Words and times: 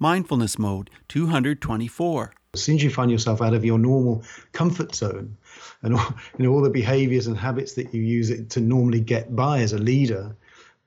Mindfulness 0.00 0.60
Mode 0.60 0.90
224. 1.08 2.32
As 2.54 2.62
soon 2.62 2.76
as 2.76 2.84
you 2.84 2.90
find 2.90 3.10
yourself 3.10 3.42
out 3.42 3.52
of 3.52 3.64
your 3.64 3.78
normal 3.78 4.22
comfort 4.52 4.94
zone 4.94 5.36
and 5.82 5.96
all, 5.96 6.14
you 6.38 6.44
know, 6.44 6.52
all 6.52 6.62
the 6.62 6.70
behaviors 6.70 7.26
and 7.26 7.36
habits 7.36 7.72
that 7.72 7.92
you 7.92 8.00
use 8.00 8.30
it 8.30 8.48
to 8.50 8.60
normally 8.60 9.00
get 9.00 9.34
by 9.34 9.58
as 9.58 9.72
a 9.72 9.78
leader, 9.78 10.36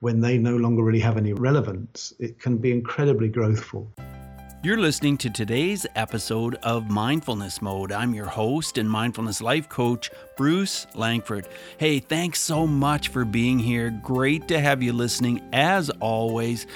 when 0.00 0.22
they 0.22 0.38
no 0.38 0.56
longer 0.56 0.82
really 0.82 1.00
have 1.00 1.18
any 1.18 1.34
relevance, 1.34 2.14
it 2.18 2.40
can 2.40 2.56
be 2.56 2.72
incredibly 2.72 3.28
growthful. 3.28 3.86
You're 4.64 4.78
listening 4.78 5.16
to 5.18 5.28
today's 5.28 5.88
episode 5.96 6.54
of 6.62 6.88
Mindfulness 6.88 7.60
Mode. 7.60 7.90
I'm 7.90 8.14
your 8.14 8.26
host 8.26 8.78
and 8.78 8.88
mindfulness 8.88 9.42
life 9.42 9.68
coach, 9.68 10.08
Bruce 10.36 10.86
Langford. 10.94 11.48
Hey, 11.78 11.98
thanks 11.98 12.38
so 12.38 12.64
much 12.64 13.08
for 13.08 13.24
being 13.24 13.58
here. 13.58 13.90
Great 13.90 14.46
to 14.46 14.60
have 14.60 14.80
you 14.80 14.92
listening 14.92 15.42
as 15.52 15.90
always. 15.98 16.68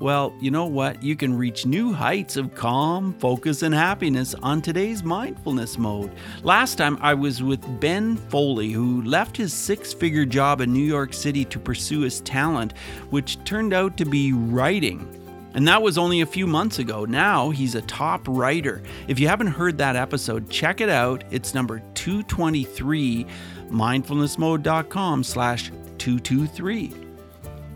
Well, 0.00 0.34
you 0.38 0.50
know 0.50 0.66
what? 0.66 1.02
You 1.02 1.16
can 1.16 1.34
reach 1.34 1.64
new 1.64 1.94
heights 1.94 2.36
of 2.36 2.54
calm, 2.54 3.14
focus, 3.14 3.62
and 3.62 3.74
happiness 3.74 4.34
on 4.34 4.60
today's 4.60 5.02
mindfulness 5.02 5.78
mode. 5.78 6.12
Last 6.42 6.76
time 6.76 6.98
I 7.00 7.14
was 7.14 7.42
with 7.42 7.80
Ben 7.80 8.16
Foley, 8.16 8.70
who 8.70 9.00
left 9.00 9.34
his 9.34 9.54
six 9.54 9.94
figure 9.94 10.26
job 10.26 10.60
in 10.60 10.74
New 10.74 10.84
York 10.84 11.14
City 11.14 11.46
to 11.46 11.58
pursue 11.58 12.00
his 12.00 12.20
talent, 12.20 12.76
which 13.08 13.42
turned 13.44 13.72
out 13.72 13.96
to 13.96 14.04
be 14.04 14.34
writing. 14.34 15.19
And 15.54 15.66
that 15.66 15.82
was 15.82 15.98
only 15.98 16.20
a 16.20 16.26
few 16.26 16.46
months 16.46 16.78
ago. 16.78 17.04
Now 17.04 17.50
he's 17.50 17.74
a 17.74 17.82
top 17.82 18.26
writer. 18.28 18.82
If 19.08 19.18
you 19.18 19.28
haven't 19.28 19.48
heard 19.48 19.78
that 19.78 19.96
episode, 19.96 20.48
check 20.48 20.80
it 20.80 20.88
out. 20.88 21.24
It's 21.30 21.54
number 21.54 21.80
223, 21.94 23.26
mindfulnessmode.com 23.70 25.24
slash 25.24 25.70
223. 25.98 26.94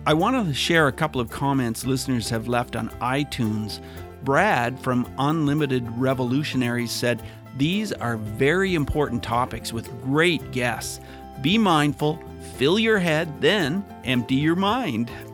I 0.07 0.15
want 0.15 0.47
to 0.47 0.55
share 0.55 0.87
a 0.87 0.93
couple 0.93 1.21
of 1.21 1.31
comments 1.31 1.87
listeners 1.87 2.29
have 2.29 2.47
left 2.47 2.77
on 2.77 2.91
iTunes. 3.01 3.81
Brad 4.23 4.79
from 4.79 5.11
Unlimited 5.19 5.87
Revolutionaries 5.99 6.91
said, 6.91 7.23
These 7.57 7.93
are 7.93 8.17
very 8.17 8.75
important 8.75 9.23
topics 9.23 9.73
with 9.73 9.91
great 10.03 10.53
guests. 10.53 11.01
Be 11.43 11.59
mindful, 11.59 12.23
fill 12.57 12.79
your 12.79 12.99
head, 12.99 13.41
then 13.41 13.85
empty 14.05 14.37
your 14.37 14.57
mind. 14.57 15.11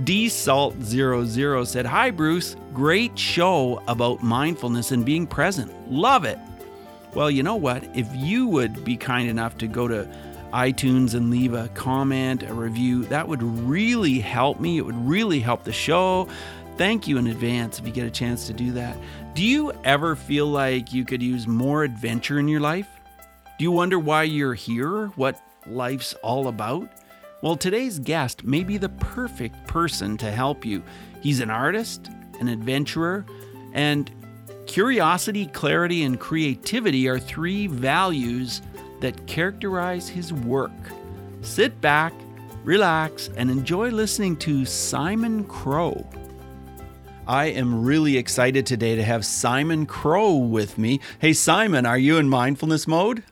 DSalt00 0.00 1.66
said, 1.66 1.86
Hi, 1.86 2.10
Bruce. 2.10 2.56
Great 2.72 3.18
show 3.18 3.82
about 3.86 4.22
mindfulness 4.22 4.90
and 4.92 5.04
being 5.04 5.26
present. 5.26 5.72
Love 5.90 6.24
it. 6.24 6.38
Well, 7.14 7.30
you 7.30 7.42
know 7.42 7.56
what? 7.56 7.84
If 7.94 8.08
you 8.14 8.46
would 8.48 8.84
be 8.84 8.96
kind 8.96 9.28
enough 9.28 9.58
to 9.58 9.66
go 9.66 9.86
to 9.86 10.08
iTunes 10.52 11.14
and 11.14 11.30
leave 11.30 11.54
a 11.54 11.68
comment, 11.68 12.42
a 12.42 12.54
review, 12.54 13.04
that 13.06 13.28
would 13.28 13.42
really 13.42 14.18
help 14.18 14.60
me. 14.60 14.78
It 14.78 14.86
would 14.86 15.06
really 15.06 15.40
help 15.40 15.64
the 15.64 15.72
show. 15.72 16.28
Thank 16.78 17.06
you 17.06 17.18
in 17.18 17.26
advance 17.26 17.78
if 17.78 17.86
you 17.86 17.92
get 17.92 18.06
a 18.06 18.10
chance 18.10 18.46
to 18.46 18.52
do 18.52 18.72
that. 18.72 18.96
Do 19.34 19.44
you 19.44 19.72
ever 19.84 20.16
feel 20.16 20.46
like 20.46 20.92
you 20.92 21.04
could 21.04 21.22
use 21.22 21.46
more 21.46 21.84
adventure 21.84 22.38
in 22.38 22.48
your 22.48 22.60
life? 22.60 22.88
Do 23.58 23.64
you 23.64 23.72
wonder 23.72 23.98
why 23.98 24.24
you're 24.24 24.54
here? 24.54 25.08
What 25.08 25.40
life's 25.66 26.14
all 26.22 26.48
about? 26.48 26.88
Well, 27.42 27.56
today's 27.56 27.98
guest 27.98 28.44
may 28.44 28.62
be 28.62 28.78
the 28.78 28.88
perfect 28.88 29.66
person 29.66 30.16
to 30.18 30.30
help 30.30 30.64
you. 30.64 30.80
He's 31.20 31.40
an 31.40 31.50
artist, 31.50 32.08
an 32.38 32.46
adventurer, 32.46 33.26
and 33.72 34.08
curiosity, 34.66 35.46
clarity, 35.46 36.04
and 36.04 36.20
creativity 36.20 37.08
are 37.08 37.18
three 37.18 37.66
values 37.66 38.62
that 39.00 39.26
characterize 39.26 40.08
his 40.08 40.32
work. 40.32 40.70
Sit 41.40 41.80
back, 41.80 42.12
relax, 42.62 43.28
and 43.36 43.50
enjoy 43.50 43.90
listening 43.90 44.36
to 44.36 44.64
Simon 44.64 45.42
Crow. 45.42 46.08
I 47.26 47.46
am 47.46 47.84
really 47.84 48.18
excited 48.18 48.66
today 48.66 48.94
to 48.94 49.02
have 49.02 49.26
Simon 49.26 49.86
Crow 49.86 50.36
with 50.36 50.78
me. 50.78 51.00
Hey, 51.18 51.32
Simon, 51.32 51.86
are 51.86 51.98
you 51.98 52.18
in 52.18 52.28
mindfulness 52.28 52.86
mode? 52.86 53.24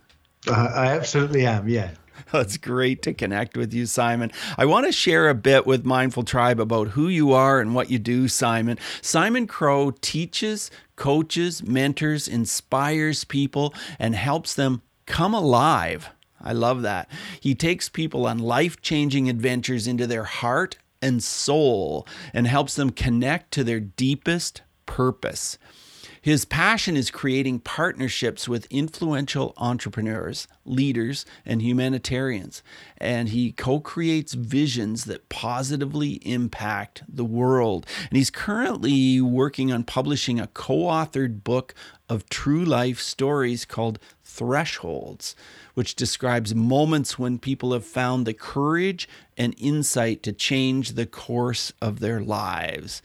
Uh, 0.49 0.69
I 0.75 0.87
absolutely 0.97 1.47
am, 1.47 1.69
yeah. 1.69 1.91
It's 2.35 2.57
great 2.57 3.03
to 3.03 3.13
connect 3.13 3.57
with 3.57 3.75
you, 3.75 3.87
Simon. 3.87 4.31
I 4.57 4.65
want 4.65 4.87
to 4.87 4.93
share 4.93 5.29
a 5.29 5.35
bit 5.35 5.67
with 5.67 5.85
Mindful 5.85 6.23
Tribe 6.23 6.61
about 6.61 6.89
who 6.89 7.09
you 7.09 7.33
are 7.33 7.61
and 7.61 7.75
what 7.75 7.91
you 7.91 7.99
do, 7.99 8.29
Simon. 8.29 8.79
Simon 9.03 9.47
Crow 9.47 9.91
teaches, 10.01 10.71
coaches, 10.97 11.63
mentors, 11.63 12.29
inspires 12.29 13.25
people, 13.25 13.75
and 13.99 14.15
helps 14.15 14.55
them 14.55 14.83
come 15.07 15.35
alive. 15.35 16.11
I 16.41 16.53
love 16.53 16.83
that. 16.83 17.11
He 17.41 17.55
takes 17.55 17.89
people 17.89 18.27
on 18.27 18.39
life 18.39 18.81
changing 18.81 19.29
adventures 19.29 19.87
into 19.87 20.07
their 20.07 20.25
heart 20.25 20.79
and 21.03 21.23
soul 21.23 22.07
and 22.33 22.47
helps 22.47 22.77
them 22.77 22.91
connect 22.91 23.51
to 23.53 23.65
their 23.65 23.81
deepest 23.81 24.63
purpose. 24.87 25.59
His 26.23 26.45
passion 26.45 26.99
is 26.99 27.11
creating 27.11 27.61
partnerships 27.61 28.47
with 28.47 28.67
influential 28.71 29.55
entrepreneurs, 29.57 30.47
leaders, 30.67 31.25
and 31.47 31.63
humanitarians. 31.63 32.63
And 32.99 33.31
he 33.31 33.53
co 33.53 33.81
creates 33.81 34.35
visions 34.35 35.07
that 35.07 35.31
positively 35.31 36.21
impact 36.23 37.03
the 37.09 37.25
world. 37.25 37.87
And 38.11 38.19
he's 38.19 38.31
currently 38.31 39.21
working 39.23 39.73
on 39.73 39.85
publishing 39.85 40.39
a 40.39 40.49
co 40.49 40.75
authored 40.85 41.43
book 41.43 41.75
of 42.11 42.29
true 42.29 42.65
life 42.65 43.01
stories 43.01 43.65
called 43.65 43.99
Thresholds, 44.23 45.35
which 45.73 45.95
describes 45.95 46.55
moments 46.55 47.19
when 47.19 47.39
people 47.39 47.73
have 47.73 47.87
found 47.87 48.27
the 48.27 48.35
courage 48.35 49.09
and 49.39 49.55
insight 49.57 50.23
to 50.25 50.33
change 50.33 50.93
the 50.93 51.07
course 51.07 51.73
of 51.81 52.01
their 52.01 52.21
lives. 52.21 53.01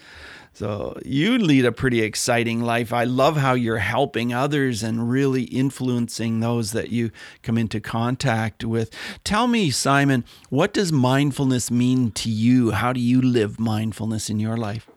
So 0.55 0.97
you 1.03 1.37
lead 1.37 1.65
a 1.65 1.73
pretty 1.73 2.01
exciting 2.01 2.61
life. 2.61 2.93
I 2.93 3.03
love 3.03 3.35
how 3.35 3.55
you're 3.55 3.79
helping 3.79 4.33
others 4.33 4.83
and 4.83 5.09
really 5.09 5.43
influencing 5.43 6.39
those 6.39 6.71
that 6.71 6.91
you 6.91 7.11
come 7.43 7.57
into 7.57 7.81
contact 7.81 8.63
with. 8.63 8.89
Tell 9.25 9.47
me, 9.47 9.69
Simon, 9.69 10.23
what 10.49 10.73
does 10.73 10.93
mindfulness 10.93 11.69
mean 11.69 12.11
to 12.11 12.29
you? 12.29 12.71
How 12.71 12.93
do 12.93 13.01
you 13.01 13.21
live 13.21 13.59
mindfulness 13.59 14.29
in 14.29 14.39
your 14.39 14.55
life? 14.55 14.87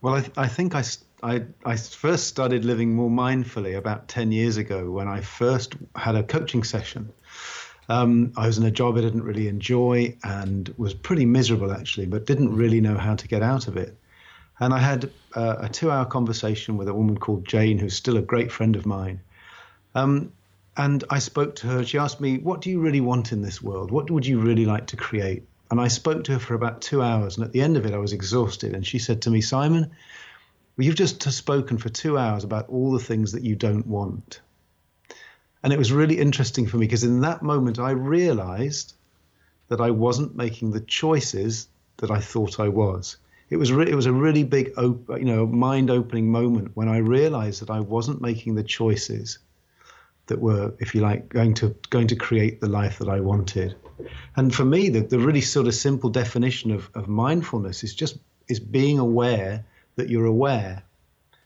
Well, 0.00 0.14
I, 0.14 0.30
I 0.36 0.46
think 0.46 0.76
I, 0.76 0.84
I, 1.24 1.42
I 1.64 1.74
first 1.74 2.28
started 2.28 2.64
living 2.64 2.94
more 2.94 3.10
mindfully 3.10 3.76
about 3.76 4.06
10 4.06 4.30
years 4.30 4.58
ago 4.58 4.92
when 4.92 5.08
I 5.08 5.22
first 5.22 5.74
had 5.96 6.14
a 6.14 6.22
coaching 6.22 6.62
session. 6.62 7.12
Um, 7.88 8.32
I 8.36 8.46
was 8.46 8.58
in 8.58 8.64
a 8.64 8.70
job 8.70 8.96
I 8.96 9.00
didn't 9.00 9.24
really 9.24 9.48
enjoy 9.48 10.16
and 10.22 10.72
was 10.76 10.94
pretty 10.94 11.26
miserable 11.26 11.72
actually, 11.72 12.06
but 12.06 12.26
didn't 12.26 12.54
really 12.54 12.80
know 12.80 12.96
how 12.96 13.16
to 13.16 13.26
get 13.26 13.42
out 13.42 13.66
of 13.66 13.76
it. 13.76 13.98
And 14.60 14.74
I 14.74 14.78
had 14.78 15.10
uh, 15.34 15.56
a 15.60 15.68
two 15.68 15.90
hour 15.90 16.04
conversation 16.04 16.76
with 16.76 16.88
a 16.88 16.94
woman 16.94 17.18
called 17.18 17.46
Jane, 17.46 17.78
who's 17.78 17.94
still 17.94 18.16
a 18.16 18.22
great 18.22 18.50
friend 18.50 18.74
of 18.76 18.86
mine. 18.86 19.20
Um, 19.94 20.32
and 20.76 21.04
I 21.10 21.18
spoke 21.18 21.56
to 21.56 21.66
her. 21.68 21.84
She 21.84 21.98
asked 21.98 22.20
me, 22.20 22.38
What 22.38 22.60
do 22.60 22.70
you 22.70 22.80
really 22.80 23.00
want 23.00 23.32
in 23.32 23.42
this 23.42 23.62
world? 23.62 23.90
What 23.90 24.10
would 24.10 24.26
you 24.26 24.40
really 24.40 24.64
like 24.64 24.86
to 24.88 24.96
create? 24.96 25.44
And 25.70 25.80
I 25.80 25.88
spoke 25.88 26.24
to 26.24 26.32
her 26.32 26.38
for 26.38 26.54
about 26.54 26.80
two 26.80 27.02
hours. 27.02 27.36
And 27.36 27.44
at 27.44 27.52
the 27.52 27.60
end 27.60 27.76
of 27.76 27.84
it, 27.84 27.94
I 27.94 27.98
was 27.98 28.12
exhausted. 28.12 28.74
And 28.74 28.86
she 28.86 28.98
said 28.98 29.22
to 29.22 29.30
me, 29.30 29.40
Simon, 29.40 29.90
well, 30.76 30.86
you've 30.86 30.94
just 30.94 31.20
spoken 31.30 31.78
for 31.78 31.88
two 31.88 32.16
hours 32.16 32.44
about 32.44 32.68
all 32.68 32.92
the 32.92 33.04
things 33.04 33.32
that 33.32 33.44
you 33.44 33.54
don't 33.54 33.86
want. 33.86 34.40
And 35.62 35.72
it 35.72 35.78
was 35.78 35.92
really 35.92 36.18
interesting 36.18 36.66
for 36.66 36.78
me 36.78 36.86
because 36.86 37.04
in 37.04 37.20
that 37.20 37.42
moment, 37.42 37.78
I 37.78 37.90
realized 37.90 38.94
that 39.68 39.80
I 39.80 39.90
wasn't 39.90 40.36
making 40.36 40.70
the 40.70 40.80
choices 40.80 41.68
that 41.98 42.10
I 42.10 42.20
thought 42.20 42.60
I 42.60 42.68
was 42.68 43.16
it 43.50 43.56
was 43.56 43.72
re- 43.72 43.90
it 43.90 43.94
was 43.94 44.06
a 44.06 44.12
really 44.12 44.44
big 44.44 44.72
op- 44.76 45.08
you 45.18 45.24
know 45.24 45.46
mind 45.46 45.90
opening 45.90 46.30
moment 46.30 46.70
when 46.74 46.88
I 46.88 46.98
realized 46.98 47.62
that 47.62 47.70
I 47.70 47.80
wasn't 47.80 48.20
making 48.20 48.54
the 48.54 48.62
choices 48.62 49.38
that 50.26 50.40
were 50.40 50.74
if 50.78 50.94
you 50.94 51.00
like 51.00 51.28
going 51.28 51.54
to 51.54 51.74
going 51.90 52.08
to 52.08 52.16
create 52.16 52.60
the 52.60 52.68
life 52.68 52.98
that 52.98 53.08
I 53.08 53.20
wanted. 53.20 53.74
And 54.36 54.54
for 54.54 54.64
me 54.64 54.90
the, 54.90 55.00
the 55.00 55.18
really 55.18 55.40
sort 55.40 55.66
of 55.66 55.74
simple 55.74 56.10
definition 56.10 56.70
of, 56.70 56.90
of 56.94 57.08
mindfulness 57.08 57.82
is 57.82 57.94
just 57.94 58.18
is 58.48 58.60
being 58.60 58.98
aware 58.98 59.64
that 59.96 60.08
you're 60.08 60.26
aware. 60.26 60.82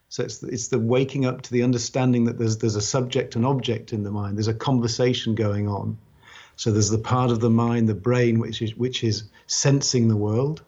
So 0.09 0.25
it's 0.25 0.43
it's 0.43 0.69
the 0.69 0.79
waking 0.79 1.25
up 1.25 1.43
to 1.43 1.53
the 1.53 1.63
understanding 1.63 2.25
that 2.25 2.39
there's 2.39 2.59
there's 2.59 2.77
a 2.77 2.83
subject 2.83 3.37
and 3.37 3.47
object 3.47 3.93
in 3.93 4.03
the 4.03 4.11
mind. 4.11 4.37
There's 4.37 4.49
a 4.49 4.55
conversation 4.55 5.35
going 5.35 5.69
on. 5.69 5.97
So 6.57 6.71
there's 6.71 6.91
the 6.91 6.99
part 6.99 7.31
of 7.31 7.41
the 7.41 7.49
mind 7.49 7.89
the 7.89 7.95
brain 7.95 8.41
which 8.41 8.61
is 8.61 8.77
which 8.77 9.05
is 9.05 9.25
sensing 9.47 10.09
the 10.09 10.17
world 10.17 10.63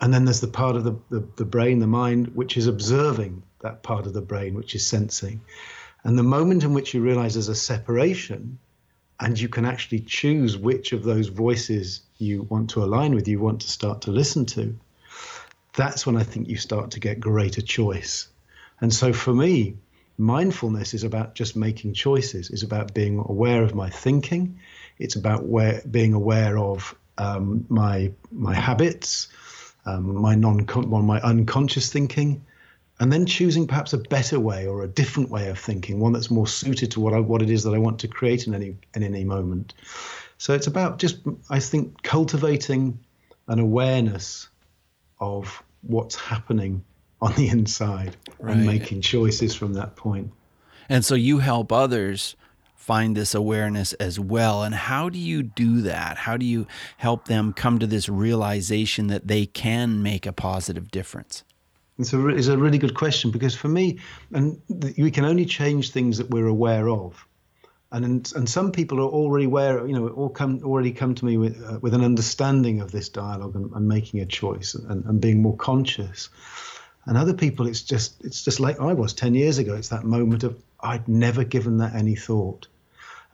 and 0.00 0.12
then 0.12 0.24
there's 0.24 0.40
the 0.40 0.48
part 0.48 0.76
of 0.76 0.84
the, 0.84 0.96
the, 1.10 1.26
the, 1.36 1.44
brain, 1.44 1.80
the 1.80 1.86
mind, 1.86 2.34
which 2.34 2.56
is 2.56 2.66
observing 2.66 3.42
that 3.60 3.82
part 3.82 4.06
of 4.06 4.12
the 4.12 4.20
brain, 4.20 4.54
which 4.54 4.74
is 4.74 4.86
sensing. 4.86 5.40
And 6.04 6.16
the 6.16 6.22
moment 6.22 6.62
in 6.62 6.74
which 6.74 6.94
you 6.94 7.00
realize 7.00 7.34
there's 7.34 7.48
a 7.48 7.54
separation, 7.54 8.58
and 9.18 9.38
you 9.38 9.48
can 9.48 9.64
actually 9.64 10.00
choose 10.00 10.56
which 10.56 10.92
of 10.92 11.02
those 11.02 11.28
voices 11.28 12.02
you 12.18 12.42
want 12.42 12.70
to 12.70 12.84
align 12.84 13.14
with, 13.14 13.26
you 13.26 13.40
want 13.40 13.62
to 13.62 13.70
start 13.70 14.02
to 14.02 14.12
listen 14.12 14.46
to, 14.46 14.78
that's 15.74 16.06
when 16.06 16.16
I 16.16 16.22
think 16.22 16.48
you 16.48 16.56
start 16.56 16.92
to 16.92 17.00
get 17.00 17.18
greater 17.18 17.60
choice. 17.60 18.28
And 18.80 18.94
so 18.94 19.12
for 19.12 19.34
me, 19.34 19.76
mindfulness 20.16 20.94
is 20.94 21.04
about 21.04 21.34
just 21.34 21.56
making 21.56 21.94
choices, 21.94 22.50
is 22.50 22.62
about 22.62 22.94
being 22.94 23.18
aware 23.18 23.62
of 23.64 23.74
my 23.74 23.90
thinking, 23.90 24.60
it's 24.98 25.16
about 25.16 25.44
where, 25.44 25.82
being 25.88 26.14
aware 26.14 26.58
of 26.58 26.94
um, 27.16 27.66
my 27.68 28.12
my 28.30 28.54
habits, 28.54 29.28
um, 29.88 30.20
my 30.20 30.34
non 30.34 30.66
my 31.06 31.20
unconscious 31.20 31.90
thinking, 31.90 32.44
and 33.00 33.12
then 33.12 33.26
choosing 33.26 33.66
perhaps 33.66 33.92
a 33.92 33.98
better 33.98 34.38
way 34.38 34.66
or 34.66 34.82
a 34.82 34.88
different 34.88 35.30
way 35.30 35.48
of 35.48 35.58
thinking, 35.58 35.98
one 35.98 36.12
that's 36.12 36.30
more 36.30 36.46
suited 36.46 36.90
to 36.92 37.00
what 37.00 37.14
I, 37.14 37.20
what 37.20 37.42
it 37.42 37.50
is 37.50 37.64
that 37.64 37.74
I 37.74 37.78
want 37.78 37.98
to 38.00 38.08
create 38.08 38.46
in 38.46 38.54
any 38.54 38.76
in 38.94 39.02
any 39.02 39.24
moment. 39.24 39.74
So 40.36 40.52
it's 40.52 40.66
about 40.66 40.98
just 40.98 41.18
I 41.50 41.58
think 41.58 42.02
cultivating 42.02 42.98
an 43.48 43.58
awareness 43.58 44.48
of 45.20 45.62
what's 45.82 46.16
happening 46.16 46.84
on 47.20 47.34
the 47.34 47.48
inside 47.48 48.16
right. 48.38 48.56
and 48.56 48.66
making 48.66 49.00
choices 49.00 49.54
from 49.54 49.72
that 49.74 49.96
point. 49.96 50.30
And 50.88 51.04
so 51.04 51.14
you 51.14 51.38
help 51.38 51.72
others 51.72 52.36
find 52.88 53.14
this 53.14 53.34
awareness 53.34 53.92
as 54.00 54.18
well. 54.18 54.62
And 54.62 54.74
how 54.74 55.10
do 55.10 55.18
you 55.18 55.42
do 55.42 55.82
that? 55.82 56.16
How 56.16 56.38
do 56.38 56.46
you 56.46 56.66
help 56.96 57.26
them 57.26 57.52
come 57.52 57.78
to 57.80 57.86
this 57.86 58.08
realization 58.08 59.08
that 59.08 59.28
they 59.28 59.44
can 59.44 60.02
make 60.02 60.24
a 60.24 60.32
positive 60.32 60.90
difference? 60.90 61.44
It's 61.98 62.14
a, 62.14 62.28
it's 62.28 62.46
a 62.46 62.56
really 62.56 62.78
good 62.78 62.94
question 62.94 63.30
because 63.30 63.54
for 63.54 63.68
me, 63.68 63.98
and 64.32 64.58
we 64.96 65.10
can 65.10 65.26
only 65.26 65.44
change 65.44 65.90
things 65.90 66.16
that 66.16 66.30
we're 66.30 66.46
aware 66.46 66.88
of. 66.88 67.26
And, 67.92 68.32
and 68.34 68.48
some 68.48 68.72
people 68.72 69.00
are 69.00 69.12
already 69.20 69.44
aware, 69.44 69.86
you 69.86 69.92
know, 69.92 70.08
all 70.08 70.30
come 70.30 70.62
already 70.64 70.92
come 70.92 71.14
to 71.14 71.24
me 71.26 71.36
with 71.36 71.62
uh, 71.62 71.78
with 71.82 71.94
an 71.94 72.04
understanding 72.04 72.80
of 72.80 72.90
this 72.90 73.08
dialogue 73.10 73.54
and, 73.54 73.70
and 73.72 73.86
making 73.86 74.20
a 74.20 74.26
choice 74.26 74.74
and, 74.74 75.04
and 75.04 75.20
being 75.20 75.42
more 75.42 75.56
conscious. 75.56 76.30
And 77.06 77.16
other 77.16 77.34
people, 77.34 77.66
it's 77.66 77.82
just 77.82 78.24
it's 78.24 78.44
just 78.44 78.60
like 78.60 78.78
I 78.80 78.94
was 78.94 79.12
ten 79.14 79.34
years 79.34 79.58
ago. 79.58 79.74
It's 79.74 79.88
that 79.88 80.04
moment 80.04 80.44
of 80.44 80.62
I'd 80.80 81.08
never 81.08 81.44
given 81.44 81.78
that 81.78 81.94
any 81.94 82.14
thought. 82.14 82.68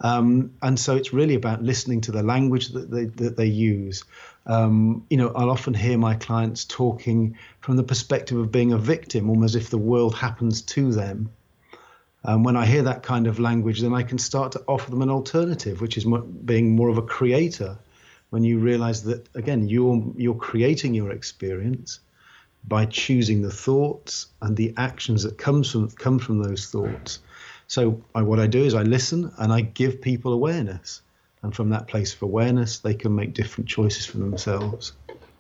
Um, 0.01 0.55
and 0.61 0.79
so 0.79 0.97
it's 0.97 1.13
really 1.13 1.35
about 1.35 1.63
listening 1.63 2.03
to 2.03 2.13
the 2.13 2.23
language 2.23 2.69
that 2.69 2.91
they, 2.91 3.05
that 3.05 3.37
they 3.37 3.47
use. 3.47 4.05
Um, 4.47 5.07
you 5.09 5.17
know, 5.17 5.33
I'll 5.35 5.51
often 5.51 5.73
hear 5.73 5.97
my 5.97 6.15
clients 6.15 6.65
talking 6.65 7.39
from 7.61 7.77
the 7.77 7.85
perspective 7.85 8.39
of 8.39 8.53
being 8.53 8.73
a 8.73 8.79
victim, 8.79 9.31
almost 9.31 9.55
if 9.55 9.71
the 9.71 9.79
world 9.79 10.15
happens 10.15 10.63
to 10.63 10.93
them. 10.93 11.31
And 12.23 12.45
when 12.45 12.57
I 12.57 12.67
hear 12.67 12.83
that 12.83 13.03
kind 13.03 13.27
of 13.27 13.39
language, 13.39 13.81
then 13.81 13.95
I 13.95 14.03
can 14.03 14.19
start 14.19 14.53
to 14.53 14.65
offer 14.67 14.91
them 14.91 15.03
an 15.03 15.11
alternative, 15.11 15.81
which 15.81 15.97
is 15.97 16.07
being 16.45 16.75
more 16.75 16.89
of 16.89 16.99
a 16.99 17.03
creator. 17.03 17.79
When 18.31 18.43
you 18.43 18.59
realize 18.59 19.05
that, 19.05 19.29
again, 19.35 19.69
you're, 19.69 20.03
you're 20.17 20.35
creating 20.35 20.95
your 20.95 21.13
experience 21.13 22.01
by 22.67 22.87
choosing 22.87 23.43
the 23.43 23.51
thoughts 23.51 24.27
and 24.41 24.57
the 24.57 24.73
actions 24.77 25.23
that 25.23 25.37
comes 25.37 25.71
from, 25.71 25.91
come 25.91 26.19
from 26.19 26.43
those 26.43 26.71
thoughts. 26.71 27.21
So 27.67 28.03
I, 28.15 28.23
what 28.23 28.41
I 28.41 28.47
do 28.47 28.63
is 28.63 28.75
I 28.75 28.83
listen 28.83 29.33
and 29.39 29.53
I 29.53 29.63
give 29.63 30.01
people 30.01 30.33
awareness. 30.33 31.03
And 31.43 31.55
from 31.55 31.71
that 31.71 31.89
place 31.89 32.15
of 32.15 32.23
awareness, 32.23 32.79
they 32.79 32.95
can 32.95 33.15
make 33.15 33.35
different 33.35 33.69
choices 33.69 34.07
for 34.07 34.17
themselves. 34.19 34.93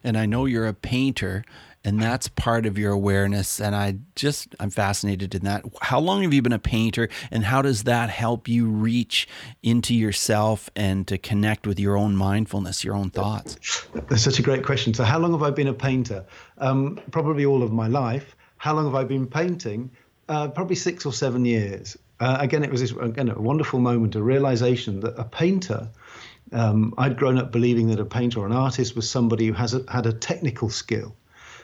And 0.03 0.19
I 0.19 0.27
know 0.27 0.45
you're 0.45 0.67
a 0.67 0.75
painter, 0.75 1.47
and 1.83 2.01
that's 2.01 2.29
part 2.29 2.67
of 2.67 2.77
your 2.77 2.93
awareness. 2.93 3.59
And 3.59 3.75
I 3.75 3.97
just, 4.15 4.55
I'm 4.61 4.69
fascinated 4.69 5.35
in 5.35 5.45
that. 5.45 5.65
How 5.81 5.99
long 5.99 6.23
have 6.23 6.35
you 6.35 6.43
been 6.43 6.53
a 6.53 6.59
painter, 6.59 7.09
and 7.31 7.43
how 7.43 7.63
does 7.63 7.85
that 7.85 8.11
help 8.11 8.49
you 8.49 8.69
reach 8.69 9.27
into 9.63 9.95
yourself 9.95 10.69
and 10.77 11.09
to 11.09 11.17
connect 11.17 11.67
with 11.67 11.81
your 11.81 11.97
own 11.97 12.17
mindfulness, 12.17 12.85
your 12.85 12.95
own 12.95 13.09
thoughts? 13.09 13.87
That's 14.09 14.23
such 14.23 14.39
a 14.39 14.43
great 14.43 14.63
question. 14.63 14.93
So, 14.93 15.05
how 15.05 15.19
long 15.19 15.33
have 15.33 15.43
I 15.43 15.51
been 15.51 15.69
a 15.69 15.75
painter? 15.75 16.27
Um, 16.59 17.01
probably 17.13 17.47
all 17.47 17.63
of 17.63 17.73
my 17.73 17.89
life. 17.89 18.37
How 18.59 18.75
long 18.75 18.85
have 18.85 18.95
I 18.95 19.05
been 19.05 19.27
painting? 19.27 19.91
Uh, 20.29 20.49
probably 20.49 20.77
six 20.77 21.07
or 21.07 21.13
seven 21.15 21.47
years 21.47 21.97
uh, 22.21 22.37
again, 22.41 22.65
it 22.65 22.71
was 22.71 22.81
this, 22.81 22.93
again 22.93 23.29
a 23.29 23.41
wonderful 23.41 23.81
moment, 23.81 24.15
a 24.15 24.23
realization 24.23 25.01
that 25.01 25.19
a 25.19 25.25
painter. 25.25 25.89
Um, 26.53 26.95
I'd 26.99 27.17
grown 27.17 27.39
up 27.39 27.51
believing 27.51 27.89
that 27.89 28.01
a 28.01 28.05
painter 28.05 28.41
or 28.41 28.47
an 28.47 28.53
artist 28.53 28.95
was 28.95 29.11
somebody 29.11 29.47
who 29.47 29.55
has 29.55 29.75
a, 29.75 29.85
had 29.91 30.07
a 30.07 30.13
technical 30.13 30.71
skill. 30.71 31.17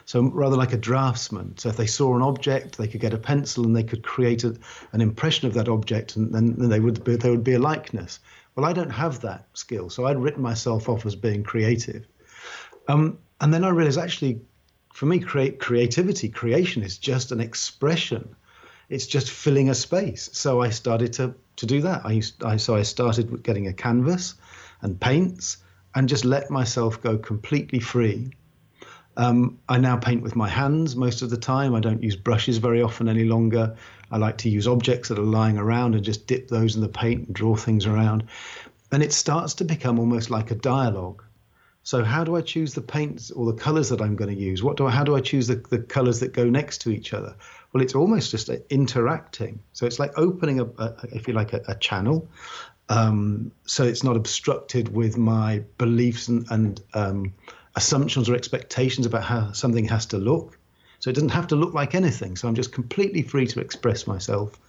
So 0.05 0.23
rather 0.23 0.57
like 0.57 0.73
a 0.73 0.77
draftsman. 0.77 1.57
So 1.57 1.69
if 1.69 1.77
they 1.77 1.85
saw 1.85 2.15
an 2.15 2.21
object, 2.21 2.77
they 2.77 2.87
could 2.87 2.99
get 3.01 3.13
a 3.13 3.17
pencil 3.17 3.65
and 3.65 3.75
they 3.75 3.83
could 3.83 4.03
create 4.03 4.43
a, 4.43 4.55
an 4.91 5.01
impression 5.01 5.47
of 5.47 5.53
that 5.53 5.69
object, 5.69 6.15
and 6.15 6.33
then 6.33 6.55
they 6.57 6.79
would 6.79 7.03
be, 7.03 7.15
there 7.15 7.31
would 7.31 7.43
be 7.43 7.53
a 7.53 7.59
likeness. 7.59 8.19
Well, 8.55 8.65
I 8.65 8.73
don't 8.73 8.89
have 8.89 9.21
that 9.21 9.47
skill, 9.53 9.89
so 9.89 10.07
I'd 10.07 10.17
written 10.17 10.41
myself 10.41 10.89
off 10.89 11.05
as 11.05 11.15
being 11.15 11.43
creative. 11.43 12.07
Um, 12.87 13.19
and 13.39 13.53
then 13.53 13.63
I 13.63 13.69
realized 13.69 13.99
actually, 13.99 14.41
for 14.93 15.05
me, 15.05 15.19
create 15.19 15.59
creativity, 15.59 16.27
creation 16.27 16.83
is 16.83 16.97
just 16.97 17.31
an 17.31 17.39
expression 17.39 18.35
it's 18.91 19.07
just 19.07 19.31
filling 19.31 19.69
a 19.69 19.73
space. 19.73 20.29
So 20.33 20.61
I 20.61 20.69
started 20.69 21.13
to 21.13 21.33
to 21.55 21.65
do 21.65 21.81
that. 21.81 22.05
I 22.05 22.11
used 22.11 22.43
I 22.43 22.57
so 22.57 22.75
I 22.75 22.83
started 22.83 23.41
getting 23.41 23.67
a 23.67 23.73
canvas 23.73 24.35
and 24.81 24.99
paints 24.99 25.57
and 25.95 26.09
just 26.09 26.25
let 26.25 26.51
myself 26.51 27.01
go 27.01 27.17
completely 27.17 27.79
free. 27.79 28.31
Um, 29.17 29.59
I 29.67 29.77
now 29.77 29.97
paint 29.97 30.21
with 30.23 30.35
my 30.35 30.47
hands 30.47 30.95
most 30.95 31.21
of 31.21 31.29
the 31.29 31.37
time. 31.37 31.73
I 31.73 31.79
don't 31.79 32.03
use 32.03 32.15
brushes 32.15 32.57
very 32.57 32.81
often 32.81 33.07
any 33.07 33.23
longer. 33.23 33.75
I 34.09 34.17
like 34.17 34.37
to 34.39 34.49
use 34.49 34.67
objects 34.67 35.09
that 35.09 35.19
are 35.19 35.33
lying 35.39 35.57
around 35.57 35.95
and 35.95 36.03
just 36.03 36.27
dip 36.27 36.47
those 36.47 36.75
in 36.75 36.81
the 36.81 36.89
paint 36.89 37.27
and 37.27 37.35
draw 37.35 37.55
things 37.55 37.85
around. 37.85 38.25
And 38.91 39.01
it 39.03 39.13
starts 39.13 39.53
to 39.55 39.65
become 39.65 39.99
almost 39.99 40.29
like 40.29 40.51
a 40.51 40.55
dialogue. 40.55 41.23
So 41.83 42.03
how 42.03 42.23
do 42.23 42.35
I 42.35 42.41
choose 42.41 42.73
the 42.73 42.81
paints 42.81 43.31
or 43.31 43.45
the 43.51 43.57
colors 43.57 43.89
that 43.89 44.01
I'm 44.01 44.15
going 44.15 44.33
to 44.33 44.39
use? 44.39 44.61
What 44.61 44.77
do 44.77 44.85
I, 44.85 44.91
how 44.91 45.03
do 45.03 45.15
I 45.15 45.21
choose 45.21 45.47
the, 45.47 45.55
the 45.55 45.79
colors 45.79 46.19
that 46.19 46.33
go 46.33 46.45
next 46.45 46.81
to 46.81 46.91
each 46.91 47.13
other? 47.13 47.35
Well, 47.73 47.81
it's 47.81 47.95
almost 47.95 48.31
just 48.31 48.49
interacting. 48.69 49.59
So 49.73 49.85
it's 49.85 49.97
like 49.97 50.11
opening 50.17 50.59
a, 50.59 50.65
a 50.65 50.95
if 51.11 51.27
you 51.27 51.33
like, 51.33 51.53
a, 51.53 51.61
a 51.67 51.75
channel. 51.75 52.27
Um, 52.89 53.51
so 53.65 53.83
it's 53.83 54.03
not 54.03 54.15
obstructed 54.15 54.93
with 54.93 55.17
my 55.17 55.63
beliefs 55.77 56.27
and, 56.27 56.45
and 56.51 56.81
um, 56.93 57.33
assumptions 57.75 58.29
or 58.29 58.35
expectations 58.35 59.05
about 59.05 59.23
how 59.23 59.53
something 59.53 59.85
has 59.85 60.07
to 60.07 60.17
look. 60.17 60.57
So 60.99 61.09
it 61.09 61.13
doesn't 61.13 61.29
have 61.29 61.47
to 61.47 61.55
look 61.55 61.73
like 61.73 61.95
anything. 61.95 62.35
So 62.35 62.47
I'm 62.47 62.55
just 62.55 62.73
completely 62.73 63.23
free 63.23 63.47
to 63.47 63.59
express 63.59 64.05
myself. 64.05 64.59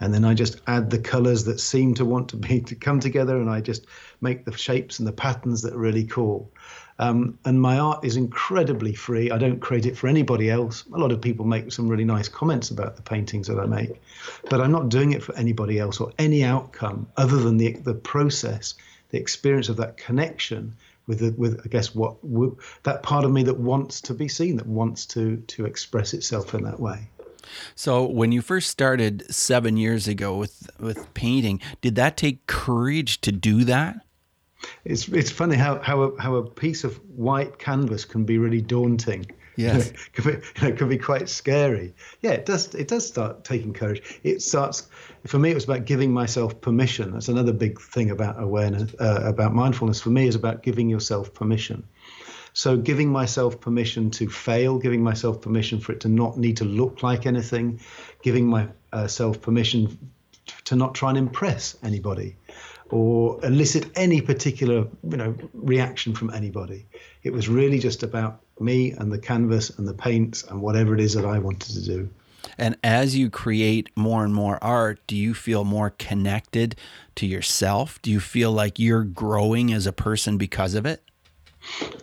And 0.00 0.14
then 0.14 0.24
I 0.24 0.34
just 0.34 0.60
add 0.66 0.90
the 0.90 0.98
colors 0.98 1.44
that 1.44 1.60
seem 1.60 1.94
to 1.94 2.04
want 2.04 2.28
to 2.30 2.36
be 2.36 2.60
to 2.62 2.74
come 2.74 3.00
together, 3.00 3.36
and 3.36 3.50
I 3.50 3.60
just 3.60 3.86
make 4.20 4.44
the 4.44 4.56
shapes 4.56 4.98
and 4.98 5.08
the 5.08 5.12
patterns 5.12 5.62
that 5.62 5.74
are 5.74 5.78
really 5.78 6.04
cool. 6.04 6.52
Um, 7.00 7.38
and 7.44 7.60
my 7.60 7.78
art 7.78 8.04
is 8.04 8.16
incredibly 8.16 8.92
free. 8.92 9.30
I 9.30 9.38
don't 9.38 9.60
create 9.60 9.86
it 9.86 9.96
for 9.96 10.08
anybody 10.08 10.50
else. 10.50 10.84
A 10.92 10.98
lot 10.98 11.12
of 11.12 11.20
people 11.20 11.44
make 11.44 11.70
some 11.70 11.88
really 11.88 12.04
nice 12.04 12.28
comments 12.28 12.70
about 12.70 12.96
the 12.96 13.02
paintings 13.02 13.46
that 13.46 13.58
I 13.58 13.66
make, 13.66 14.00
but 14.50 14.60
I'm 14.60 14.72
not 14.72 14.88
doing 14.88 15.12
it 15.12 15.22
for 15.22 15.34
anybody 15.36 15.78
else 15.78 16.00
or 16.00 16.12
any 16.18 16.42
outcome 16.42 17.06
other 17.16 17.36
than 17.36 17.56
the 17.56 17.72
the 17.72 17.94
process, 17.94 18.74
the 19.10 19.18
experience 19.18 19.68
of 19.68 19.76
that 19.76 19.96
connection 19.96 20.74
with 21.06 21.20
the, 21.20 21.32
with 21.36 21.60
I 21.64 21.68
guess 21.68 21.94
what 21.94 22.16
that 22.82 23.02
part 23.02 23.24
of 23.24 23.30
me 23.30 23.44
that 23.44 23.58
wants 23.58 24.00
to 24.02 24.14
be 24.14 24.28
seen, 24.28 24.56
that 24.56 24.66
wants 24.66 25.06
to 25.06 25.36
to 25.36 25.66
express 25.66 26.14
itself 26.14 26.54
in 26.54 26.64
that 26.64 26.80
way. 26.80 27.08
So 27.74 28.04
when 28.04 28.32
you 28.32 28.42
first 28.42 28.70
started 28.70 29.24
seven 29.32 29.76
years 29.76 30.08
ago 30.08 30.36
with 30.36 30.70
with 30.78 31.12
painting, 31.14 31.60
did 31.80 31.94
that 31.96 32.16
take 32.16 32.46
courage 32.46 33.20
to 33.22 33.32
do 33.32 33.64
that? 33.64 34.04
It's 34.84 35.08
it's 35.08 35.30
funny 35.30 35.56
how 35.56 35.80
how 35.80 36.02
a, 36.02 36.20
how 36.20 36.34
a 36.36 36.48
piece 36.48 36.84
of 36.84 36.96
white 37.08 37.58
canvas 37.58 38.04
can 38.04 38.24
be 38.24 38.38
really 38.38 38.60
daunting. 38.60 39.26
Yes, 39.56 39.92
can 40.12 40.24
be, 40.24 40.30
you 40.30 40.68
know, 40.68 40.76
can 40.76 40.88
be 40.88 40.98
quite 40.98 41.28
scary. 41.28 41.92
Yeah, 42.22 42.30
it 42.30 42.46
does. 42.46 42.74
It 42.74 42.88
does 42.88 43.06
start 43.06 43.44
taking 43.44 43.72
courage. 43.72 44.20
It 44.22 44.42
starts. 44.42 44.88
For 45.26 45.38
me, 45.38 45.50
it 45.50 45.54
was 45.54 45.64
about 45.64 45.84
giving 45.84 46.12
myself 46.12 46.60
permission. 46.60 47.12
That's 47.12 47.28
another 47.28 47.52
big 47.52 47.80
thing 47.80 48.10
about 48.10 48.40
awareness, 48.40 48.94
uh, 49.00 49.20
about 49.24 49.54
mindfulness. 49.54 50.00
For 50.00 50.10
me, 50.10 50.28
is 50.28 50.36
about 50.36 50.62
giving 50.62 50.88
yourself 50.88 51.34
permission. 51.34 51.84
So, 52.58 52.76
giving 52.76 53.12
myself 53.12 53.60
permission 53.60 54.10
to 54.18 54.28
fail, 54.28 54.80
giving 54.80 55.00
myself 55.00 55.40
permission 55.40 55.78
for 55.78 55.92
it 55.92 56.00
to 56.00 56.08
not 56.08 56.36
need 56.36 56.56
to 56.56 56.64
look 56.64 57.04
like 57.04 57.24
anything, 57.24 57.78
giving 58.24 58.48
myself 58.48 59.36
uh, 59.36 59.38
permission 59.38 59.96
to 60.64 60.74
not 60.74 60.92
try 60.92 61.10
and 61.10 61.18
impress 61.18 61.76
anybody 61.84 62.34
or 62.90 63.38
elicit 63.44 63.86
any 63.94 64.20
particular 64.20 64.88
you 65.08 65.16
know 65.16 65.36
reaction 65.54 66.16
from 66.16 66.30
anybody. 66.30 66.84
It 67.22 67.32
was 67.32 67.48
really 67.48 67.78
just 67.78 68.02
about 68.02 68.40
me 68.58 68.90
and 68.90 69.12
the 69.12 69.20
canvas 69.20 69.70
and 69.78 69.86
the 69.86 69.94
paints 69.94 70.42
and 70.42 70.60
whatever 70.60 70.94
it 70.94 71.00
is 71.00 71.14
that 71.14 71.24
I 71.24 71.38
wanted 71.38 71.74
to 71.74 71.84
do. 71.84 72.10
And 72.58 72.76
as 72.82 73.16
you 73.16 73.30
create 73.30 73.88
more 73.94 74.24
and 74.24 74.34
more 74.34 74.58
art, 74.64 74.98
do 75.06 75.14
you 75.14 75.32
feel 75.32 75.62
more 75.62 75.90
connected 75.90 76.74
to 77.14 77.24
yourself? 77.24 78.02
Do 78.02 78.10
you 78.10 78.18
feel 78.18 78.50
like 78.50 78.80
you're 78.80 79.04
growing 79.04 79.72
as 79.72 79.86
a 79.86 79.92
person 79.92 80.38
because 80.38 80.74
of 80.74 80.86
it? 80.86 81.07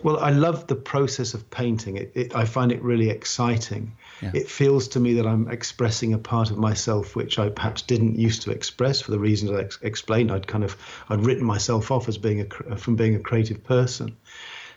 Well, 0.02 0.18
I 0.18 0.30
love 0.30 0.66
the 0.66 0.76
process 0.76 1.34
of 1.34 1.48
painting. 1.50 1.96
It, 1.96 2.12
it, 2.14 2.36
I 2.36 2.44
find 2.44 2.72
it 2.72 2.82
really 2.82 3.10
exciting. 3.10 3.96
Yeah. 4.22 4.30
It 4.34 4.48
feels 4.48 4.88
to 4.88 5.00
me 5.00 5.14
that 5.14 5.26
I'm 5.26 5.48
expressing 5.50 6.14
a 6.14 6.18
part 6.18 6.50
of 6.50 6.58
myself 6.58 7.16
which 7.16 7.38
I 7.38 7.48
perhaps 7.48 7.82
didn't 7.82 8.16
used 8.16 8.42
to 8.42 8.50
express 8.50 9.00
for 9.00 9.10
the 9.10 9.18
reasons 9.18 9.50
I 9.50 9.60
ex- 9.62 9.78
explained. 9.82 10.30
I'd 10.30 10.46
kind 10.46 10.64
of 10.64 10.76
I'd 11.08 11.24
written 11.24 11.44
myself 11.44 11.90
off 11.90 12.08
as 12.08 12.18
being 12.18 12.40
a 12.40 12.76
from 12.76 12.96
being 12.96 13.14
a 13.14 13.20
creative 13.20 13.62
person. 13.64 14.16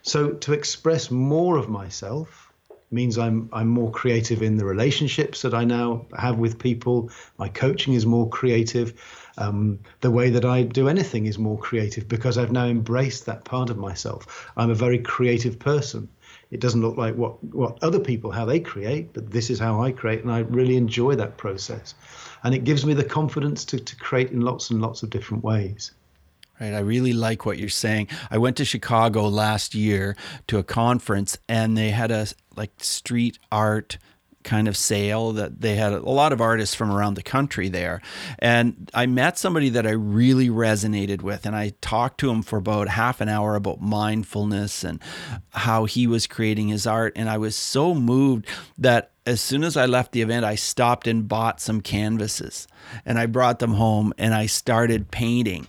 So 0.01 0.31
to 0.31 0.53
express 0.53 1.11
more 1.11 1.57
of 1.57 1.69
myself 1.69 2.51
means 2.91 3.17
I'm 3.17 3.49
I'm 3.53 3.67
more 3.67 3.91
creative 3.91 4.41
in 4.41 4.57
the 4.57 4.65
relationships 4.65 5.41
that 5.43 5.53
I 5.53 5.63
now 5.63 6.05
have 6.17 6.39
with 6.39 6.57
people. 6.59 7.11
My 7.37 7.49
coaching 7.49 7.93
is 7.93 8.05
more 8.05 8.27
creative. 8.29 8.93
Um, 9.39 9.79
the 10.01 10.11
way 10.11 10.29
that 10.29 10.45
I 10.45 10.63
do 10.63 10.89
anything 10.89 11.25
is 11.25 11.39
more 11.39 11.57
creative 11.57 12.07
because 12.07 12.37
I've 12.37 12.51
now 12.51 12.65
embraced 12.65 13.25
that 13.25 13.45
part 13.45 13.69
of 13.69 13.77
myself. 13.77 14.51
I'm 14.57 14.69
a 14.69 14.75
very 14.75 14.99
creative 14.99 15.57
person 15.57 16.09
it 16.51 16.59
doesn't 16.59 16.81
look 16.81 16.97
like 16.97 17.15
what 17.15 17.43
what 17.53 17.81
other 17.83 17.99
people 17.99 18.31
how 18.31 18.45
they 18.45 18.59
create, 18.59 19.13
but 19.13 19.31
this 19.31 19.49
is 19.49 19.59
how 19.59 19.83
I 19.83 19.91
create, 19.91 20.23
and 20.23 20.31
I 20.31 20.39
really 20.39 20.77
enjoy 20.77 21.15
that 21.15 21.37
process, 21.37 21.93
and 22.43 22.55
it 22.55 22.63
gives 22.63 22.85
me 22.85 22.93
the 22.93 23.03
confidence 23.03 23.65
to 23.65 23.79
to 23.79 23.95
create 23.97 24.31
in 24.31 24.41
lots 24.41 24.69
and 24.69 24.81
lots 24.81 25.03
of 25.03 25.09
different 25.09 25.43
ways. 25.43 25.91
Right. 26.59 26.73
I 26.73 26.79
really 26.79 27.13
like 27.13 27.45
what 27.45 27.57
you're 27.57 27.69
saying. 27.69 28.09
I 28.29 28.37
went 28.37 28.57
to 28.57 28.65
Chicago 28.65 29.27
last 29.29 29.73
year 29.73 30.17
to 30.47 30.57
a 30.57 30.63
conference 30.63 31.37
and 31.47 31.77
they 31.77 31.91
had 31.91 32.11
a 32.11 32.27
like 32.57 32.71
street 32.79 33.39
art 33.49 33.97
kind 34.49 34.67
of 34.67 34.75
sale 34.75 35.31
that 35.33 35.61
they 35.61 35.75
had 35.75 35.93
a 35.93 35.99
lot 35.99 36.33
of 36.33 36.41
artists 36.41 36.73
from 36.73 36.91
around 36.91 37.13
the 37.13 37.21
country 37.21 37.69
there. 37.69 38.01
And 38.39 38.89
I 38.95 39.05
met 39.05 39.37
somebody 39.37 39.69
that 39.69 39.85
I 39.85 39.91
really 39.91 40.49
resonated 40.49 41.21
with. 41.21 41.45
And 41.45 41.55
I 41.55 41.73
talked 41.81 42.19
to 42.21 42.31
him 42.31 42.41
for 42.41 42.57
about 42.57 42.89
half 42.89 43.21
an 43.21 43.29
hour 43.29 43.55
about 43.55 43.79
mindfulness 43.79 44.83
and 44.83 44.99
how 45.51 45.85
he 45.85 46.07
was 46.07 46.25
creating 46.25 46.69
his 46.69 46.87
art. 46.87 47.13
And 47.15 47.29
I 47.29 47.37
was 47.37 47.55
so 47.55 47.93
moved 47.93 48.47
that 48.79 49.11
as 49.27 49.39
soon 49.39 49.63
as 49.63 49.77
I 49.77 49.85
left 49.85 50.13
the 50.13 50.23
event, 50.23 50.43
I 50.45 50.55
stopped 50.55 51.05
and 51.05 51.27
bought 51.27 51.61
some 51.61 51.81
canvases 51.81 52.67
and 53.05 53.19
I 53.19 53.27
brought 53.27 53.59
them 53.59 53.73
home 53.73 54.13
and 54.17 54.33
I 54.33 54.47
started 54.47 55.11
painting 55.11 55.67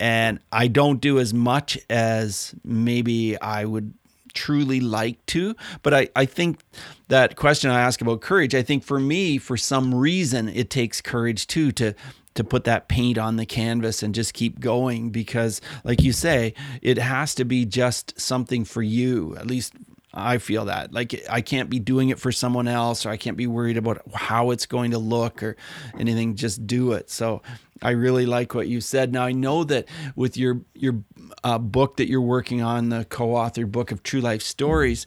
and 0.00 0.38
I 0.52 0.68
don't 0.68 1.00
do 1.00 1.18
as 1.18 1.34
much 1.34 1.78
as 1.90 2.54
maybe 2.62 3.40
I 3.40 3.64
would 3.64 3.94
truly 4.38 4.78
like 4.78 5.24
to. 5.26 5.56
But 5.82 5.92
I, 5.92 6.08
I 6.14 6.24
think 6.24 6.60
that 7.08 7.34
question 7.34 7.70
I 7.70 7.80
ask 7.80 8.00
about 8.00 8.20
courage, 8.20 8.54
I 8.54 8.62
think 8.62 8.84
for 8.84 9.00
me, 9.00 9.36
for 9.36 9.56
some 9.56 9.92
reason, 9.92 10.48
it 10.48 10.70
takes 10.70 11.00
courage 11.00 11.48
too 11.48 11.72
to 11.72 11.94
to 12.34 12.44
put 12.44 12.62
that 12.62 12.86
paint 12.86 13.18
on 13.18 13.34
the 13.34 13.44
canvas 13.44 14.00
and 14.00 14.14
just 14.14 14.32
keep 14.32 14.60
going 14.60 15.10
because 15.10 15.60
like 15.82 16.02
you 16.04 16.12
say 16.12 16.54
it 16.82 16.96
has 16.96 17.34
to 17.34 17.44
be 17.44 17.64
just 17.64 18.18
something 18.20 18.64
for 18.64 18.80
you 18.80 19.34
at 19.36 19.44
least 19.44 19.74
I 20.12 20.38
feel 20.38 20.64
that 20.66 20.92
like 20.92 21.22
I 21.28 21.42
can't 21.42 21.68
be 21.68 21.78
doing 21.78 22.08
it 22.08 22.18
for 22.18 22.32
someone 22.32 22.66
else 22.66 23.04
or 23.04 23.10
I 23.10 23.16
can't 23.16 23.36
be 23.36 23.46
worried 23.46 23.76
about 23.76 24.00
how 24.14 24.50
it's 24.50 24.64
going 24.64 24.92
to 24.92 24.98
look 24.98 25.42
or 25.42 25.56
anything 25.98 26.34
just 26.34 26.66
do 26.66 26.92
it. 26.92 27.10
So 27.10 27.42
I 27.82 27.90
really 27.90 28.24
like 28.26 28.54
what 28.54 28.68
you 28.68 28.80
said. 28.80 29.12
Now 29.12 29.24
I 29.24 29.32
know 29.32 29.64
that 29.64 29.86
with 30.16 30.36
your 30.36 30.62
your 30.74 31.02
uh, 31.44 31.58
book 31.58 31.98
that 31.98 32.08
you're 32.08 32.20
working 32.20 32.62
on, 32.62 32.88
the 32.88 33.04
co-authored 33.04 33.70
book 33.70 33.92
of 33.92 34.02
True 34.02 34.20
Life 34.20 34.42
Stories, 34.42 35.06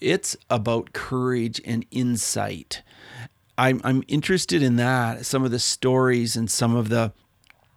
it's 0.00 0.36
about 0.48 0.92
courage 0.92 1.60
and 1.64 1.86
insight. 1.90 2.82
I'm 3.56 3.80
I'm 3.84 4.02
interested 4.08 4.62
in 4.62 4.76
that, 4.76 5.26
some 5.26 5.44
of 5.44 5.50
the 5.50 5.58
stories 5.58 6.36
and 6.36 6.50
some 6.50 6.74
of 6.74 6.88
the 6.88 7.12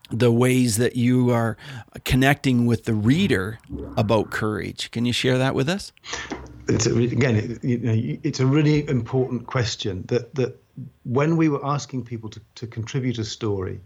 the 0.09 0.31
ways 0.31 0.77
that 0.77 0.95
you 0.95 1.31
are 1.31 1.57
connecting 2.05 2.65
with 2.65 2.85
the 2.85 2.93
reader 2.93 3.59
about 3.97 4.29
courage. 4.29 4.91
Can 4.91 5.05
you 5.05 5.13
share 5.13 5.37
that 5.37 5.55
with 5.55 5.67
us? 5.67 5.91
It's 6.67 6.85
a, 6.85 6.95
again, 6.95 7.59
you 7.61 7.77
know, 7.77 8.17
it's 8.23 8.39
a 8.39 8.45
really 8.45 8.87
important 8.87 9.47
question 9.47 10.03
that 10.07 10.33
that 10.35 10.59
when 11.03 11.37
we 11.37 11.49
were 11.49 11.65
asking 11.65 12.05
people 12.05 12.29
to, 12.29 12.41
to 12.55 12.67
contribute 12.67 13.17
a 13.19 13.25
story, 13.25 13.79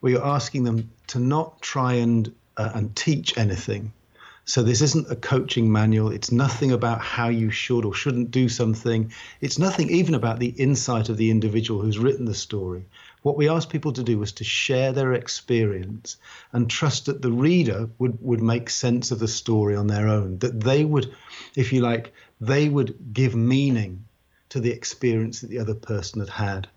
we 0.00 0.14
were 0.14 0.24
asking 0.24 0.64
them 0.64 0.90
to 1.08 1.18
not 1.18 1.60
try 1.60 1.94
and 1.94 2.34
uh, 2.56 2.72
and 2.74 2.94
teach 2.96 3.38
anything. 3.38 3.92
So 4.44 4.62
this 4.62 4.80
isn't 4.80 5.10
a 5.10 5.16
coaching 5.16 5.70
manual. 5.70 6.10
It's 6.10 6.32
nothing 6.32 6.72
about 6.72 7.02
how 7.02 7.28
you 7.28 7.50
should 7.50 7.84
or 7.84 7.92
shouldn't 7.92 8.30
do 8.30 8.48
something. 8.48 9.12
It's 9.42 9.58
nothing 9.58 9.90
even 9.90 10.14
about 10.14 10.38
the 10.38 10.54
insight 10.56 11.10
of 11.10 11.18
the 11.18 11.30
individual 11.30 11.82
who's 11.82 11.98
written 11.98 12.24
the 12.24 12.34
story. 12.34 12.86
What 13.22 13.36
we 13.36 13.48
asked 13.48 13.70
people 13.70 13.92
to 13.92 14.02
do 14.02 14.18
was 14.18 14.32
to 14.32 14.44
share 14.44 14.92
their 14.92 15.12
experience 15.12 16.16
and 16.52 16.70
trust 16.70 17.06
that 17.06 17.22
the 17.22 17.32
reader 17.32 17.88
would, 17.98 18.18
would 18.22 18.40
make 18.40 18.70
sense 18.70 19.10
of 19.10 19.18
the 19.18 19.28
story 19.28 19.76
on 19.76 19.86
their 19.86 20.08
own, 20.08 20.38
that 20.38 20.60
they 20.60 20.84
would, 20.84 21.12
if 21.56 21.72
you 21.72 21.80
like, 21.80 22.12
they 22.40 22.68
would 22.68 23.12
give 23.12 23.34
meaning 23.34 24.04
to 24.50 24.60
the 24.60 24.70
experience 24.70 25.40
that 25.40 25.50
the 25.50 25.58
other 25.58 25.74
person 25.74 26.20
had 26.20 26.30
had. 26.30 26.68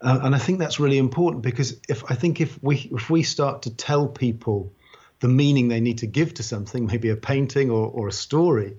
Uh, 0.00 0.20
and 0.22 0.34
I 0.34 0.38
think 0.38 0.58
that's 0.58 0.78
really 0.78 0.98
important 0.98 1.42
because 1.42 1.80
if 1.88 2.10
I 2.10 2.14
think 2.14 2.40
if 2.40 2.62
we 2.62 2.88
if 2.92 3.08
we 3.08 3.22
start 3.22 3.62
to 3.62 3.74
tell 3.74 4.06
people 4.06 4.72
the 5.20 5.28
meaning 5.28 5.68
they 5.68 5.80
need 5.80 5.98
to 5.98 6.06
give 6.06 6.34
to 6.34 6.42
something, 6.42 6.86
maybe 6.86 7.08
a 7.08 7.16
painting 7.16 7.70
or, 7.70 7.88
or 7.88 8.08
a 8.08 8.12
story, 8.12 8.76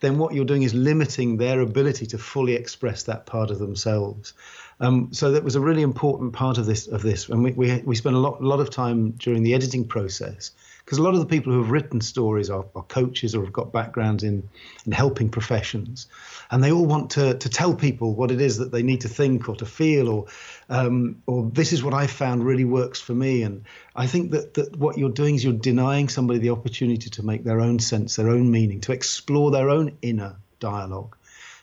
then 0.00 0.18
what 0.18 0.34
you're 0.34 0.44
doing 0.44 0.62
is 0.62 0.74
limiting 0.74 1.36
their 1.36 1.60
ability 1.60 2.06
to 2.06 2.18
fully 2.18 2.54
express 2.54 3.02
that 3.04 3.26
part 3.26 3.50
of 3.50 3.58
themselves. 3.58 4.32
Um, 4.80 5.08
so 5.12 5.32
that 5.32 5.44
was 5.44 5.56
a 5.56 5.60
really 5.60 5.82
important 5.82 6.32
part 6.32 6.58
of 6.58 6.66
this 6.66 6.86
of 6.86 7.02
this, 7.02 7.28
and 7.28 7.42
we 7.42 7.52
we, 7.52 7.82
we 7.84 7.96
spent 7.96 8.16
a 8.16 8.18
lot 8.18 8.40
a 8.40 8.46
lot 8.46 8.60
of 8.60 8.70
time 8.70 9.12
during 9.12 9.42
the 9.42 9.54
editing 9.54 9.86
process 9.86 10.52
because 10.88 10.96
a 10.96 11.02
lot 11.02 11.12
of 11.12 11.20
the 11.20 11.26
people 11.26 11.52
who 11.52 11.58
have 11.58 11.70
written 11.70 12.00
stories 12.00 12.48
are, 12.48 12.64
are, 12.74 12.82
coaches 12.84 13.34
or 13.34 13.44
have 13.44 13.52
got 13.52 13.70
backgrounds 13.72 14.24
in 14.24 14.48
in 14.86 14.92
helping 14.92 15.28
professions, 15.28 16.06
and 16.50 16.64
they 16.64 16.72
all 16.72 16.86
want 16.86 17.10
to 17.10 17.34
to 17.34 17.48
tell 17.50 17.74
people 17.74 18.14
what 18.14 18.30
it 18.30 18.40
is 18.40 18.56
that 18.56 18.72
they 18.72 18.82
need 18.82 19.02
to 19.02 19.08
think 19.08 19.50
or 19.50 19.56
to 19.56 19.66
feel 19.66 20.08
or 20.08 20.24
um, 20.70 21.22
or 21.26 21.50
this 21.52 21.74
is 21.74 21.84
what 21.84 21.92
I 21.92 22.06
found 22.06 22.42
really 22.42 22.64
works 22.64 23.02
for 23.02 23.12
me. 23.12 23.42
And 23.42 23.66
I 23.94 24.06
think 24.06 24.30
that 24.30 24.54
that 24.54 24.78
what 24.78 24.96
you're 24.96 25.10
doing 25.10 25.34
is 25.34 25.44
you're 25.44 25.52
denying 25.52 26.08
somebody 26.08 26.38
the 26.38 26.48
opportunity 26.48 27.10
to 27.10 27.22
make 27.22 27.44
their 27.44 27.60
own 27.60 27.80
sense, 27.80 28.16
their 28.16 28.30
own 28.30 28.50
meaning, 28.50 28.80
to 28.80 28.92
explore 28.92 29.50
their 29.50 29.68
own 29.68 29.98
inner 30.00 30.36
dialogue. 30.58 31.14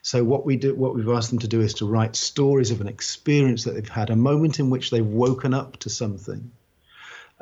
So 0.03 0.23
what 0.23 0.45
we 0.45 0.55
do, 0.57 0.75
what 0.75 0.93
we've 0.93 1.09
asked 1.09 1.31
them 1.31 1.39
to 1.39 1.47
do, 1.47 1.61
is 1.61 1.73
to 1.75 1.87
write 1.87 2.15
stories 2.15 2.69
of 2.69 2.79
an 2.79 2.87
experience 2.87 3.63
that 3.63 3.73
they've 3.73 3.89
had, 3.89 4.11
a 4.11 4.15
moment 4.15 4.59
in 4.59 4.69
which 4.69 4.91
they've 4.91 5.03
woken 5.03 5.55
up 5.55 5.77
to 5.77 5.89
something, 5.89 6.51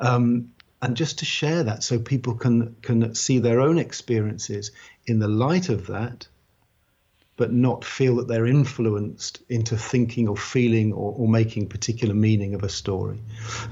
um, 0.00 0.53
and 0.84 0.96
just 0.96 1.18
to 1.18 1.24
share 1.24 1.64
that, 1.64 1.82
so 1.82 1.98
people 1.98 2.34
can 2.34 2.76
can 2.82 3.14
see 3.14 3.38
their 3.40 3.60
own 3.60 3.78
experiences 3.78 4.70
in 5.06 5.18
the 5.18 5.28
light 5.28 5.68
of 5.70 5.86
that, 5.86 6.28
but 7.36 7.52
not 7.52 7.84
feel 7.84 8.16
that 8.16 8.28
they're 8.28 8.46
influenced 8.46 9.42
into 9.48 9.76
thinking 9.76 10.28
or 10.28 10.36
feeling 10.36 10.92
or, 10.92 11.14
or 11.16 11.28
making 11.28 11.68
particular 11.68 12.14
meaning 12.14 12.54
of 12.54 12.62
a 12.62 12.68
story. 12.68 13.20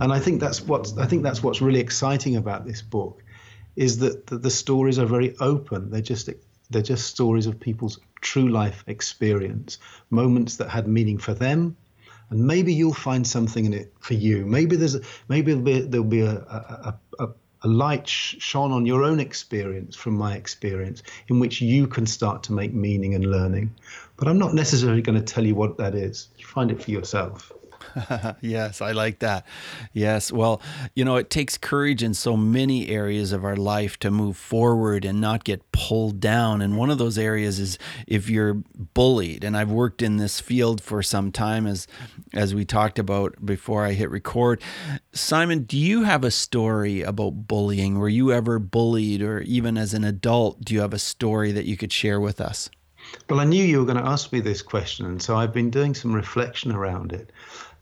And 0.00 0.12
I 0.12 0.20
think 0.20 0.40
that's 0.40 0.62
what 0.62 0.92
I 0.98 1.06
think 1.06 1.22
that's 1.22 1.42
what's 1.42 1.60
really 1.60 1.80
exciting 1.80 2.36
about 2.36 2.64
this 2.64 2.82
book, 2.82 3.22
is 3.76 3.98
that 3.98 4.26
the, 4.26 4.38
the 4.38 4.50
stories 4.50 4.98
are 4.98 5.06
very 5.06 5.36
open. 5.38 5.90
They're 5.90 6.00
just 6.00 6.30
they're 6.70 6.82
just 6.82 7.06
stories 7.06 7.46
of 7.46 7.60
people's 7.60 8.00
true 8.20 8.48
life 8.48 8.84
experience, 8.86 9.78
moments 10.08 10.56
that 10.56 10.70
had 10.70 10.88
meaning 10.88 11.18
for 11.18 11.34
them, 11.34 11.76
and 12.32 12.46
maybe 12.46 12.72
you'll 12.72 12.94
find 12.94 13.26
something 13.26 13.66
in 13.66 13.74
it 13.74 13.92
for 14.00 14.14
you. 14.14 14.46
Maybe 14.46 14.76
there's 14.76 14.96
maybe 15.28 15.52
there'll 15.52 15.64
be, 15.64 15.80
there'll 15.82 16.06
be 16.06 16.22
a, 16.22 16.32
a, 16.32 16.98
a, 17.18 17.28
a 17.60 17.68
light 17.68 18.08
shone 18.08 18.72
on 18.72 18.86
your 18.86 19.04
own 19.04 19.20
experience 19.20 19.94
from 19.94 20.14
my 20.14 20.34
experience, 20.34 21.02
in 21.28 21.40
which 21.40 21.60
you 21.60 21.86
can 21.86 22.06
start 22.06 22.42
to 22.44 22.54
make 22.54 22.72
meaning 22.72 23.14
and 23.14 23.26
learning. 23.26 23.74
But 24.16 24.28
I'm 24.28 24.38
not 24.38 24.54
necessarily 24.54 25.02
going 25.02 25.22
to 25.22 25.34
tell 25.34 25.44
you 25.44 25.54
what 25.54 25.76
that 25.76 25.94
is. 25.94 26.28
You 26.38 26.46
find 26.46 26.70
it 26.70 26.82
for 26.82 26.90
yourself. 26.90 27.52
yes, 28.40 28.80
I 28.80 28.92
like 28.92 29.20
that. 29.20 29.46
Yes. 29.92 30.32
Well, 30.32 30.60
you 30.94 31.04
know, 31.04 31.16
it 31.16 31.30
takes 31.30 31.58
courage 31.58 32.02
in 32.02 32.14
so 32.14 32.36
many 32.36 32.88
areas 32.88 33.32
of 33.32 33.44
our 33.44 33.56
life 33.56 33.98
to 34.00 34.10
move 34.10 34.36
forward 34.36 35.04
and 35.04 35.20
not 35.20 35.44
get 35.44 35.70
pulled 35.72 36.20
down. 36.20 36.62
And 36.62 36.76
one 36.76 36.90
of 36.90 36.98
those 36.98 37.18
areas 37.18 37.58
is 37.58 37.78
if 38.06 38.28
you're 38.28 38.54
bullied. 38.94 39.44
And 39.44 39.56
I've 39.56 39.70
worked 39.70 40.02
in 40.02 40.16
this 40.16 40.40
field 40.40 40.80
for 40.80 41.02
some 41.02 41.32
time 41.32 41.66
as 41.66 41.86
as 42.34 42.54
we 42.54 42.64
talked 42.64 42.98
about 42.98 43.44
before 43.44 43.84
I 43.84 43.92
hit 43.92 44.10
record. 44.10 44.62
Simon, 45.12 45.64
do 45.64 45.76
you 45.76 46.04
have 46.04 46.24
a 46.24 46.30
story 46.30 47.02
about 47.02 47.46
bullying? 47.46 47.98
Were 47.98 48.08
you 48.08 48.32
ever 48.32 48.58
bullied 48.58 49.22
or 49.22 49.40
even 49.40 49.76
as 49.76 49.94
an 49.94 50.04
adult, 50.04 50.64
do 50.64 50.74
you 50.74 50.80
have 50.80 50.94
a 50.94 50.98
story 50.98 51.52
that 51.52 51.66
you 51.66 51.76
could 51.76 51.92
share 51.92 52.20
with 52.20 52.40
us? 52.40 52.70
Well, 53.28 53.40
I 53.40 53.44
knew 53.44 53.64
you 53.64 53.80
were 53.80 53.84
going 53.84 54.02
to 54.02 54.08
ask 54.08 54.32
me 54.32 54.40
this 54.40 54.62
question, 54.62 55.06
and 55.06 55.20
so 55.20 55.36
I've 55.36 55.52
been 55.52 55.70
doing 55.70 55.94
some 55.94 56.14
reflection 56.14 56.72
around 56.72 57.12
it. 57.12 57.32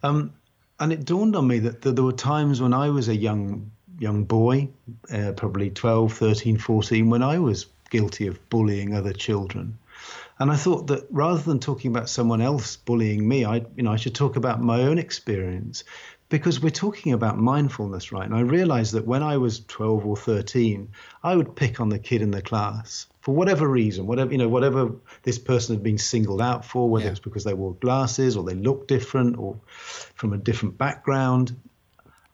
Um, 0.03 0.33
and 0.79 0.93
it 0.93 1.05
dawned 1.05 1.37
on 1.37 1.47
me 1.47 1.59
that, 1.61 1.83
that, 1.83 1.95
there 1.95 2.05
were 2.05 2.13
times 2.13 2.61
when 2.61 2.73
I 2.73 2.89
was 2.91 3.09
a 3.09 3.17
young 3.17 3.71
young 3.99 4.25
boy, 4.25 4.67
uh, 5.13 5.33
probably 5.33 5.69
12, 5.69 6.15
13, 6.15 6.57
14, 6.57 7.11
when 7.11 7.23
I 7.23 7.39
was 7.39 7.67
guilty 7.91 8.27
of 8.29 8.49
bullying 8.49 8.95
other 8.95 9.13
children. 9.13 9.77
And 10.39 10.51
I 10.51 10.57
thought 10.57 10.87
that 10.87 11.07
rather 11.11 11.43
than 11.43 11.61
talking 11.61 11.91
about 11.91 12.09
someone 12.09 12.41
else 12.41 12.77
bullying 12.77 13.29
me, 13.29 13.45
I, 13.45 13.57
you 13.77 13.83
know, 13.83 13.93
I 13.93 13.97
should 13.97 14.15
talk 14.15 14.37
about 14.37 14.63
my 14.63 14.85
own 14.85 14.97
experience 14.97 15.85
because 16.31 16.63
we're 16.63 16.71
talking 16.71 17.13
about 17.13 17.39
mindfulness, 17.39 18.11
right? 18.11 18.25
And 18.25 18.35
I 18.35 18.41
realized 18.41 18.95
that 18.95 19.07
when 19.07 19.23
I 19.23 19.37
was 19.37 19.61
12 19.67 20.07
or 20.07 20.17
13, 20.17 20.89
I 21.23 21.37
would 21.37 21.55
pick 21.55 21.79
on 21.79 21.91
the 21.91 21.99
kid 21.99 22.23
in 22.23 22.31
the 22.31 22.41
class 22.41 23.07
for 23.21 23.35
whatever 23.35 23.69
reason, 23.69 24.07
whatever 24.07 24.33
you 24.33 24.39
know, 24.39 24.49
whatever 24.49 24.93
this 25.23 25.39
person 25.39 25.75
had 25.75 25.83
been 25.83 25.99
singled 25.99 26.41
out 26.41 26.65
for, 26.65 26.89
whether 26.89 27.05
yeah. 27.05 27.11
it's 27.11 27.21
because 27.21 27.45
they 27.45 27.55
wore 27.55 27.75
glasses 27.75 28.37
or 28.37 28.45
they 28.45 28.55
looked 28.55 28.89
different 28.89 29.39
or 29.39 29.59
from 30.15 30.33
a 30.33 30.39
different 30.39 30.79
background, 30.79 31.55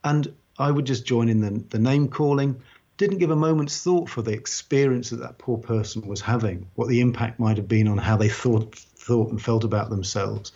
and 0.04 0.32
I 0.58 0.70
would 0.70 0.86
just 0.86 1.04
join 1.04 1.28
in 1.28 1.40
the, 1.40 1.64
the 1.68 1.78
name 1.78 2.08
calling. 2.08 2.62
Didn't 2.96 3.18
give 3.18 3.30
a 3.30 3.36
moment's 3.36 3.82
thought 3.82 4.08
for 4.08 4.22
the 4.22 4.32
experience 4.32 5.10
that 5.10 5.16
that 5.16 5.36
poor 5.36 5.58
person 5.58 6.06
was 6.06 6.20
having, 6.20 6.66
what 6.76 6.88
the 6.88 7.00
impact 7.00 7.38
might 7.38 7.58
have 7.58 7.68
been 7.68 7.88
on 7.88 7.98
how 7.98 8.16
they 8.16 8.28
thought 8.28 8.76
thought 8.76 9.30
and 9.30 9.42
felt 9.42 9.64
about 9.64 9.90
themselves. 9.90 10.52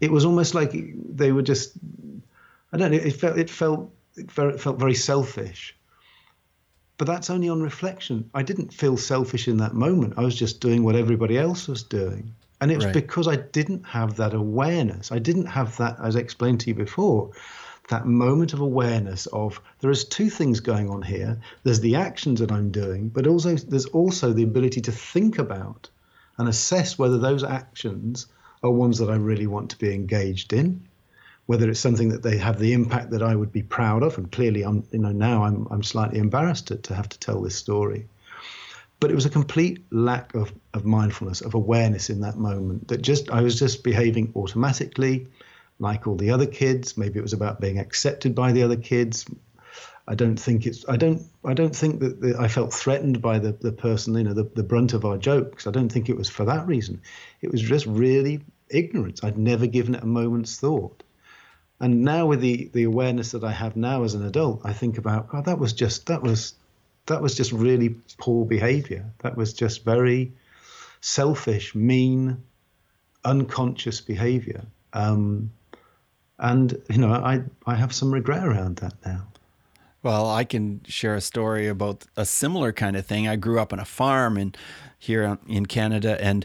It 0.00 0.10
was 0.10 0.24
almost 0.24 0.54
like 0.54 0.72
they 0.72 1.32
were 1.32 1.42
just, 1.42 1.72
I 2.72 2.76
don't 2.76 2.90
know, 2.90 2.98
it 2.98 3.12
felt 3.12 3.38
it 3.38 3.48
felt 3.48 3.90
it 4.16 4.30
felt 4.30 4.78
very 4.78 4.94
selfish 4.94 5.74
but 7.00 7.06
that's 7.06 7.30
only 7.30 7.48
on 7.48 7.62
reflection. 7.62 8.28
I 8.34 8.42
didn't 8.42 8.74
feel 8.74 8.98
selfish 8.98 9.48
in 9.48 9.56
that 9.56 9.72
moment. 9.72 10.18
I 10.18 10.20
was 10.20 10.34
just 10.34 10.60
doing 10.60 10.82
what 10.82 10.96
everybody 10.96 11.38
else 11.38 11.66
was 11.66 11.82
doing. 11.82 12.34
And 12.60 12.70
it's 12.70 12.84
right. 12.84 12.92
because 12.92 13.26
I 13.26 13.36
didn't 13.36 13.84
have 13.84 14.16
that 14.16 14.34
awareness. 14.34 15.10
I 15.10 15.18
didn't 15.18 15.46
have 15.46 15.78
that, 15.78 15.96
as 15.98 16.14
I 16.14 16.18
explained 16.18 16.60
to 16.60 16.68
you 16.68 16.74
before, 16.74 17.30
that 17.88 18.04
moment 18.04 18.52
of 18.52 18.60
awareness 18.60 19.24
of 19.28 19.62
there 19.80 19.90
is 19.90 20.04
two 20.04 20.28
things 20.28 20.60
going 20.60 20.90
on 20.90 21.00
here. 21.00 21.40
There's 21.62 21.80
the 21.80 21.96
actions 21.96 22.38
that 22.40 22.52
I'm 22.52 22.70
doing, 22.70 23.08
but 23.08 23.26
also 23.26 23.54
there's 23.54 23.86
also 23.86 24.34
the 24.34 24.42
ability 24.42 24.82
to 24.82 24.92
think 24.92 25.38
about 25.38 25.88
and 26.36 26.50
assess 26.50 26.98
whether 26.98 27.16
those 27.16 27.42
actions 27.42 28.26
are 28.62 28.70
ones 28.70 28.98
that 28.98 29.08
I 29.08 29.16
really 29.16 29.46
want 29.46 29.70
to 29.70 29.78
be 29.78 29.94
engaged 29.94 30.52
in 30.52 30.86
whether 31.50 31.68
it's 31.68 31.80
something 31.80 32.10
that 32.10 32.22
they 32.22 32.38
have 32.38 32.60
the 32.60 32.72
impact 32.72 33.10
that 33.10 33.24
I 33.24 33.34
would 33.34 33.50
be 33.50 33.64
proud 33.64 34.04
of. 34.04 34.16
And 34.16 34.30
clearly, 34.30 34.62
I'm, 34.62 34.86
you 34.92 35.00
know, 35.00 35.10
now 35.10 35.42
I'm, 35.42 35.66
I'm 35.72 35.82
slightly 35.82 36.20
embarrassed 36.20 36.68
to, 36.68 36.76
to 36.76 36.94
have 36.94 37.08
to 37.08 37.18
tell 37.18 37.42
this 37.42 37.56
story. 37.56 38.06
But 39.00 39.10
it 39.10 39.16
was 39.16 39.26
a 39.26 39.30
complete 39.30 39.84
lack 39.90 40.32
of, 40.36 40.52
of 40.74 40.84
mindfulness, 40.84 41.40
of 41.40 41.54
awareness 41.54 42.08
in 42.08 42.20
that 42.20 42.36
moment 42.36 42.86
that 42.86 43.02
just, 43.02 43.30
I 43.32 43.40
was 43.42 43.58
just 43.58 43.82
behaving 43.82 44.32
automatically 44.36 45.26
like 45.80 46.06
all 46.06 46.14
the 46.14 46.30
other 46.30 46.46
kids. 46.46 46.96
Maybe 46.96 47.18
it 47.18 47.22
was 47.22 47.32
about 47.32 47.60
being 47.60 47.80
accepted 47.80 48.32
by 48.32 48.52
the 48.52 48.62
other 48.62 48.76
kids. 48.76 49.26
I 50.06 50.14
don't 50.14 50.38
think 50.38 50.66
it's. 50.66 50.88
I 50.88 50.96
don't. 50.96 51.20
I 51.44 51.54
don't 51.54 51.74
think 51.74 51.98
that 51.98 52.20
the, 52.20 52.36
I 52.38 52.46
felt 52.46 52.72
threatened 52.72 53.20
by 53.20 53.40
the 53.40 53.52
the 53.52 53.72
person. 53.72 54.14
You 54.14 54.24
know, 54.24 54.34
the, 54.34 54.44
the 54.54 54.62
brunt 54.62 54.92
of 54.92 55.04
our 55.04 55.18
jokes. 55.18 55.66
I 55.66 55.72
don't 55.72 55.88
think 55.88 56.08
it 56.08 56.16
was 56.16 56.28
for 56.28 56.44
that 56.46 56.66
reason. 56.66 57.02
It 57.42 57.50
was 57.50 57.60
just 57.60 57.86
really 57.86 58.40
ignorance. 58.68 59.24
I'd 59.24 59.38
never 59.38 59.66
given 59.66 59.94
it 59.94 60.02
a 60.02 60.06
moment's 60.06 60.58
thought. 60.58 61.02
And 61.80 62.04
now 62.04 62.26
with 62.26 62.40
the 62.40 62.70
the 62.72 62.84
awareness 62.84 63.32
that 63.32 63.42
I 63.42 63.52
have 63.52 63.74
now 63.74 64.04
as 64.04 64.14
an 64.14 64.24
adult, 64.24 64.60
I 64.64 64.72
think 64.74 64.98
about 64.98 65.28
God, 65.28 65.46
that 65.46 65.58
was 65.58 65.72
just 65.72 66.06
that 66.06 66.22
was 66.22 66.54
that 67.06 67.22
was 67.22 67.34
just 67.34 67.52
really 67.52 67.96
poor 68.18 68.44
behavior. 68.44 69.04
That 69.20 69.36
was 69.36 69.54
just 69.54 69.84
very 69.84 70.32
selfish, 71.00 71.74
mean, 71.74 72.42
unconscious 73.24 74.00
behavior. 74.00 74.62
Um, 74.92 75.50
and 76.38 76.80
you 76.90 76.98
know, 76.98 77.12
I 77.12 77.42
I 77.66 77.74
have 77.76 77.94
some 77.94 78.12
regret 78.12 78.44
around 78.44 78.76
that 78.76 78.94
now. 79.04 79.26
Well, 80.02 80.30
I 80.30 80.44
can 80.44 80.80
share 80.86 81.14
a 81.14 81.20
story 81.20 81.68
about 81.68 82.06
a 82.16 82.24
similar 82.24 82.72
kind 82.72 82.96
of 82.96 83.04
thing. 83.04 83.28
I 83.28 83.36
grew 83.36 83.60
up 83.60 83.72
on 83.72 83.78
a 83.78 83.84
farm 83.84 84.38
and 84.38 84.56
here 84.98 85.38
in 85.46 85.66
Canada, 85.66 86.22
and 86.22 86.44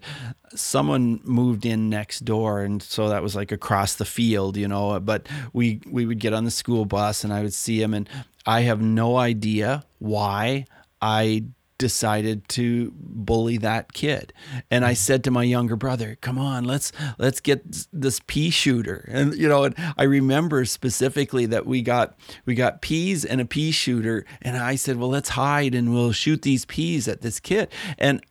someone 0.53 1.19
moved 1.23 1.65
in 1.65 1.89
next 1.89 2.25
door, 2.25 2.61
and 2.61 2.81
so 2.81 3.09
that 3.09 3.21
was 3.23 3.35
like 3.35 3.51
across 3.51 3.95
the 3.95 4.05
field, 4.05 4.57
you 4.57 4.67
know. 4.67 4.99
But 4.99 5.27
we 5.53 5.81
we 5.89 6.05
would 6.05 6.19
get 6.19 6.33
on 6.33 6.43
the 6.45 6.51
school 6.51 6.85
bus, 6.85 7.23
and 7.23 7.31
I 7.33 7.43
would 7.43 7.53
see 7.53 7.81
him, 7.81 7.93
and 7.93 8.09
I 8.45 8.61
have 8.61 8.81
no 8.81 9.17
idea 9.17 9.85
why 9.99 10.65
I 11.01 11.45
decided 11.77 12.47
to 12.49 12.93
bully 12.95 13.57
that 13.57 13.91
kid. 13.93 14.31
And 14.71 14.85
i 14.85 14.93
said 14.93 15.23
to 15.25 15.31
my 15.31 15.43
younger 15.43 15.75
brother 15.75 16.17
come 16.21 16.37
on 16.37 16.63
let's 16.63 16.91
let's 17.17 17.39
get 17.39 17.63
this 17.91 18.21
pea 18.27 18.49
shooter. 18.49 19.07
And 19.09 19.35
you 19.35 19.47
know 19.47 19.65
and 19.65 19.75
i 19.97 20.03
remember 20.03 20.65
specifically 20.65 21.45
that 21.47 21.65
we 21.65 21.81
got 21.81 22.17
we 22.45 22.55
got 22.55 22.81
peas 22.81 23.25
and 23.25 23.41
a 23.41 23.45
pea 23.45 23.71
shooter. 23.71 24.25
And 24.41 24.57
i 24.57 24.75
said 24.75 24.97
well 24.97 25.09
let's 25.09 25.29
hide 25.29 25.75
and 25.75 25.93
we'll 25.93 26.13
shoot 26.13 26.41
these 26.43 26.65
peas 26.65 27.07
at 27.07 27.21
this 27.21 27.39
kid. 27.39 27.69
And 27.97 28.21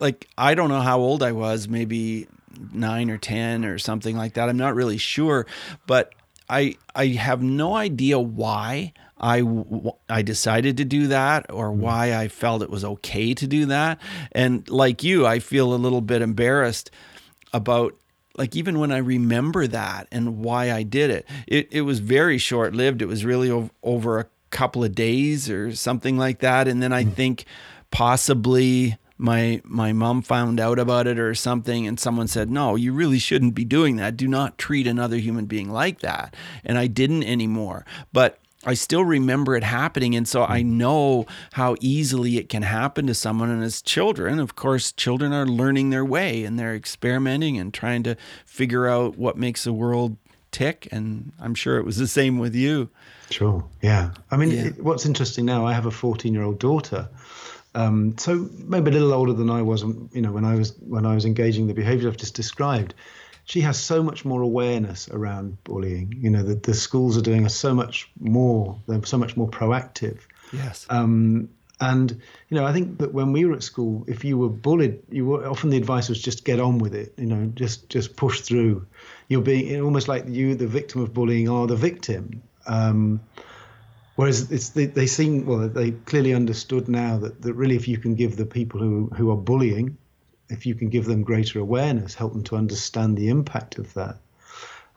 like 0.00 0.28
I 0.38 0.54
don't 0.54 0.68
know 0.68 0.80
how 0.80 0.98
old 0.98 1.22
I 1.22 1.32
was, 1.32 1.68
maybe 1.68 2.28
nine 2.72 3.10
or 3.10 3.18
ten 3.18 3.64
or 3.64 3.78
something 3.78 4.16
like 4.16 4.34
that. 4.34 4.48
I'm 4.48 4.56
not 4.56 4.74
really 4.74 4.98
sure, 4.98 5.46
but 5.86 6.12
I 6.48 6.76
I 6.94 7.06
have 7.08 7.42
no 7.42 7.74
idea 7.74 8.18
why 8.18 8.92
I 9.18 9.42
I 10.08 10.22
decided 10.22 10.76
to 10.76 10.84
do 10.84 11.08
that 11.08 11.46
or 11.50 11.70
mm-hmm. 11.70 11.80
why 11.80 12.14
I 12.14 12.28
felt 12.28 12.62
it 12.62 12.70
was 12.70 12.84
okay 12.84 13.34
to 13.34 13.46
do 13.46 13.66
that. 13.66 14.00
And 14.32 14.68
like 14.68 15.02
you, 15.02 15.26
I 15.26 15.38
feel 15.38 15.74
a 15.74 15.76
little 15.76 16.00
bit 16.00 16.22
embarrassed 16.22 16.90
about 17.52 17.94
like 18.36 18.54
even 18.54 18.78
when 18.78 18.92
I 18.92 18.98
remember 18.98 19.66
that 19.66 20.08
and 20.12 20.38
why 20.38 20.70
I 20.70 20.82
did 20.82 21.10
it. 21.10 21.26
It 21.46 21.68
it 21.70 21.82
was 21.82 22.00
very 22.00 22.38
short 22.38 22.74
lived. 22.74 23.02
It 23.02 23.06
was 23.06 23.24
really 23.24 23.70
over 23.82 24.18
a 24.18 24.26
couple 24.50 24.84
of 24.84 24.94
days 24.94 25.50
or 25.50 25.74
something 25.74 26.16
like 26.16 26.40
that, 26.40 26.68
and 26.68 26.82
then 26.82 26.92
I 26.92 27.04
mm. 27.04 27.12
think 27.12 27.44
possibly 27.90 28.96
my 29.18 29.60
my 29.64 29.92
mom 29.92 30.22
found 30.22 30.60
out 30.60 30.78
about 30.78 31.06
it 31.06 31.18
or 31.18 31.34
something 31.34 31.86
and 31.86 31.98
someone 31.98 32.28
said 32.28 32.50
no 32.50 32.76
you 32.76 32.92
really 32.92 33.18
shouldn't 33.18 33.54
be 33.54 33.64
doing 33.64 33.96
that 33.96 34.16
do 34.16 34.28
not 34.28 34.58
treat 34.58 34.86
another 34.86 35.16
human 35.16 35.46
being 35.46 35.70
like 35.70 36.00
that 36.00 36.34
and 36.64 36.78
i 36.78 36.86
didn't 36.86 37.22
anymore 37.22 37.84
but 38.12 38.38
I 38.66 38.74
still 38.74 39.04
remember 39.04 39.54
it 39.54 39.62
happening. 39.62 40.16
And 40.16 40.26
so 40.26 40.42
I 40.42 40.62
mm. 40.62 40.66
know 40.66 41.26
how 41.52 41.76
easily 41.80 42.36
it 42.36 42.48
can 42.48 42.62
happen 42.62 43.06
to 43.06 43.14
someone. 43.14 43.48
And 43.48 43.62
as 43.62 43.80
children, 43.80 44.40
of 44.40 44.56
course, 44.56 44.90
children 44.90 45.32
are 45.32 45.46
learning 45.46 45.90
their 45.90 46.04
way 46.04 46.44
and 46.44 46.58
they're 46.58 46.74
experimenting 46.74 47.56
and 47.58 47.72
trying 47.72 48.02
to 48.02 48.16
figure 48.44 48.88
out 48.88 49.16
what 49.16 49.38
makes 49.38 49.64
the 49.64 49.72
world 49.72 50.16
tick. 50.50 50.88
And 50.90 51.32
I'm 51.40 51.54
sure 51.54 51.78
it 51.78 51.84
was 51.84 51.96
the 51.96 52.08
same 52.08 52.38
with 52.38 52.56
you. 52.56 52.90
Sure. 53.30 53.64
Yeah. 53.82 54.10
I 54.32 54.36
mean, 54.36 54.50
yeah. 54.50 54.64
It, 54.66 54.82
what's 54.82 55.06
interesting 55.06 55.44
now, 55.44 55.64
I 55.64 55.72
have 55.72 55.86
a 55.86 55.90
14 55.92 56.34
year 56.34 56.42
old 56.42 56.58
daughter 56.58 57.08
um, 57.76 58.16
so 58.16 58.48
maybe 58.54 58.90
a 58.90 58.94
little 58.94 59.12
older 59.12 59.34
than 59.34 59.50
I 59.50 59.60
was, 59.60 59.82
you 59.82 60.22
know, 60.22 60.32
when 60.32 60.46
I 60.46 60.54
was 60.54 60.74
when 60.78 61.04
I 61.04 61.14
was 61.14 61.26
engaging 61.26 61.66
the 61.66 61.74
behaviours 61.74 62.06
I've 62.06 62.16
just 62.16 62.34
described. 62.34 62.94
She 63.44 63.60
has 63.60 63.78
so 63.78 64.02
much 64.02 64.24
more 64.24 64.40
awareness 64.40 65.08
around 65.10 65.62
bullying. 65.62 66.14
You 66.18 66.30
know, 66.30 66.42
the, 66.42 66.56
the 66.56 66.74
schools 66.74 67.16
are 67.16 67.22
doing 67.22 67.48
so 67.48 67.74
much 67.74 68.10
more. 68.18 68.80
They're 68.88 69.04
so 69.04 69.18
much 69.18 69.36
more 69.36 69.48
proactive. 69.48 70.18
Yes. 70.52 70.84
Um, 70.90 71.50
and 71.78 72.10
you 72.48 72.56
know, 72.56 72.64
I 72.64 72.72
think 72.72 72.98
that 72.98 73.12
when 73.12 73.32
we 73.32 73.44
were 73.44 73.54
at 73.54 73.62
school, 73.62 74.04
if 74.08 74.24
you 74.24 74.38
were 74.38 74.48
bullied, 74.48 75.02
you 75.10 75.26
were 75.26 75.46
often 75.46 75.68
the 75.68 75.76
advice 75.76 76.08
was 76.08 76.20
just 76.20 76.46
get 76.46 76.58
on 76.58 76.78
with 76.78 76.94
it. 76.94 77.12
You 77.18 77.26
know, 77.26 77.52
just 77.54 77.90
just 77.90 78.16
push 78.16 78.40
through. 78.40 78.86
You're 79.28 79.42
being 79.42 79.82
almost 79.82 80.08
like 80.08 80.24
you, 80.26 80.54
the 80.54 80.66
victim 80.66 81.02
of 81.02 81.12
bullying, 81.12 81.48
are 81.50 81.66
the 81.66 81.76
victim. 81.76 82.42
Um, 82.66 83.20
Whereas 84.16 84.50
it's 84.50 84.70
they, 84.70 84.86
they 84.86 85.06
seem 85.06 85.44
well 85.46 85.68
they 85.68 85.92
clearly 85.92 86.34
understood 86.34 86.88
now 86.88 87.18
that, 87.18 87.42
that 87.42 87.54
really 87.54 87.76
if 87.76 87.86
you 87.86 87.98
can 87.98 88.14
give 88.14 88.36
the 88.36 88.46
people 88.46 88.80
who 88.80 89.06
who 89.14 89.30
are 89.30 89.36
bullying, 89.36 89.96
if 90.48 90.66
you 90.66 90.74
can 90.74 90.88
give 90.88 91.04
them 91.04 91.22
greater 91.22 91.60
awareness, 91.60 92.14
help 92.14 92.32
them 92.32 92.44
to 92.44 92.56
understand 92.56 93.16
the 93.16 93.28
impact 93.28 93.78
of 93.78 93.92
that. 93.94 94.16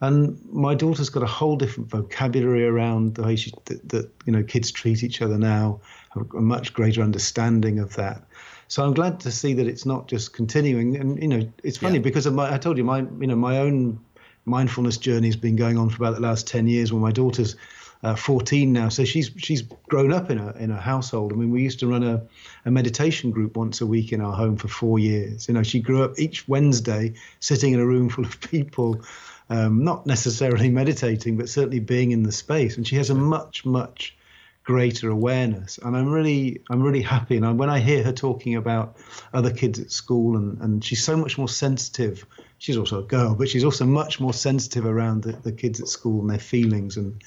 And 0.02 0.40
my 0.50 0.76
daughter's 0.76 1.10
got 1.10 1.24
a 1.24 1.28
whole 1.28 1.58
different 1.58 1.90
vocabulary 1.90 2.66
around 2.66 3.16
the 3.16 3.24
way 3.24 3.36
she, 3.36 3.52
that, 3.66 3.90
that 3.90 4.10
you 4.26 4.32
know 4.32 4.44
kids 4.44 4.72
treat 4.72 5.04
each 5.04 5.22
other 5.22 5.38
now, 5.38 5.82
have 6.12 6.34
a 6.34 6.42
much 6.42 6.74
greater 6.74 7.02
understanding 7.02 7.80
of 7.80 7.96
that. 7.96 8.24
So 8.70 8.86
I'm 8.86 8.94
glad 8.94 9.20
to 9.22 9.32
see 9.32 9.54
that 9.56 9.68
it's 9.68 9.86
not 9.86 10.08
just 10.08 10.32
continuing. 10.32 10.96
And 10.96 11.22
you 11.22 11.28
know, 11.28 11.52
it's 11.64 11.78
funny 11.78 11.96
yeah. 11.96 12.04
because 12.04 12.26
of 12.26 12.34
my 12.34 12.54
I 12.54 12.58
told 12.58 12.78
you 12.78 12.86
my 12.86 13.00
you 13.00 13.28
know 13.28 13.36
my 13.36 13.58
own 13.58 14.00
mindfulness 14.46 14.98
journey 14.98 15.28
has 15.28 15.36
been 15.36 15.58
going 15.58 15.78
on 15.78 15.90
for 15.90 15.98
about 15.98 16.16
the 16.16 16.22
last 16.22 16.48
ten 16.48 16.68
years. 16.68 16.94
When 16.94 17.02
my 17.02 17.12
daughter's 17.12 17.58
uh, 18.02 18.16
14 18.16 18.72
now, 18.72 18.88
so 18.88 19.04
she's 19.04 19.30
she's 19.38 19.62
grown 19.62 20.14
up 20.14 20.32
in 20.32 20.38
a 20.38 20.52
in 20.54 20.72
a 20.72 20.80
household. 20.80 21.34
I 21.34 21.36
mean, 21.36 21.52
we 21.52 21.62
used 21.64 21.80
to 21.80 21.88
run 21.88 22.04
a, 22.04 22.24
a 22.64 22.72
meditation 22.72 23.32
group 23.32 23.58
once 23.58 23.82
a 23.82 23.86
week 23.86 24.14
in 24.14 24.22
our 24.22 24.34
home 24.34 24.56
for 24.56 24.70
four 24.70 25.00
years. 25.00 25.50
You 25.50 25.54
know, 25.54 25.64
she 25.64 25.82
grew 25.82 26.04
up 26.04 26.18
each 26.18 26.48
Wednesday 26.48 27.16
sitting 27.42 27.74
in 27.74 27.80
a 27.82 27.86
room 27.86 28.08
full 28.08 28.24
of 28.24 28.40
people, 28.40 29.02
um, 29.50 29.84
not 29.84 30.06
necessarily 30.06 30.70
meditating, 30.82 31.36
but 31.36 31.50
certainly 31.50 31.80
being 31.80 32.12
in 32.12 32.24
the 32.24 32.32
space, 32.32 32.78
and 32.78 32.88
she 32.88 32.96
has 32.96 33.10
a 33.10 33.16
much 33.16 33.66
much 33.66 34.16
greater 34.64 35.10
awareness. 35.10 35.78
And 35.80 35.98
i'm 35.98 36.10
really 36.10 36.62
i'm 36.70 36.82
really 36.84 37.02
happy. 37.02 37.36
And 37.36 37.46
I, 37.46 37.52
when 37.52 37.70
i 37.70 37.80
hear 37.80 38.04
her 38.04 38.14
talking 38.14 38.56
about 38.56 38.96
other 39.34 39.52
kids 39.52 39.80
at 39.80 39.92
school 39.92 40.38
and, 40.38 40.62
and 40.62 40.86
she's 40.86 41.04
so 41.04 41.18
much 41.18 41.38
more 41.38 41.50
sensitive 41.50 42.26
she's 42.60 42.78
also 42.78 43.00
a 43.00 43.04
girl 43.04 43.34
but 43.34 43.50
she's 43.50 43.64
also 43.64 43.86
much 43.86 44.20
more 44.20 44.34
sensitive 44.34 44.86
around 44.86 45.24
the, 45.24 45.32
the 45.32 45.52
kids 45.52 45.82
at 45.82 45.88
school 45.88 46.22
and 46.22 46.30
their 46.30 46.38
feelings 46.38 46.98
and 46.98 47.24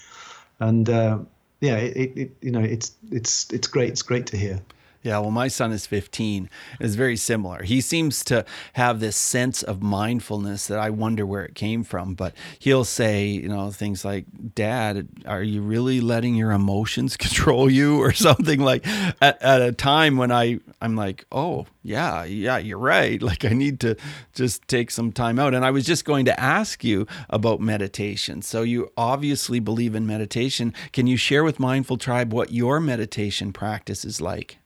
and 0.63 0.89
uh, 0.89 1.19
yeah, 1.61 1.77
it, 1.77 2.13
it, 2.17 2.31
you 2.41 2.51
know 2.51 2.61
it's 2.61 2.97
it's 3.11 3.51
it's 3.53 3.69
great. 3.69 3.91
It's 3.91 4.03
great 4.03 4.27
to 4.29 4.37
hear. 4.37 4.61
Yeah, 5.03 5.19
well, 5.19 5.33
my 5.33 5.49
son 5.49 5.73
is 5.73 5.85
15. 5.85 6.49
It's 6.79 6.95
very 6.95 7.17
similar. 7.17 7.65
He 7.65 7.81
seems 7.81 8.25
to 8.25 8.45
have 8.75 9.01
this 9.01 9.17
sense 9.17 9.65
of 9.65 9.83
mindfulness 9.83 10.69
that 10.69 10.79
I 10.79 10.91
wonder 10.91 11.27
where 11.27 11.45
it 11.45 11.57
came 11.57 11.83
from. 11.83 12.15
But 12.15 12.35
he'll 12.61 12.85
say, 12.85 13.27
you 13.27 13.49
know, 13.49 13.73
things 13.73 14.05
like, 14.05 14.27
Dad, 14.55 15.09
are 15.27 15.43
you 15.43 15.61
really 15.61 16.01
letting 16.01 16.37
your 16.37 16.53
emotions 16.53 17.17
control 17.23 17.69
you 17.69 17.99
or 17.99 18.13
something 18.13 18.61
like 18.61 18.87
at, 19.21 19.43
at 19.43 19.61
a 19.61 19.73
time 19.73 20.17
when 20.17 20.31
I, 20.31 20.61
I'm 20.81 20.95
like, 20.95 21.25
oh, 21.33 21.67
yeah, 21.83 22.23
yeah, 22.23 22.59
you're 22.59 22.79
right. 22.79 23.21
Like 23.33 23.45
I 23.45 23.51
need 23.51 23.81
to 23.81 23.97
just 24.35 24.69
take 24.69 24.91
some 24.91 25.11
time 25.11 25.39
out. 25.39 25.55
And 25.55 25.65
I 25.65 25.71
was 25.71 25.87
just 25.87 26.05
going 26.05 26.27
to 26.27 26.39
ask 26.39 26.85
you 26.85 27.07
about 27.31 27.61
meditation. 27.61 28.43
So 28.43 28.63
you 28.63 28.91
obviously 28.97 29.59
believe 29.59 29.95
in 29.95 30.07
meditation. 30.07 30.75
Can 30.93 31.07
you 31.07 31.17
share 31.17 31.45
with 31.45 31.59
Mindful 31.59 31.97
Tribe 31.97 32.33
what 32.33 32.53
your 32.53 32.79
meditation 32.79 33.53
practice 33.53 34.05
is 34.05 34.21
like? 34.21 34.59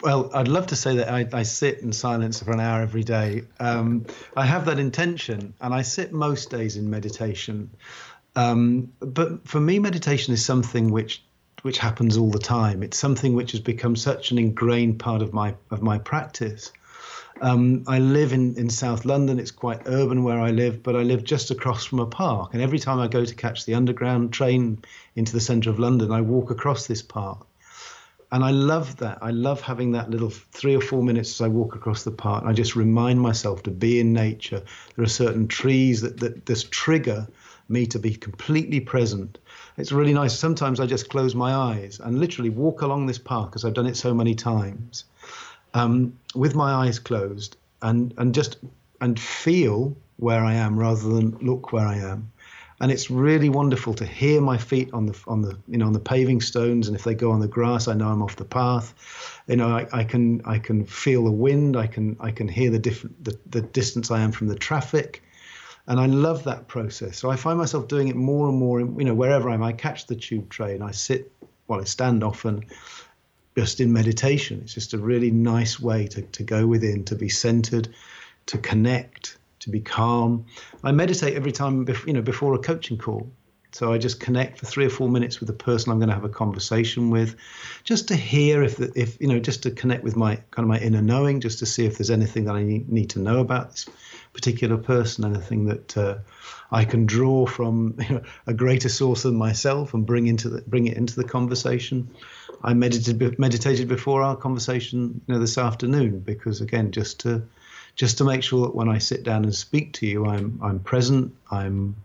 Well, 0.00 0.30
I'd 0.32 0.48
love 0.48 0.68
to 0.68 0.76
say 0.76 0.96
that 0.96 1.10
I, 1.10 1.28
I, 1.32 1.42
sit 1.42 1.80
in 1.80 1.92
silence 1.92 2.42
for 2.42 2.52
an 2.52 2.60
hour 2.60 2.80
every 2.80 3.04
day. 3.04 3.44
Um, 3.60 4.06
I 4.34 4.46
have 4.46 4.64
that 4.64 4.78
intention, 4.78 5.52
and 5.60 5.74
I 5.74 5.82
sit 5.82 6.12
most 6.12 6.50
days 6.50 6.76
in 6.76 6.88
meditation. 6.88 7.70
Um, 8.34 8.92
but 9.00 9.46
for 9.46 9.60
me, 9.60 9.78
meditation 9.78 10.32
is 10.32 10.44
something 10.44 10.90
which 10.90 11.22
which 11.62 11.78
happens 11.78 12.18
all 12.18 12.30
the 12.30 12.38
time. 12.38 12.82
It's 12.82 12.98
something 12.98 13.34
which 13.34 13.52
has 13.52 13.60
become 13.60 13.96
such 13.96 14.30
an 14.30 14.38
ingrained 14.38 14.98
part 14.98 15.22
of 15.22 15.32
my 15.32 15.54
of 15.70 15.82
my 15.82 15.98
practice. 15.98 16.72
Um, 17.40 17.84
I 17.86 17.98
live 17.98 18.32
in, 18.32 18.56
in 18.56 18.70
South 18.70 19.04
London. 19.04 19.38
It's 19.38 19.50
quite 19.50 19.82
urban 19.86 20.22
where 20.22 20.38
I 20.40 20.50
live, 20.50 20.82
but 20.82 20.94
I 20.94 21.02
live 21.02 21.24
just 21.24 21.50
across 21.50 21.84
from 21.84 21.98
a 21.98 22.06
park. 22.06 22.54
And 22.54 22.62
every 22.62 22.78
time 22.78 23.00
I 23.00 23.08
go 23.08 23.24
to 23.24 23.34
catch 23.34 23.64
the 23.64 23.74
underground 23.74 24.32
train 24.32 24.84
into 25.16 25.32
the 25.32 25.40
centre 25.40 25.70
of 25.70 25.78
London, 25.78 26.12
I 26.12 26.20
walk 26.20 26.50
across 26.50 26.86
this 26.86 27.02
park. 27.02 27.46
And 28.32 28.42
I 28.42 28.50
love 28.50 28.96
that. 28.96 29.18
I 29.22 29.30
love 29.30 29.60
having 29.60 29.92
that 29.92 30.10
little 30.10 30.30
three 30.30 30.74
or 30.74 30.80
four 30.80 31.02
minutes 31.02 31.30
as 31.34 31.40
I 31.40 31.48
walk 31.48 31.76
across 31.76 32.02
the 32.02 32.10
park. 32.10 32.44
I 32.44 32.52
just 32.52 32.74
remind 32.74 33.20
myself 33.20 33.62
to 33.64 33.70
be 33.70 34.00
in 34.00 34.12
nature. 34.12 34.62
There 34.96 35.04
are 35.04 35.08
certain 35.08 35.46
trees 35.46 36.00
that, 36.00 36.18
that 36.20 36.44
just 36.46 36.72
trigger 36.72 37.28
me 37.68 37.86
to 37.86 37.98
be 37.98 38.14
completely 38.14 38.80
present. 38.80 39.38
It's 39.76 39.92
really 39.92 40.12
nice. 40.12 40.38
Sometimes 40.38 40.80
I 40.80 40.86
just 40.86 41.08
close 41.08 41.34
my 41.34 41.54
eyes 41.54 42.00
and 42.00 42.18
literally 42.18 42.50
walk 42.50 42.82
along 42.82 43.06
this 43.06 43.18
park, 43.18 43.50
because 43.50 43.64
I've 43.64 43.74
done 43.74 43.86
it 43.86 43.96
so 43.96 44.12
many 44.12 44.34
times, 44.34 45.04
um, 45.72 46.18
with 46.34 46.54
my 46.54 46.72
eyes 46.72 46.98
closed 46.98 47.56
and, 47.82 48.12
and 48.18 48.34
just 48.34 48.58
and 49.00 49.18
feel 49.18 49.96
where 50.16 50.44
I 50.44 50.54
am 50.54 50.78
rather 50.78 51.08
than 51.08 51.36
look 51.38 51.72
where 51.72 51.86
I 51.86 51.96
am. 51.96 52.30
And 52.84 52.92
it's 52.92 53.10
really 53.10 53.48
wonderful 53.48 53.94
to 53.94 54.04
hear 54.04 54.42
my 54.42 54.58
feet 54.58 54.90
on 54.92 55.06
the 55.06 55.18
on 55.26 55.40
the 55.40 55.56
you 55.66 55.78
know 55.78 55.86
on 55.86 55.94
the 55.94 56.00
paving 56.00 56.42
stones, 56.42 56.86
and 56.86 56.94
if 56.94 57.02
they 57.02 57.14
go 57.14 57.30
on 57.30 57.40
the 57.40 57.48
grass, 57.48 57.88
I 57.88 57.94
know 57.94 58.08
I'm 58.08 58.22
off 58.22 58.36
the 58.36 58.44
path. 58.44 58.92
You 59.46 59.56
know, 59.56 59.68
I, 59.68 59.86
I 59.90 60.04
can 60.04 60.42
I 60.44 60.58
can 60.58 60.84
feel 60.84 61.24
the 61.24 61.30
wind. 61.30 61.78
I 61.78 61.86
can 61.86 62.18
I 62.20 62.30
can 62.30 62.46
hear 62.46 62.70
the 62.70 62.78
different 62.78 63.24
the, 63.24 63.38
the 63.48 63.62
distance 63.62 64.10
I 64.10 64.20
am 64.20 64.32
from 64.32 64.48
the 64.48 64.54
traffic 64.54 65.22
and 65.86 65.98
I 65.98 66.04
love 66.04 66.44
that 66.44 66.68
process. 66.68 67.16
So 67.16 67.30
I 67.30 67.36
find 67.36 67.56
myself 67.56 67.88
doing 67.88 68.08
it 68.08 68.16
more 68.16 68.50
and 68.50 68.58
more. 68.58 68.80
You 68.80 69.04
know, 69.04 69.14
wherever 69.14 69.48
I'm, 69.48 69.62
I 69.62 69.72
catch 69.72 70.06
the 70.06 70.16
tube 70.16 70.50
train, 70.50 70.82
I 70.82 70.90
sit, 70.90 71.32
well, 71.66 71.80
I 71.80 71.84
stand 71.84 72.22
often, 72.22 72.66
just 73.56 73.80
in 73.80 73.94
meditation. 73.94 74.60
It's 74.62 74.74
just 74.74 74.92
a 74.92 74.98
really 74.98 75.30
nice 75.30 75.80
way 75.80 76.06
to 76.08 76.20
to 76.20 76.42
go 76.42 76.66
within, 76.66 77.04
to 77.04 77.14
be 77.14 77.30
centered, 77.30 77.88
to 78.44 78.58
connect, 78.58 79.38
to 79.64 79.70
be 79.70 79.80
calm. 79.80 80.46
I 80.82 80.92
meditate 80.92 81.34
every 81.34 81.52
time, 81.52 81.86
you 82.06 82.12
know, 82.12 82.22
before 82.22 82.54
a 82.54 82.58
coaching 82.58 82.98
call. 82.98 83.30
So 83.72 83.92
I 83.92 83.98
just 83.98 84.20
connect 84.20 84.58
for 84.58 84.66
three 84.66 84.86
or 84.86 84.90
four 84.90 85.08
minutes 85.08 85.40
with 85.40 85.48
the 85.48 85.52
person 85.52 85.90
I'm 85.90 85.98
going 85.98 86.08
to 86.08 86.14
have 86.14 86.24
a 86.24 86.28
conversation 86.28 87.10
with, 87.10 87.34
just 87.82 88.06
to 88.08 88.14
hear 88.14 88.62
if, 88.62 88.76
the, 88.76 88.92
if 88.94 89.20
you 89.20 89.26
know, 89.26 89.40
just 89.40 89.64
to 89.64 89.72
connect 89.72 90.04
with 90.04 90.14
my 90.14 90.36
kind 90.52 90.64
of 90.64 90.68
my 90.68 90.78
inner 90.78 91.02
knowing, 91.02 91.40
just 91.40 91.58
to 91.58 91.66
see 91.66 91.84
if 91.84 91.98
there's 91.98 92.10
anything 92.10 92.44
that 92.44 92.54
I 92.54 92.62
need, 92.62 93.10
to 93.10 93.18
know 93.18 93.40
about 93.40 93.72
this 93.72 93.86
particular 94.32 94.76
person, 94.76 95.24
anything 95.24 95.64
that 95.66 95.96
uh, 95.96 96.18
I 96.70 96.84
can 96.84 97.04
draw 97.04 97.46
from 97.46 97.96
you 98.08 98.14
know, 98.14 98.22
a 98.46 98.54
greater 98.54 98.88
source 98.88 99.24
than 99.24 99.34
myself 99.34 99.92
and 99.92 100.06
bring 100.06 100.28
into 100.28 100.50
the, 100.50 100.62
bring 100.62 100.86
it 100.86 100.96
into 100.96 101.16
the 101.16 101.24
conversation. 101.24 102.10
I 102.62 102.74
meditated 102.74 103.40
meditated 103.40 103.88
before 103.88 104.22
our 104.22 104.36
conversation 104.36 105.20
you 105.26 105.34
know, 105.34 105.40
this 105.40 105.58
afternoon 105.58 106.20
because 106.20 106.60
again, 106.60 106.92
just 106.92 107.20
to 107.20 107.42
just 107.94 108.18
to 108.18 108.24
make 108.24 108.42
sure 108.42 108.66
that 108.66 108.74
when 108.74 108.88
I 108.88 108.98
sit 108.98 109.22
down 109.22 109.44
and 109.44 109.54
speak 109.54 109.92
to 109.94 110.06
you, 110.06 110.26
I'm 110.26 110.58
I'm 110.62 110.80
present. 110.80 111.34
I'm 111.50 111.96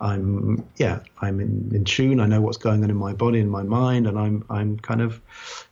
I'm 0.00 0.66
yeah 0.76 1.00
I'm 1.20 1.40
in, 1.40 1.70
in 1.74 1.84
tune. 1.84 2.20
I 2.20 2.26
know 2.26 2.40
what's 2.40 2.58
going 2.58 2.82
on 2.84 2.90
in 2.90 2.96
my 2.96 3.12
body 3.12 3.40
and 3.40 3.50
my 3.50 3.62
mind, 3.62 4.06
and 4.06 4.18
I'm 4.18 4.44
I'm 4.50 4.78
kind 4.78 5.00
of 5.00 5.20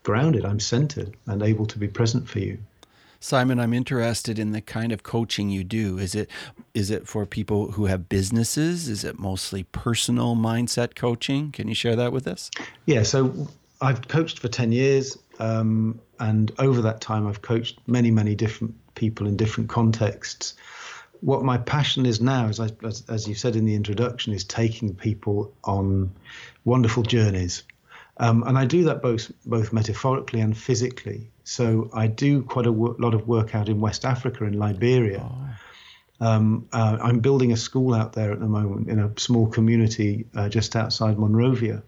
grounded. 0.03 0.45
I'm 0.45 0.61
centered 0.61 1.17
and 1.27 1.43
able 1.43 1.67
to 1.67 1.79
be 1.79 1.89
present 1.89 2.29
for 2.29 2.39
you. 2.39 2.59
Simon, 3.21 3.59
I'm 3.59 3.75
interested 3.75 4.39
in 4.39 4.53
the 4.53 4.61
kind 4.61 4.93
of 4.93 5.03
coaching 5.03 5.51
you 5.51 5.65
do. 5.65 5.99
Is 5.99 6.15
it 6.15 6.31
is 6.73 6.91
it 6.91 7.09
for 7.09 7.27
people 7.27 7.73
who 7.73 7.87
have 7.87 8.09
businesses? 8.09 8.89
Is 8.89 9.05
it 9.05 9.19
mostly 9.19 9.65
personal 9.65 10.37
mindset 10.37 10.95
coaching? 10.95 11.51
Can 11.51 11.69
you 11.69 11.75
share 11.75 11.97
that 11.97 12.13
with 12.13 12.29
us? 12.29 12.51
Yeah, 12.87 13.03
so 13.03 13.49
I've 13.81 14.07
coached 14.09 14.39
for 14.39 14.49
10 14.49 14.73
years 14.73 15.19
um, 15.41 16.01
and 16.21 16.53
over 16.59 16.81
that 16.83 17.01
time 17.01 17.27
I've 17.27 17.43
coached 17.43 17.79
many 17.87 18.11
many 18.11 18.35
different 18.35 18.75
people 18.99 19.27
in 19.27 19.37
different 19.37 19.71
contexts. 19.71 20.55
What 21.21 21.43
my 21.43 21.59
passion 21.59 22.07
is 22.07 22.21
now 22.21 22.49
is 22.49 22.61
as, 22.61 23.05
as 23.09 23.27
you 23.27 23.35
said 23.35 23.57
in 23.57 23.65
the 23.65 23.75
introduction 23.75 24.35
is 24.35 24.45
taking 24.45 24.95
people 24.95 25.53
on 25.65 26.13
wonderful 26.65 27.03
journeys. 27.03 27.63
Um, 28.19 28.43
and 28.43 28.59
I 28.59 28.67
do 28.67 28.85
that 28.85 29.01
both 29.01 29.31
both 29.47 29.73
metaphorically 29.73 30.41
and 30.41 30.57
physically. 30.57 31.31
So 31.45 31.89
I 31.95 32.09
do 32.09 32.43
quite 32.43 32.67
a 32.67 32.71
lot 32.71 33.15
of 33.15 33.27
work 33.27 33.55
out 33.55 33.69
in 33.69 33.81
West 33.81 34.05
Africa, 34.05 34.45
in 34.45 34.59
Liberia. 34.59 35.25
Um, 36.21 36.67
uh, 36.73 36.99
I'm 37.01 37.21
building 37.21 37.53
a 37.53 37.57
school 37.57 37.95
out 37.95 38.13
there 38.13 38.33
at 38.33 38.41
the 38.41 38.49
moment 38.49 38.89
in 38.89 38.99
a 38.99 39.11
small 39.19 39.47
community 39.47 40.27
uh, 40.35 40.49
just 40.49 40.75
outside 40.77 41.19
Monrovia. 41.19 41.83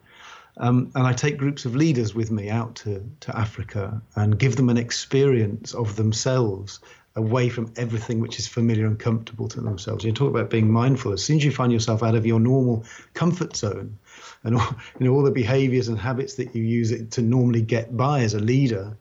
Um, 0.57 0.90
and 0.94 1.07
I 1.07 1.12
take 1.12 1.37
groups 1.38 1.64
of 1.64 1.75
leaders 1.75 2.14
with 2.14 2.31
me 2.31 2.51
out 2.51 2.75
to, 2.77 3.03
to 3.20 3.37
Africa 3.37 4.03
and 4.14 4.38
give 4.38 4.57
them 4.57 4.68
an 4.68 4.77
experience 4.77 5.75
of 5.75 5.96
themselves 5.96 6.81
away 7.16 7.49
from 7.49 7.73
everything 7.77 8.20
which 8.20 8.38
is 8.38 8.46
familiar 8.46 8.87
and 8.87 8.99
comfortable 8.99 9.49
to 9.49 9.61
themselves. 9.61 10.05
You 10.05 10.12
talk 10.12 10.31
about 10.31 10.51
being 10.51 10.70
mindful. 10.70 11.12
As 11.12 11.25
soon 11.25 11.38
as 11.38 11.44
you 11.44 11.51
find 11.51 11.73
yourself 11.73 12.03
out 12.03 12.14
of 12.14 12.25
your 12.25 12.38
normal 12.38 12.85
comfort 13.14 13.57
zone 13.57 13.99
and 14.44 14.57
all, 14.57 14.77
you 14.99 15.07
know, 15.07 15.14
all 15.14 15.23
the 15.23 15.31
behaviors 15.31 15.88
and 15.88 15.99
habits 15.99 16.35
that 16.35 16.55
you 16.55 16.62
use 16.62 16.92
to 17.11 17.23
normally 17.23 17.62
get 17.62 17.96
by 17.96 18.20
as 18.20 18.35
a 18.35 18.38
leader, 18.38 18.96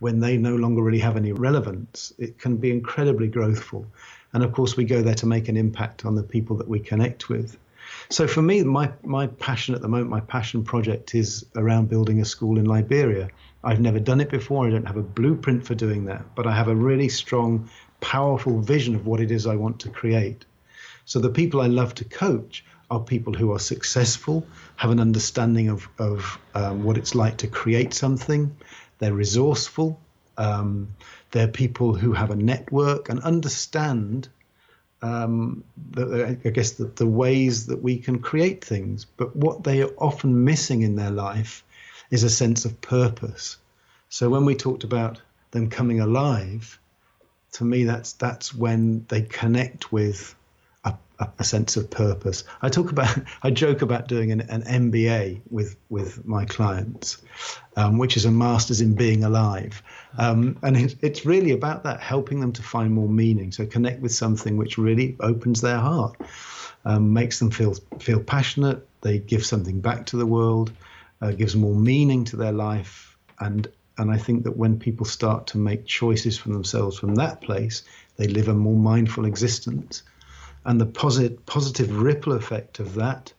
when 0.00 0.18
they 0.18 0.36
no 0.36 0.56
longer 0.56 0.82
really 0.82 0.98
have 0.98 1.16
any 1.16 1.32
relevance, 1.32 2.12
it 2.18 2.38
can 2.38 2.56
be 2.56 2.72
incredibly 2.72 3.28
growthful. 3.28 3.86
And 4.32 4.42
of 4.42 4.52
course, 4.52 4.76
we 4.76 4.84
go 4.84 5.00
there 5.00 5.14
to 5.14 5.26
make 5.26 5.48
an 5.48 5.56
impact 5.56 6.04
on 6.04 6.16
the 6.16 6.22
people 6.24 6.56
that 6.56 6.68
we 6.68 6.80
connect 6.80 7.28
with. 7.28 7.56
So 8.08 8.26
for 8.26 8.42
me, 8.42 8.62
my, 8.64 8.90
my 9.04 9.28
passion 9.28 9.74
at 9.74 9.80
the 9.80 9.88
moment, 9.88 10.10
my 10.10 10.20
passion 10.20 10.64
project 10.64 11.14
is 11.14 11.46
around 11.54 11.88
building 11.88 12.20
a 12.20 12.24
school 12.24 12.58
in 12.58 12.64
Liberia. 12.64 13.28
I've 13.64 13.80
never 13.80 14.00
done 14.00 14.20
it 14.20 14.30
before. 14.30 14.66
I 14.66 14.70
don't 14.70 14.86
have 14.86 14.96
a 14.96 15.02
blueprint 15.02 15.64
for 15.64 15.74
doing 15.74 16.06
that, 16.06 16.34
but 16.34 16.46
I 16.46 16.54
have 16.54 16.68
a 16.68 16.74
really 16.74 17.08
strong, 17.08 17.70
powerful 18.00 18.60
vision 18.60 18.94
of 18.94 19.06
what 19.06 19.20
it 19.20 19.30
is 19.30 19.46
I 19.46 19.56
want 19.56 19.80
to 19.80 19.90
create. 19.90 20.44
So 21.04 21.20
the 21.20 21.30
people 21.30 21.60
I 21.60 21.66
love 21.66 21.94
to 21.96 22.04
coach 22.04 22.64
are 22.90 23.00
people 23.00 23.32
who 23.32 23.52
are 23.52 23.58
successful, 23.58 24.46
have 24.76 24.90
an 24.90 25.00
understanding 25.00 25.68
of, 25.68 25.88
of 25.98 26.38
um, 26.54 26.84
what 26.84 26.98
it's 26.98 27.14
like 27.14 27.38
to 27.38 27.46
create 27.46 27.94
something, 27.94 28.54
they're 28.98 29.14
resourceful. 29.14 29.98
Um, 30.38 30.88
they're 31.30 31.48
people 31.48 31.94
who 31.94 32.12
have 32.12 32.30
a 32.30 32.36
network 32.36 33.08
and 33.08 33.20
understand, 33.20 34.28
um, 35.02 35.64
the, 35.90 36.38
I 36.44 36.50
guess, 36.50 36.72
the, 36.72 36.84
the 36.84 37.06
ways 37.06 37.66
that 37.66 37.82
we 37.82 37.98
can 37.98 38.18
create 38.20 38.64
things. 38.64 39.04
But 39.04 39.34
what 39.34 39.64
they 39.64 39.82
are 39.82 39.90
often 39.98 40.44
missing 40.44 40.82
in 40.82 40.96
their 40.96 41.10
life 41.10 41.64
is 42.12 42.22
a 42.22 42.30
sense 42.30 42.64
of 42.64 42.80
purpose. 42.80 43.56
So 44.08 44.30
when 44.30 44.44
we 44.44 44.54
talked 44.54 44.84
about 44.84 45.20
them 45.50 45.68
coming 45.68 45.98
alive, 45.98 46.78
to 47.52 47.64
me, 47.64 47.82
that's 47.84 48.12
that's 48.12 48.54
when 48.54 49.04
they 49.08 49.22
connect 49.22 49.90
with 49.90 50.36
a, 51.38 51.44
sense 51.44 51.76
of 51.76 51.90
purpose. 51.90 52.44
I 52.62 52.68
talk 52.68 52.90
about, 52.90 53.16
I 53.42 53.50
joke 53.50 53.82
about 53.82 54.08
doing 54.08 54.32
an, 54.32 54.42
an 54.42 54.62
MBA 54.62 55.40
with 55.50 55.76
with 55.88 56.24
my 56.26 56.44
clients, 56.44 57.22
um, 57.76 57.98
which 57.98 58.16
is 58.16 58.24
a 58.24 58.30
master's 58.30 58.80
in 58.80 58.94
being 58.94 59.24
alive, 59.24 59.82
um, 60.18 60.58
and 60.62 60.76
it, 60.76 60.96
it's 61.02 61.26
really 61.26 61.52
about 61.52 61.84
that, 61.84 62.00
helping 62.00 62.40
them 62.40 62.52
to 62.52 62.62
find 62.62 62.92
more 62.92 63.08
meaning, 63.08 63.52
so 63.52 63.66
connect 63.66 64.00
with 64.00 64.12
something 64.12 64.56
which 64.56 64.78
really 64.78 65.16
opens 65.20 65.60
their 65.60 65.78
heart, 65.78 66.16
um, 66.84 67.12
makes 67.12 67.38
them 67.38 67.50
feel 67.50 67.74
feel 67.98 68.20
passionate. 68.20 68.86
They 69.00 69.18
give 69.18 69.44
something 69.44 69.80
back 69.80 70.06
to 70.06 70.16
the 70.16 70.26
world, 70.26 70.72
uh, 71.22 71.30
gives 71.30 71.56
more 71.56 71.74
meaning 71.74 72.24
to 72.24 72.36
their 72.36 72.52
life, 72.52 73.16
and 73.40 73.66
and 73.96 74.10
I 74.10 74.18
think 74.18 74.44
that 74.44 74.56
when 74.56 74.78
people 74.78 75.06
start 75.06 75.46
to 75.48 75.58
make 75.58 75.86
choices 75.86 76.36
for 76.36 76.48
themselves 76.48 76.98
from 76.98 77.14
that 77.16 77.40
place, 77.40 77.82
they 78.16 78.26
live 78.26 78.48
a 78.48 78.54
more 78.54 78.78
mindful 78.78 79.24
existence. 79.26 80.02
And 80.64 80.80
the 80.80 80.86
positive 80.86 81.44
positive 81.46 82.00
ripple 82.00 82.32
effect 82.32 82.80
of 82.80 82.94
that 82.94 83.32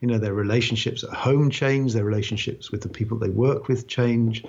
you 0.00 0.08
know 0.08 0.18
their 0.18 0.34
relationships 0.34 1.04
at 1.04 1.10
home 1.10 1.50
change 1.50 1.92
their 1.92 2.04
relationships 2.04 2.70
with 2.70 2.80
the 2.80 2.88
people 2.88 3.18
they 3.18 3.28
work 3.28 3.68
with 3.68 3.86
change 3.86 4.44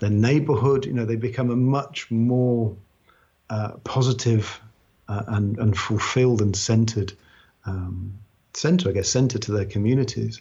their 0.00 0.10
neighborhood 0.10 0.84
you 0.84 0.92
know 0.92 1.04
they 1.04 1.16
become 1.16 1.50
a 1.50 1.56
much 1.56 2.10
more 2.10 2.76
uh, 3.50 3.72
positive, 3.84 4.60
uh, 5.08 5.22
and 5.28 5.58
and 5.58 5.78
fulfilled 5.78 6.42
and 6.42 6.56
centered 6.56 7.12
um, 7.64 8.18
center 8.52 8.88
i 8.88 8.92
guess 8.92 9.08
center 9.08 9.38
to 9.38 9.52
their 9.52 9.64
communities 9.64 10.40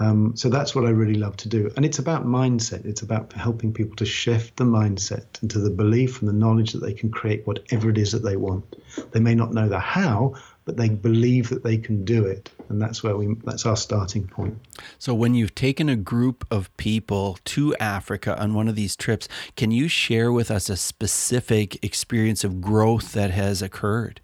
um, 0.00 0.36
so 0.36 0.48
that's 0.48 0.74
what 0.74 0.84
I 0.84 0.90
really 0.90 1.14
love 1.14 1.36
to 1.38 1.48
do. 1.48 1.70
And 1.76 1.84
it's 1.84 2.00
about 2.00 2.26
mindset. 2.26 2.84
It's 2.84 3.02
about 3.02 3.32
helping 3.32 3.72
people 3.72 3.94
to 3.96 4.04
shift 4.04 4.56
the 4.56 4.64
mindset 4.64 5.40
into 5.42 5.60
the 5.60 5.70
belief 5.70 6.20
and 6.20 6.28
the 6.28 6.32
knowledge 6.32 6.72
that 6.72 6.80
they 6.80 6.92
can 6.92 7.10
create 7.10 7.46
whatever 7.46 7.90
it 7.90 7.98
is 7.98 8.10
that 8.12 8.24
they 8.24 8.36
want. 8.36 8.76
They 9.12 9.20
may 9.20 9.36
not 9.36 9.52
know 9.52 9.68
the 9.68 9.78
how, 9.78 10.34
but 10.64 10.76
they 10.76 10.88
believe 10.88 11.48
that 11.50 11.62
they 11.62 11.76
can 11.76 12.04
do 12.04 12.24
it. 12.26 12.50
And 12.68 12.82
that's 12.82 13.04
where 13.04 13.16
we 13.16 13.34
that's 13.44 13.66
our 13.66 13.76
starting 13.76 14.26
point. 14.26 14.58
So 14.98 15.14
when 15.14 15.34
you've 15.34 15.54
taken 15.54 15.88
a 15.88 15.96
group 15.96 16.44
of 16.50 16.74
people 16.76 17.38
to 17.44 17.76
Africa 17.76 18.40
on 18.40 18.54
one 18.54 18.66
of 18.66 18.74
these 18.74 18.96
trips, 18.96 19.28
can 19.56 19.70
you 19.70 19.86
share 19.86 20.32
with 20.32 20.50
us 20.50 20.68
a 20.68 20.76
specific 20.76 21.84
experience 21.84 22.42
of 22.42 22.60
growth 22.60 23.12
that 23.12 23.30
has 23.30 23.62
occurred? 23.62 24.20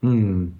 Hmm. 0.00 0.50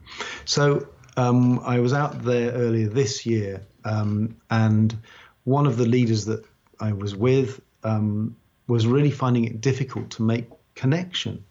So 0.47 0.87
um, 1.17 1.61
I 1.61 1.79
was 1.79 1.93
out 1.93 2.25
there 2.25 2.53
earlier 2.53 2.89
this 2.89 3.27
year, 3.27 3.67
um, 3.85 4.37
and 4.51 4.97
one 5.45 5.67
of 5.67 5.77
the 5.77 5.87
leaders 5.87 6.25
that 6.27 6.45
I 6.81 6.93
was 6.93 7.15
with 7.15 7.61
um, 7.83 8.37
was 8.67 8.87
really 8.87 9.11
finding 9.11 9.45
it 9.45 9.61
difficult 9.61 10.11
to 10.11 10.23
make 10.23 10.49
connection. 10.75 11.45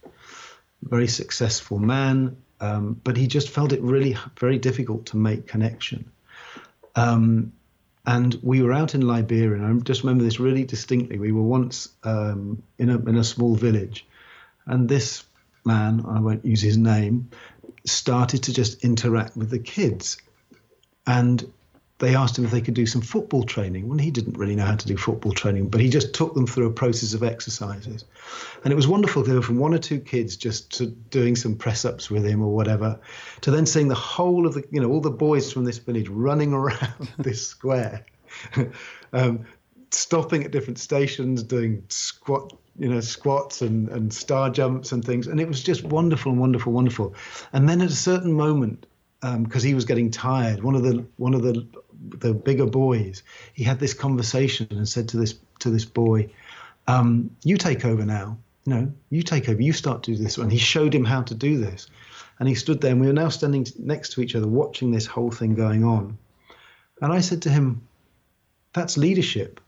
Very 0.84 1.08
successful 1.08 1.78
man, 1.78 2.38
um, 2.60 3.00
but 3.04 3.18
he 3.18 3.28
just 3.28 3.50
felt 3.50 3.74
it 3.74 3.82
really 3.82 4.18
very 4.40 4.58
difficult 4.58 5.08
to 5.08 5.18
make 5.18 5.48
connection. 5.48 6.12
Um, 6.96 7.54
and 8.06 8.38
we 8.42 8.64
were 8.64 8.74
out 8.74 8.96
in 8.96 9.02
Liberia, 9.02 9.64
and 9.64 9.66
I 9.66 9.84
just 9.84 10.04
remember 10.04 10.24
this 10.24 10.40
really 10.40 10.64
distinctly. 10.64 11.20
We 11.20 11.32
were 11.32 11.44
once 11.44 11.90
um, 12.04 12.64
in 12.80 12.90
a 12.90 12.98
in 12.98 13.16
a 13.16 13.24
small 13.24 13.56
village, 13.56 14.08
and 14.66 14.90
this 14.90 15.24
man, 15.64 16.04
I 16.08 16.20
won't 16.20 16.44
use 16.44 16.62
his 16.62 16.78
name, 16.78 17.30
started 17.86 18.44
to 18.44 18.54
just 18.54 18.84
interact 18.84 19.38
with 19.38 19.52
the 19.52 19.60
kids, 19.60 20.18
and 21.06 21.52
they 22.02 22.16
asked 22.16 22.38
him 22.38 22.44
if 22.44 22.52
they 22.52 22.62
could 22.62 22.74
do 22.74 22.88
some 22.88 23.02
football 23.02 23.44
training. 23.44 23.88
Well, 23.88 24.00
he 24.00 24.10
didn't 24.10 24.38
really 24.38 24.56
know 24.56 24.66
how 24.66 24.76
to 24.76 24.88
do 24.88 24.98
football 24.98 25.32
training, 25.32 25.70
but 25.70 25.80
he 25.80 25.88
just 25.88 26.14
took 26.16 26.34
them 26.34 26.48
through 26.48 26.66
a 26.66 26.74
process 26.74 27.14
of 27.14 27.22
exercises. 27.22 28.06
And 28.64 28.74
it 28.74 28.76
was 28.76 28.88
wonderful 28.88 29.24
to 29.24 29.30
go 29.30 29.42
from 29.42 29.60
one 29.60 29.74
or 29.74 29.78
two 29.78 30.00
kids 30.00 30.36
just 30.36 30.76
to 30.78 30.88
doing 30.88 31.36
some 31.36 31.56
press 31.56 31.86
ups 31.86 32.10
with 32.10 32.26
him 32.26 32.42
or 32.42 32.54
whatever, 32.54 33.00
to 33.42 33.52
then 33.52 33.68
seeing 33.68 33.88
the 33.88 33.96
whole 33.96 34.48
of 34.48 34.56
the, 34.56 34.64
you 34.72 34.82
know, 34.82 34.90
all 34.90 35.00
the 35.00 35.12
boys 35.12 35.54
from 35.54 35.64
this 35.64 35.78
village 35.78 36.10
running 36.10 36.54
around 36.62 37.08
this 37.20 37.48
square, 37.48 38.04
um, 39.14 39.46
stopping 39.92 40.44
at 40.44 40.50
different 40.50 40.80
stations, 40.80 41.44
doing 41.44 41.84
squat, 41.90 42.52
you 42.80 42.90
know, 42.90 43.00
squats 43.00 43.62
and, 43.62 43.90
and 43.90 44.12
star 44.12 44.50
jumps 44.50 44.92
and 44.92 45.06
things. 45.06 45.28
And 45.28 45.40
it 45.40 45.48
was 45.48 45.62
just 45.62 45.84
wonderful, 45.84 46.34
wonderful, 46.34 46.74
wonderful. 46.74 47.14
And 47.54 47.70
then 47.70 47.80
at 47.80 47.92
a 47.92 47.96
certain 47.96 48.34
moment, 48.34 48.88
because 49.22 49.64
um, 49.64 49.68
he 49.68 49.76
was 49.76 49.86
getting 49.86 50.10
tired. 50.10 50.64
One 50.64 50.76
of 50.76 50.82
the 50.82 51.06
one 51.18 51.36
of 51.36 51.44
the 51.44 51.68
the 52.18 52.34
bigger 52.34 52.66
boys, 52.66 53.22
he 53.54 53.64
had 53.64 53.80
this 53.80 53.94
conversation 53.94 54.68
and 54.72 54.90
said 54.90 55.10
to 55.10 55.18
this 55.18 55.36
to 55.60 55.70
this 55.70 55.86
boy, 55.86 56.32
um, 56.88 57.30
"You 57.44 57.58
take 57.58 57.86
over 57.86 58.04
now. 58.04 58.38
You 58.66 58.74
know, 58.74 58.94
you 59.10 59.22
take 59.22 59.48
over. 59.48 59.62
You 59.62 59.74
start 59.74 60.04
to 60.04 60.12
do 60.12 60.24
this." 60.24 60.38
And 60.38 60.52
he 60.52 60.58
showed 60.58 60.94
him 60.94 61.06
how 61.06 61.22
to 61.24 61.36
do 61.36 61.60
this. 61.60 61.88
And 62.40 62.50
he 62.50 62.56
stood 62.56 62.82
there, 62.82 62.92
and 62.92 63.00
we 63.00 63.06
were 63.06 63.14
now 63.14 63.30
standing 63.30 63.68
next 63.78 64.14
to 64.14 64.22
each 64.22 64.36
other, 64.36 64.48
watching 64.48 64.90
this 64.90 65.06
whole 65.06 65.30
thing 65.30 65.54
going 65.54 65.84
on. 65.84 66.18
And 67.00 67.14
I 67.14 67.22
said 67.22 67.44
to 67.44 67.50
him, 67.50 67.82
"That's 68.74 68.98
leadership." 68.98 69.62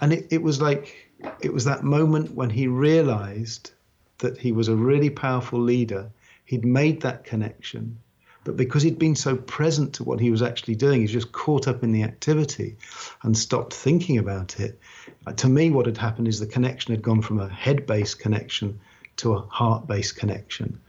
And 0.00 0.12
it, 0.12 0.26
it 0.30 0.42
was 0.42 0.60
like 0.60 1.12
it 1.40 1.52
was 1.52 1.64
that 1.66 1.84
moment 1.84 2.34
when 2.34 2.50
he 2.50 2.66
realized 2.66 3.70
that 4.18 4.38
he 4.38 4.50
was 4.50 4.66
a 4.66 4.74
really 4.74 5.10
powerful 5.10 5.60
leader. 5.60 6.10
He'd 6.44 6.64
made 6.64 7.02
that 7.02 7.22
connection 7.22 7.98
but 8.44 8.56
because 8.56 8.82
he'd 8.82 8.98
been 8.98 9.14
so 9.14 9.36
present 9.36 9.94
to 9.94 10.04
what 10.04 10.18
he 10.18 10.30
was 10.30 10.42
actually 10.42 10.74
doing, 10.74 11.00
he's 11.00 11.12
just 11.12 11.30
caught 11.30 11.68
up 11.68 11.82
in 11.84 11.92
the 11.92 12.02
activity 12.02 12.76
and 13.22 13.36
stopped 13.36 13.72
thinking 13.72 14.18
about 14.18 14.58
it. 14.58 14.80
Uh, 15.26 15.32
to 15.34 15.48
me, 15.48 15.70
what 15.70 15.86
had 15.86 15.96
happened 15.96 16.26
is 16.26 16.40
the 16.40 16.46
connection 16.46 16.92
had 16.92 17.02
gone 17.02 17.22
from 17.22 17.38
a 17.38 17.48
head 17.48 17.86
based 17.86 18.18
connection 18.18 18.80
to 19.16 19.34
a 19.34 19.40
heart 19.40 19.86
based 19.86 20.16
connection. 20.16 20.80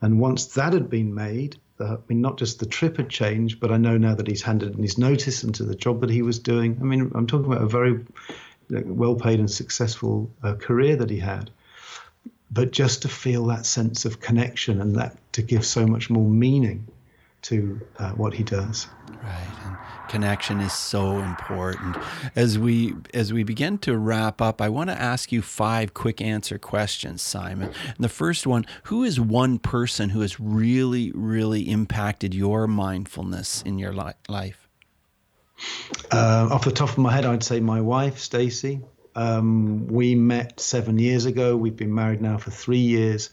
And 0.00 0.20
once 0.20 0.46
that 0.54 0.72
had 0.72 0.88
been 0.88 1.14
made, 1.14 1.56
I 1.80 1.96
mean, 2.08 2.20
not 2.20 2.38
just 2.38 2.60
the 2.60 2.66
trip 2.66 2.98
had 2.98 3.08
changed, 3.08 3.58
but 3.58 3.72
I 3.72 3.76
know 3.76 3.96
now 3.96 4.14
that 4.14 4.28
he's 4.28 4.42
handed 4.42 4.74
in 4.76 4.82
his 4.82 4.98
notice 4.98 5.42
into 5.42 5.64
the 5.64 5.74
job 5.74 6.02
that 6.02 6.10
he 6.10 6.22
was 6.22 6.38
doing. 6.38 6.78
I 6.80 6.84
mean, 6.84 7.10
I'm 7.14 7.26
talking 7.26 7.50
about 7.50 7.62
a 7.62 7.66
very 7.66 8.04
well 8.68 9.16
paid 9.16 9.40
and 9.40 9.50
successful 9.50 10.30
uh, 10.42 10.54
career 10.54 10.94
that 10.96 11.10
he 11.10 11.18
had 11.18 11.50
but 12.52 12.72
just 12.72 13.02
to 13.02 13.08
feel 13.08 13.46
that 13.46 13.64
sense 13.64 14.04
of 14.04 14.20
connection 14.20 14.80
and 14.80 14.96
that 14.96 15.16
to 15.32 15.42
give 15.42 15.64
so 15.64 15.86
much 15.86 16.10
more 16.10 16.28
meaning 16.28 16.86
to 17.42 17.80
uh, 17.98 18.12
what 18.12 18.34
he 18.34 18.42
does. 18.42 18.86
Right, 19.22 19.52
and 19.64 19.76
connection 20.08 20.60
is 20.60 20.72
so 20.72 21.18
important. 21.18 21.96
As 22.34 22.58
we 22.58 22.94
as 23.12 23.32
we 23.32 23.42
begin 23.42 23.78
to 23.78 23.96
wrap 23.96 24.40
up, 24.40 24.60
I 24.60 24.68
want 24.68 24.90
to 24.90 25.00
ask 25.00 25.32
you 25.32 25.42
five 25.42 25.94
quick 25.94 26.20
answer 26.20 26.58
questions, 26.58 27.22
Simon. 27.22 27.72
And 27.86 27.98
the 27.98 28.08
first 28.08 28.46
one: 28.46 28.64
Who 28.84 29.04
is 29.04 29.20
one 29.20 29.58
person 29.58 30.10
who 30.10 30.20
has 30.20 30.40
really, 30.40 31.12
really 31.14 31.68
impacted 31.70 32.34
your 32.34 32.66
mindfulness 32.66 33.62
in 33.62 33.78
your 33.78 33.92
li- 33.92 34.12
life? 34.28 34.68
Uh, 36.10 36.48
off 36.50 36.64
the 36.64 36.72
top 36.72 36.88
of 36.88 36.98
my 36.98 37.12
head, 37.12 37.26
I'd 37.26 37.42
say 37.42 37.60
my 37.60 37.80
wife, 37.80 38.18
Stacy. 38.18 38.80
Um, 39.14 39.86
we 39.88 40.14
met 40.14 40.60
seven 40.60 40.98
years 40.98 41.26
ago. 41.26 41.56
We've 41.56 41.76
been 41.76 41.94
married 41.94 42.22
now 42.22 42.38
for 42.38 42.50
three 42.50 42.78
years. 42.78 43.30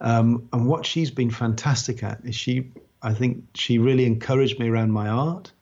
Um, 0.00 0.48
and 0.52 0.66
what 0.66 0.86
she's 0.86 1.10
been 1.10 1.30
fantastic 1.30 2.02
at 2.02 2.20
is 2.24 2.34
she 2.34 2.72
I 3.02 3.14
think 3.14 3.44
she 3.54 3.78
really 3.78 4.04
encouraged 4.04 4.58
me 4.58 4.68
around 4.68 4.92
my 4.92 5.08
art. 5.08 5.52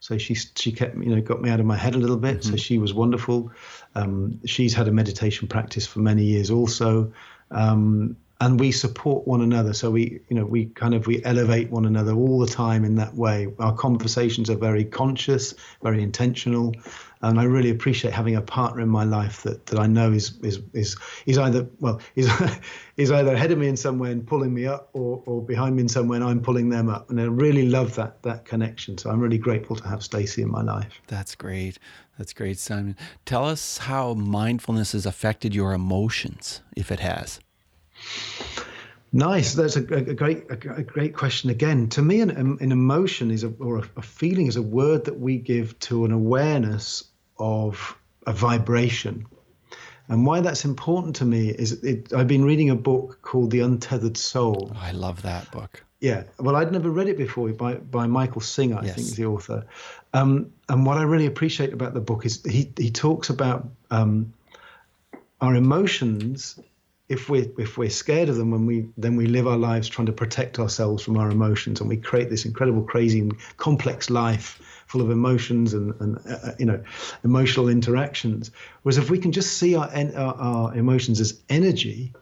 So 0.00 0.16
she 0.16 0.34
she 0.34 0.72
kept 0.72 0.96
you 0.96 1.14
know 1.14 1.20
got 1.20 1.42
me 1.42 1.50
out 1.50 1.60
of 1.60 1.66
my 1.66 1.76
head 1.76 1.94
a 1.94 1.98
little 1.98 2.16
bit. 2.16 2.38
Mm-hmm. 2.40 2.50
So 2.50 2.56
she 2.56 2.78
was 2.78 2.94
wonderful. 2.94 3.52
Um, 3.94 4.40
she's 4.46 4.72
had 4.72 4.88
a 4.88 4.92
meditation 4.92 5.46
practice 5.46 5.86
for 5.86 5.98
many 5.98 6.24
years 6.24 6.50
also, 6.50 7.12
um, 7.50 8.16
and 8.40 8.58
we 8.58 8.72
support 8.72 9.26
one 9.26 9.42
another. 9.42 9.74
So 9.74 9.90
we 9.90 10.20
you 10.28 10.36
know 10.36 10.46
we 10.46 10.66
kind 10.66 10.94
of 10.94 11.06
we 11.06 11.22
elevate 11.22 11.70
one 11.70 11.84
another 11.84 12.14
all 12.14 12.38
the 12.38 12.46
time 12.46 12.84
in 12.84 12.94
that 12.94 13.14
way. 13.14 13.52
Our 13.58 13.74
conversations 13.74 14.48
are 14.48 14.56
very 14.56 14.84
conscious, 14.86 15.54
very 15.82 16.02
intentional, 16.02 16.74
and 17.22 17.38
I 17.38 17.44
really 17.44 17.70
appreciate 17.70 18.14
having 18.14 18.36
a 18.36 18.42
partner 18.42 18.80
in 18.80 18.88
my 18.88 19.04
life 19.04 19.42
that, 19.42 19.66
that 19.66 19.78
I 19.78 19.86
know 19.86 20.12
is 20.12 20.38
is 20.42 20.60
is 20.72 20.96
is 21.26 21.38
either 21.38 21.68
well 21.78 22.00
is 22.16 22.30
is 22.96 23.10
either 23.10 23.34
ahead 23.34 23.50
of 23.50 23.58
me 23.58 23.68
in 23.68 23.76
somewhere 23.76 24.10
and 24.10 24.26
pulling 24.26 24.54
me 24.54 24.66
up, 24.66 24.88
or 24.94 25.22
or 25.26 25.42
behind 25.42 25.76
me 25.76 25.82
in 25.82 25.88
somewhere 25.88 26.16
and 26.16 26.24
I'm 26.24 26.40
pulling 26.40 26.70
them 26.70 26.88
up. 26.88 27.10
And 27.10 27.20
I 27.20 27.24
really 27.24 27.68
love 27.68 27.94
that 27.96 28.22
that 28.22 28.44
connection. 28.44 28.96
So 28.96 29.10
I'm 29.10 29.20
really 29.20 29.38
grateful 29.38 29.76
to 29.76 29.88
have 29.88 30.02
Stacy 30.02 30.42
in 30.42 30.50
my 30.50 30.62
life. 30.62 31.00
That's 31.08 31.34
great. 31.34 31.78
That's 32.16 32.32
great, 32.32 32.58
Simon. 32.58 32.96
Tell 33.24 33.46
us 33.46 33.78
how 33.78 34.14
mindfulness 34.14 34.92
has 34.92 35.06
affected 35.06 35.54
your 35.54 35.72
emotions, 35.72 36.60
if 36.76 36.90
it 36.90 37.00
has. 37.00 37.40
Nice. 39.12 39.54
That's 39.54 39.76
a, 39.76 39.80
a 39.80 40.14
great 40.14 40.44
a, 40.50 40.76
a, 40.76 40.82
great 40.82 41.14
question 41.14 41.50
again. 41.50 41.88
To 41.88 42.02
me, 42.02 42.20
an, 42.20 42.30
an 42.30 42.72
emotion 42.72 43.30
is 43.30 43.42
a, 43.42 43.48
or 43.58 43.78
a, 43.78 43.90
a, 43.96 44.02
feeling 44.02 44.46
is 44.46 44.54
a 44.56 44.62
word 44.62 45.04
that 45.06 45.18
we 45.18 45.36
give 45.36 45.76
to 45.80 46.04
an 46.04 46.12
awareness 46.12 47.09
of 47.40 47.98
a 48.26 48.32
vibration. 48.32 49.26
And 50.08 50.26
why 50.26 50.40
that's 50.40 50.64
important 50.64 51.16
to 51.16 51.24
me 51.24 51.50
is 51.50 51.72
it, 51.84 52.12
I've 52.12 52.26
been 52.26 52.44
reading 52.44 52.70
a 52.70 52.74
book 52.74 53.22
called 53.22 53.50
The 53.50 53.60
Untethered 53.60 54.16
Soul. 54.16 54.72
Oh, 54.74 54.78
I 54.80 54.90
love 54.90 55.22
that 55.22 55.50
book. 55.52 55.84
Yeah, 56.00 56.24
well, 56.38 56.56
I'd 56.56 56.72
never 56.72 56.90
read 56.90 57.08
it 57.08 57.18
before 57.18 57.48
by 57.50 57.74
by 57.74 58.06
Michael 58.06 58.40
Singer, 58.40 58.78
I 58.78 58.86
yes. 58.86 58.94
think 58.94 59.06
is 59.08 59.16
the 59.16 59.26
author. 59.26 59.66
Um, 60.14 60.52
and 60.68 60.86
what 60.86 60.96
I 60.96 61.02
really 61.02 61.26
appreciate 61.26 61.72
about 61.72 61.92
the 61.94 62.00
book 62.00 62.24
is 62.24 62.42
he 62.42 62.72
he 62.76 62.90
talks 62.90 63.28
about 63.28 63.68
um, 63.90 64.32
our 65.40 65.54
emotions. 65.54 66.58
If 67.08 67.28
we 67.28 67.50
if 67.58 67.76
we're 67.76 67.90
scared 67.90 68.30
of 68.30 68.36
them, 68.36 68.50
when 68.50 68.64
we 68.64 68.88
then 68.96 69.16
we 69.16 69.26
live 69.26 69.46
our 69.46 69.58
lives 69.58 69.88
trying 69.88 70.06
to 70.06 70.12
protect 70.12 70.58
ourselves 70.58 71.02
from 71.02 71.18
our 71.18 71.30
emotions, 71.30 71.80
and 71.80 71.88
we 71.88 71.98
create 71.98 72.30
this 72.30 72.46
incredible, 72.46 72.82
crazy, 72.82 73.20
and 73.20 73.36
complex 73.58 74.08
life 74.08 74.58
full 74.90 75.02
of 75.02 75.10
emotions 75.10 75.72
and, 75.72 75.94
and 76.00 76.18
uh, 76.26 76.48
uh, 76.48 76.52
you 76.58 76.66
know 76.66 76.82
emotional 77.22 77.68
interactions. 77.68 78.50
Whereas 78.82 78.98
if 78.98 79.08
we 79.08 79.18
can 79.18 79.30
just 79.30 79.56
see 79.56 79.76
our, 79.76 79.88
our, 79.88 80.34
our 80.34 80.74
emotions 80.74 81.20
as 81.20 81.40
energy 81.48 82.12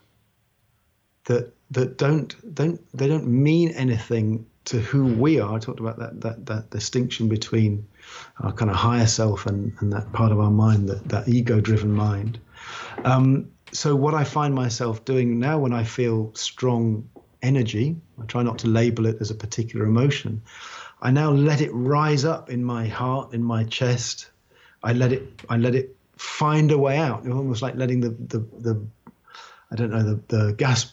that 1.25 1.55
that 1.71 1.97
don't 1.97 2.55
don't 2.55 2.79
they 2.93 3.09
don't 3.09 3.27
mean 3.27 3.71
anything 3.71 4.45
to 4.67 4.79
who 4.81 5.07
we 5.07 5.41
are. 5.41 5.57
I 5.57 5.59
talked 5.59 5.81
about 5.81 5.99
that 5.99 6.21
that 6.21 6.45
that 6.45 6.69
distinction 6.69 7.29
between 7.29 7.87
our 8.41 8.53
kind 8.53 8.71
of 8.71 8.77
higher 8.77 9.07
self 9.07 9.47
and, 9.47 9.73
and 9.81 9.91
that 9.95 10.13
part 10.13 10.31
of 10.31 10.39
our 10.39 10.51
mind, 10.51 10.91
that, 10.91 11.09
that 11.09 11.27
ego 11.27 11.61
driven 11.61 11.93
mind. 11.93 12.39
Um, 13.05 13.51
so 13.73 13.97
what 13.97 14.13
I 14.13 14.25
find 14.25 14.55
myself 14.55 15.07
doing 15.07 15.39
now 15.39 15.59
when 15.59 15.73
I 15.73 15.85
feel 15.85 16.35
strong 16.35 17.09
energy, 17.41 17.97
I 18.21 18.27
try 18.27 18.43
not 18.43 18.59
to 18.61 18.67
label 18.67 19.07
it 19.07 19.17
as 19.21 19.31
a 19.31 19.35
particular 19.35 19.87
emotion. 19.87 20.43
I 21.01 21.11
now 21.11 21.31
let 21.31 21.61
it 21.61 21.71
rise 21.73 22.25
up 22.25 22.51
in 22.51 22.65
my 22.65 22.87
heart, 22.87 23.33
in 23.33 23.43
my 23.43 23.65
chest. 23.65 24.31
I 24.83 24.93
let 24.93 25.13
it, 25.13 25.43
I 25.49 25.57
let 25.57 25.75
it 25.75 25.97
find 26.17 26.73
a 26.73 26.79
way 26.79 26.99
out. 26.99 27.25
It's 27.25 27.35
almost 27.35 27.63
like 27.63 27.77
letting 27.77 28.01
the, 28.01 28.11
the, 28.11 28.39
the 28.59 28.87
I 29.71 29.77
don't 29.77 29.91
know, 29.91 30.03
the, 30.03 30.21
the 30.29 30.53
gas 30.55 30.93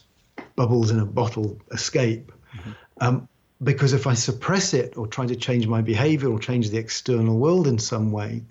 bubbles 0.54 0.90
in 0.90 1.00
a 1.00 1.06
bottle 1.06 1.58
escape. 1.72 2.32
Mm-hmm. 2.56 2.70
Um, 3.00 3.28
because 3.62 3.92
if 3.94 4.06
I 4.06 4.14
suppress 4.14 4.74
it 4.74 4.96
or 4.96 5.06
try 5.06 5.26
to 5.26 5.36
change 5.36 5.66
my 5.66 5.80
behavior 5.80 6.28
or 6.28 6.38
change 6.38 6.70
the 6.70 6.78
external 6.78 7.38
world 7.38 7.66
in 7.66 7.78
some 7.78 8.12
way, 8.12 8.42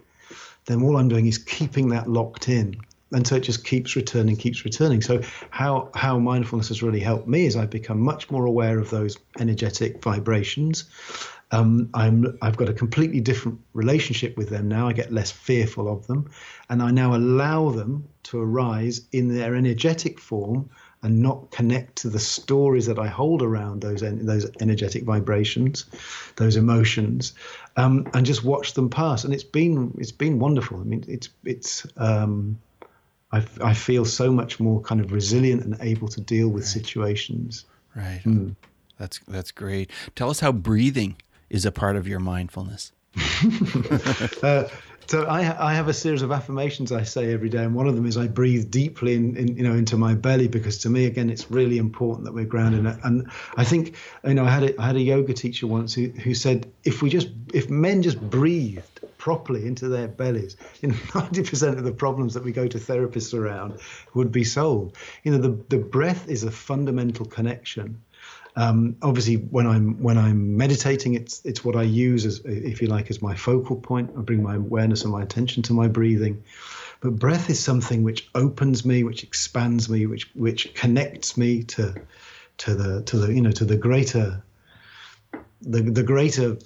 then 0.65 0.81
all 0.81 0.97
I'm 0.97 1.07
doing 1.07 1.27
is 1.27 1.37
keeping 1.37 1.89
that 1.89 2.09
locked 2.09 2.49
in. 2.49 2.75
And 3.11 3.25
so 3.25 3.35
it 3.35 3.41
just 3.41 3.63
keeps 3.63 3.95
returning, 3.95 4.35
keeps 4.35 4.65
returning. 4.65 5.01
So 5.01 5.21
how 5.51 5.89
how 5.95 6.17
mindfulness 6.19 6.69
has 6.69 6.81
really 6.81 6.99
helped 6.99 7.27
me 7.27 7.45
is 7.45 7.55
I've 7.55 7.69
become 7.69 7.99
much 7.99 8.31
more 8.31 8.45
aware 8.45 8.79
of 8.79 8.89
those 8.89 9.17
energetic 9.39 10.01
vibrations 10.01 10.85
um, 11.51 11.89
I'm 11.93 12.37
I've 12.41 12.57
got 12.57 12.69
a 12.69 12.73
completely 12.73 13.21
different 13.21 13.59
relationship 13.73 14.37
with 14.37 14.49
them 14.49 14.67
now. 14.67 14.87
I 14.87 14.93
get 14.93 15.11
less 15.11 15.31
fearful 15.31 15.87
of 15.87 16.07
them, 16.07 16.29
and 16.69 16.81
I 16.81 16.91
now 16.91 17.15
allow 17.15 17.69
them 17.69 18.07
to 18.23 18.41
arise 18.41 19.01
in 19.11 19.33
their 19.33 19.55
energetic 19.55 20.19
form 20.19 20.69
and 21.03 21.21
not 21.21 21.51
connect 21.51 21.97
to 21.97 22.09
the 22.09 22.19
stories 22.19 22.87
that 22.87 22.97
I 22.97 23.07
hold 23.07 23.43
around 23.43 23.81
those 23.81 24.01
those 24.01 24.49
energetic 24.59 25.03
vibrations, 25.03 25.85
those 26.35 26.55
emotions, 26.55 27.33
um, 27.77 28.07
and 28.13 28.25
just 28.25 28.43
watch 28.43 28.73
them 28.73 28.89
pass. 28.89 29.23
And 29.23 29.33
it's 29.33 29.43
been 29.43 29.95
it's 29.99 30.11
been 30.11 30.39
wonderful. 30.39 30.79
I 30.79 30.83
mean, 30.83 31.05
it's 31.07 31.29
it's 31.43 31.85
um, 31.97 32.59
I, 33.35 33.45
I 33.61 33.73
feel 33.73 34.05
so 34.05 34.31
much 34.31 34.59
more 34.59 34.81
kind 34.81 35.01
of 35.01 35.11
resilient 35.11 35.63
and 35.63 35.77
able 35.81 36.07
to 36.09 36.21
deal 36.21 36.47
with 36.47 36.63
right. 36.63 36.69
situations. 36.69 37.65
Right. 37.95 38.21
Mm. 38.25 38.55
That's 38.97 39.19
that's 39.27 39.51
great. 39.51 39.91
Tell 40.15 40.29
us 40.29 40.39
how 40.39 40.51
breathing 40.51 41.17
is 41.49 41.65
a 41.65 41.71
part 41.71 41.95
of 41.95 42.07
your 42.07 42.19
mindfulness. 42.19 42.91
uh, 44.43 44.67
so 45.07 45.23
I, 45.25 45.69
I 45.69 45.73
have 45.73 45.87
a 45.87 45.93
series 45.93 46.21
of 46.21 46.31
affirmations 46.31 46.91
I 46.91 47.03
say 47.03 47.31
every 47.31 47.49
day, 47.49 47.63
and 47.63 47.75
one 47.75 47.87
of 47.87 47.95
them 47.95 48.05
is 48.05 48.17
I 48.17 48.27
breathe 48.27 48.71
deeply 48.71 49.13
in, 49.13 49.35
in, 49.37 49.55
you 49.55 49.63
know 49.63 49.73
into 49.73 49.97
my 49.97 50.15
belly 50.15 50.47
because 50.47 50.79
to 50.79 50.89
me 50.89 51.05
again 51.05 51.29
it's 51.29 51.51
really 51.51 51.77
important 51.77 52.25
that 52.25 52.33
we're 52.33 52.45
grounded. 52.45 52.85
And 53.03 53.29
I 53.55 53.63
think 53.63 53.95
you 54.25 54.33
know 54.33 54.45
I 54.45 54.49
had 54.49 54.63
a, 54.63 54.81
I 54.81 54.87
had 54.87 54.95
a 54.95 55.01
yoga 55.01 55.33
teacher 55.33 55.67
once 55.67 55.93
who, 55.93 56.07
who 56.07 56.33
said 56.33 56.71
if 56.83 57.01
we 57.01 57.09
just 57.09 57.29
if 57.53 57.69
men 57.69 58.01
just 58.01 58.19
breathed 58.19 59.01
properly 59.25 59.65
into 59.65 59.89
their 59.89 60.07
bellies, 60.07 60.55
you 60.81 60.89
know, 60.89 60.95
90% 60.95 61.77
of 61.79 61.83
the 61.83 61.91
problems 61.91 62.35
that 62.35 62.43
we 62.43 62.51
go 62.51 62.67
to 62.67 62.77
therapists 62.77 63.33
around 63.33 63.79
would 64.13 64.31
be 64.31 64.43
solved. 64.43 64.95
You 65.23 65.31
know 65.31 65.39
the 65.39 65.53
the 65.69 65.83
breath 65.83 66.29
is 66.29 66.43
a 66.43 66.51
fundamental 66.51 67.25
connection 67.25 68.01
um, 68.57 68.95
obviously, 69.01 69.35
when 69.35 69.67
I'm 69.67 70.01
when 70.01 70.17
I'm 70.17 70.55
meditating, 70.55 71.15
it's 71.15 71.41
it's 71.43 71.65
what 71.65 71.75
I 71.75 71.83
use 71.83 72.25
as, 72.25 72.39
if 72.45 72.81
you 72.81 72.87
like, 72.87 73.09
as 73.09 73.21
my 73.21 73.35
focal 73.35 73.75
point. 73.75 74.11
I 74.17 74.21
bring 74.21 74.41
my 74.41 74.55
awareness 74.55 75.03
and 75.03 75.11
my 75.11 75.21
attention 75.21 75.61
to 75.63 75.73
my 75.73 75.89
breathing. 75.89 76.41
But 77.01 77.19
breath 77.19 77.49
is 77.49 77.59
something 77.59 78.03
which 78.03 78.29
opens 78.33 78.85
me, 78.85 79.03
which 79.03 79.23
expands 79.23 79.89
me, 79.89 80.05
which 80.05 80.31
which 80.35 80.73
connects 80.73 81.35
me 81.35 81.63
to 81.63 81.95
to 82.59 82.75
the 82.75 83.01
to 83.03 83.17
the 83.17 83.33
you 83.33 83.41
know 83.41 83.51
to 83.51 83.65
the 83.65 83.75
greater 83.75 84.41
the 85.61 85.81
the 85.81 86.03
greater 86.03 86.57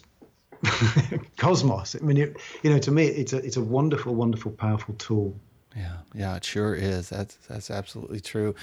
cosmos. 1.38 1.96
I 1.96 2.04
mean, 2.04 2.18
it, 2.18 2.38
you 2.64 2.70
know, 2.70 2.80
to 2.80 2.92
me, 2.92 3.06
it's 3.06 3.34
a 3.34 3.38
it's 3.38 3.58
a 3.58 3.62
wonderful, 3.62 4.16
wonderful, 4.16 4.52
powerful 4.52 4.96
tool. 4.96 5.36
Yeah, 5.76 5.98
yeah, 6.14 6.36
it 6.36 6.44
sure 6.44 6.76
is. 6.76 7.10
That's 7.10 7.36
that's 7.48 7.70
absolutely 7.70 8.20
true. 8.20 8.56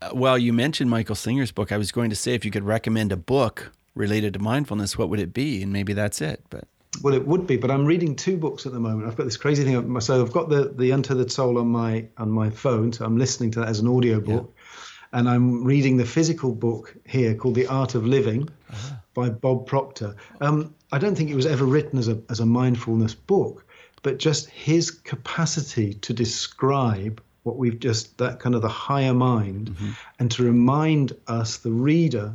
Uh, 0.00 0.10
well, 0.14 0.38
you 0.38 0.52
mentioned 0.52 0.90
Michael 0.90 1.14
Singer's 1.14 1.52
book. 1.52 1.72
I 1.72 1.76
was 1.76 1.92
going 1.92 2.10
to 2.10 2.16
say 2.16 2.34
if 2.34 2.44
you 2.44 2.50
could 2.50 2.64
recommend 2.64 3.12
a 3.12 3.16
book 3.16 3.72
related 3.94 4.32
to 4.34 4.38
mindfulness, 4.38 4.98
what 4.98 5.08
would 5.08 5.20
it 5.20 5.32
be? 5.32 5.62
And 5.62 5.72
maybe 5.72 5.92
that's 5.92 6.20
it. 6.20 6.42
But 6.50 6.64
well, 7.02 7.14
it 7.14 7.26
would 7.26 7.46
be. 7.46 7.56
But 7.56 7.70
I'm 7.70 7.84
reading 7.84 8.16
two 8.16 8.36
books 8.36 8.66
at 8.66 8.72
the 8.72 8.80
moment. 8.80 9.08
I've 9.08 9.16
got 9.16 9.24
this 9.24 9.36
crazy 9.36 9.64
thing. 9.64 10.00
So 10.00 10.22
I've 10.22 10.32
got 10.32 10.48
the 10.48 10.72
the 10.74 10.90
Untethered 10.90 11.30
Soul 11.30 11.58
on 11.58 11.68
my 11.68 12.06
on 12.16 12.30
my 12.30 12.50
phone. 12.50 12.92
So 12.92 13.04
I'm 13.04 13.18
listening 13.18 13.50
to 13.52 13.60
that 13.60 13.68
as 13.68 13.80
an 13.80 13.88
audio 13.88 14.20
book. 14.20 14.52
Yeah. 14.54 15.18
And 15.18 15.28
I'm 15.28 15.62
reading 15.62 15.96
the 15.96 16.04
physical 16.04 16.52
book 16.52 16.92
here 17.06 17.36
called 17.36 17.54
The 17.54 17.68
Art 17.68 17.94
of 17.94 18.04
Living 18.04 18.48
uh-huh. 18.68 18.96
By 19.14 19.30
Bob 19.30 19.66
Proctor. 19.66 20.16
Um, 20.40 20.74
I 20.92 20.98
don't 20.98 21.14
think 21.14 21.30
it 21.30 21.36
was 21.36 21.46
ever 21.46 21.64
written 21.64 21.98
as 21.98 22.08
a 22.08 22.20
as 22.28 22.40
a 22.40 22.46
mindfulness 22.46 23.14
book, 23.14 23.64
but 24.02 24.18
just 24.18 24.50
his 24.50 24.90
capacity 24.90 25.94
to 25.94 26.12
describe 26.12 27.22
what 27.44 27.56
we've 27.56 27.78
just 27.78 28.18
that 28.18 28.40
kind 28.40 28.54
of 28.54 28.62
the 28.62 28.68
higher 28.68 29.14
mind 29.14 29.70
mm-hmm. 29.70 29.90
and 30.18 30.30
to 30.32 30.42
remind 30.42 31.12
us 31.26 31.58
the 31.58 31.70
reader 31.70 32.34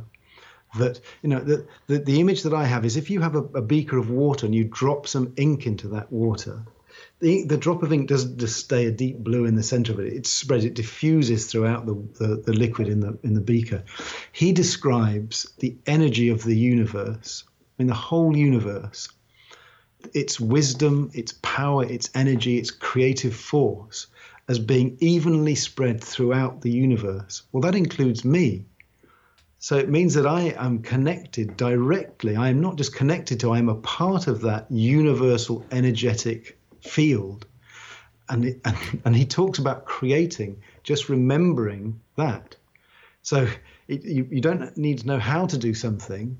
that 0.78 1.00
you 1.22 1.28
know 1.28 1.40
the, 1.40 1.66
the, 1.88 1.98
the 1.98 2.20
image 2.20 2.44
that 2.44 2.54
i 2.54 2.64
have 2.64 2.84
is 2.84 2.96
if 2.96 3.10
you 3.10 3.20
have 3.20 3.34
a, 3.34 3.42
a, 3.54 3.62
beaker 3.62 3.98
of 3.98 4.08
water 4.08 4.46
and 4.46 4.54
you 4.54 4.62
drop 4.64 5.06
some 5.08 5.32
ink 5.36 5.66
into 5.66 5.88
that 5.88 6.10
water 6.12 6.62
the, 7.20 7.44
the 7.44 7.56
drop 7.56 7.82
of 7.82 7.92
ink 7.92 8.08
doesn't 8.08 8.38
just 8.38 8.58
stay 8.58 8.86
a 8.86 8.90
deep 8.90 9.18
blue 9.18 9.44
in 9.44 9.54
the 9.54 9.62
center 9.62 9.92
of 9.92 10.00
it 10.00 10.12
it 10.12 10.26
spreads 10.26 10.64
it 10.64 10.74
diffuses 10.74 11.50
throughout 11.50 11.86
the, 11.86 11.94
the, 12.18 12.42
the 12.46 12.52
liquid 12.52 12.88
in 12.88 13.00
the 13.00 13.18
in 13.22 13.34
the 13.34 13.40
beaker 13.40 13.82
he 14.32 14.52
describes 14.52 15.52
the 15.58 15.76
energy 15.86 16.28
of 16.28 16.42
the 16.42 16.56
universe 16.56 17.44
I 17.46 17.82
mean 17.82 17.88
the 17.88 17.94
whole 17.94 18.36
universe 18.36 19.08
its 20.14 20.40
wisdom, 20.40 21.10
its 21.14 21.34
power, 21.42 21.84
its 21.84 22.10
energy, 22.14 22.58
its 22.58 22.70
creative 22.70 23.34
force 23.34 24.06
as 24.48 24.58
being 24.58 24.96
evenly 25.00 25.54
spread 25.54 26.02
throughout 26.02 26.60
the 26.60 26.70
universe. 26.70 27.42
Well, 27.52 27.60
that 27.62 27.74
includes 27.74 28.24
me. 28.24 28.64
So 29.58 29.76
it 29.76 29.90
means 29.90 30.14
that 30.14 30.26
I 30.26 30.54
am 30.56 30.80
connected 30.80 31.56
directly. 31.56 32.34
I 32.34 32.48
am 32.48 32.60
not 32.60 32.76
just 32.76 32.94
connected 32.94 33.40
to, 33.40 33.52
I 33.52 33.58
am 33.58 33.68
a 33.68 33.74
part 33.74 34.26
of 34.26 34.40
that 34.40 34.70
universal 34.70 35.64
energetic 35.70 36.58
field. 36.82 37.46
And, 38.28 38.44
it, 38.44 38.60
and, 38.64 38.76
and 39.04 39.16
he 39.16 39.24
talks 39.24 39.58
about 39.58 39.84
creating, 39.84 40.62
just 40.82 41.08
remembering 41.08 42.00
that. 42.16 42.56
So 43.22 43.48
it, 43.88 44.04
you, 44.04 44.26
you 44.30 44.40
don't 44.40 44.76
need 44.76 45.00
to 45.00 45.06
know 45.06 45.18
how 45.18 45.46
to 45.46 45.58
do 45.58 45.74
something, 45.74 46.38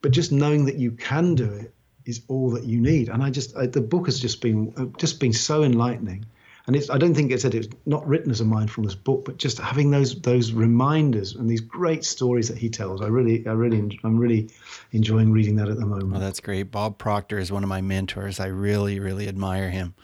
but 0.00 0.10
just 0.12 0.32
knowing 0.32 0.64
that 0.66 0.76
you 0.76 0.92
can 0.92 1.34
do 1.34 1.52
it 1.52 1.72
is 2.04 2.22
all 2.28 2.50
that 2.50 2.64
you 2.64 2.80
need. 2.80 3.08
And 3.08 3.22
I 3.22 3.30
just 3.30 3.56
I, 3.56 3.66
the 3.66 3.80
book 3.80 4.06
has 4.06 4.18
just 4.18 4.40
been 4.40 4.72
uh, 4.76 4.86
just 4.98 5.20
been 5.20 5.32
so 5.32 5.62
enlightening. 5.62 6.26
And 6.66 6.76
it's 6.76 6.90
I 6.90 6.98
don't 6.98 7.14
think 7.14 7.32
it 7.32 7.40
said 7.40 7.54
it's 7.54 7.68
not 7.86 8.06
written 8.06 8.30
as 8.30 8.40
a 8.40 8.44
mindfulness 8.44 8.94
book, 8.94 9.24
but 9.24 9.36
just 9.36 9.58
having 9.58 9.90
those 9.90 10.20
those 10.20 10.52
reminders 10.52 11.34
and 11.34 11.50
these 11.50 11.60
great 11.60 12.04
stories 12.04 12.48
that 12.48 12.58
he 12.58 12.68
tells. 12.68 13.00
I 13.00 13.08
really 13.08 13.46
I 13.46 13.52
really 13.52 13.98
I'm 14.04 14.18
really 14.18 14.50
enjoying 14.92 15.32
reading 15.32 15.56
that 15.56 15.68
at 15.68 15.76
the 15.76 15.86
moment. 15.86 16.12
Well, 16.12 16.20
that's 16.20 16.40
great. 16.40 16.64
Bob 16.64 16.98
Proctor 16.98 17.38
is 17.38 17.50
one 17.50 17.62
of 17.62 17.68
my 17.68 17.80
mentors. 17.80 18.38
I 18.38 18.46
really 18.46 19.00
really 19.00 19.28
admire 19.28 19.70
him. 19.70 19.94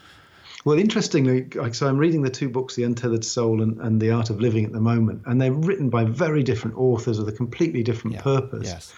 Well, 0.65 0.79
interestingly, 0.79 1.47
so 1.73 1.87
I'm 1.87 1.99
reading 1.99 2.23
the 2.23 2.31
two 2.31 2.49
books, 2.49 2.75
The 2.75 2.83
Untethered 2.83 3.25
Soul 3.25 3.63
and, 3.63 3.81
and 3.81 4.01
The 4.01 4.11
Art 4.11 4.29
of 4.29 4.41
Living, 4.41 4.65
at 4.65 4.73
the 4.73 4.81
moment, 4.81 5.23
and 5.25 5.41
they're 5.41 5.53
written 5.53 5.89
by 5.89 6.05
very 6.05 6.43
different 6.43 6.77
authors 6.77 7.19
with 7.19 7.29
a 7.29 7.33
completely 7.33 7.85
different 7.85 8.17
yeah, 8.17 8.23
purpose. 8.23 8.67
Yes 8.67 8.93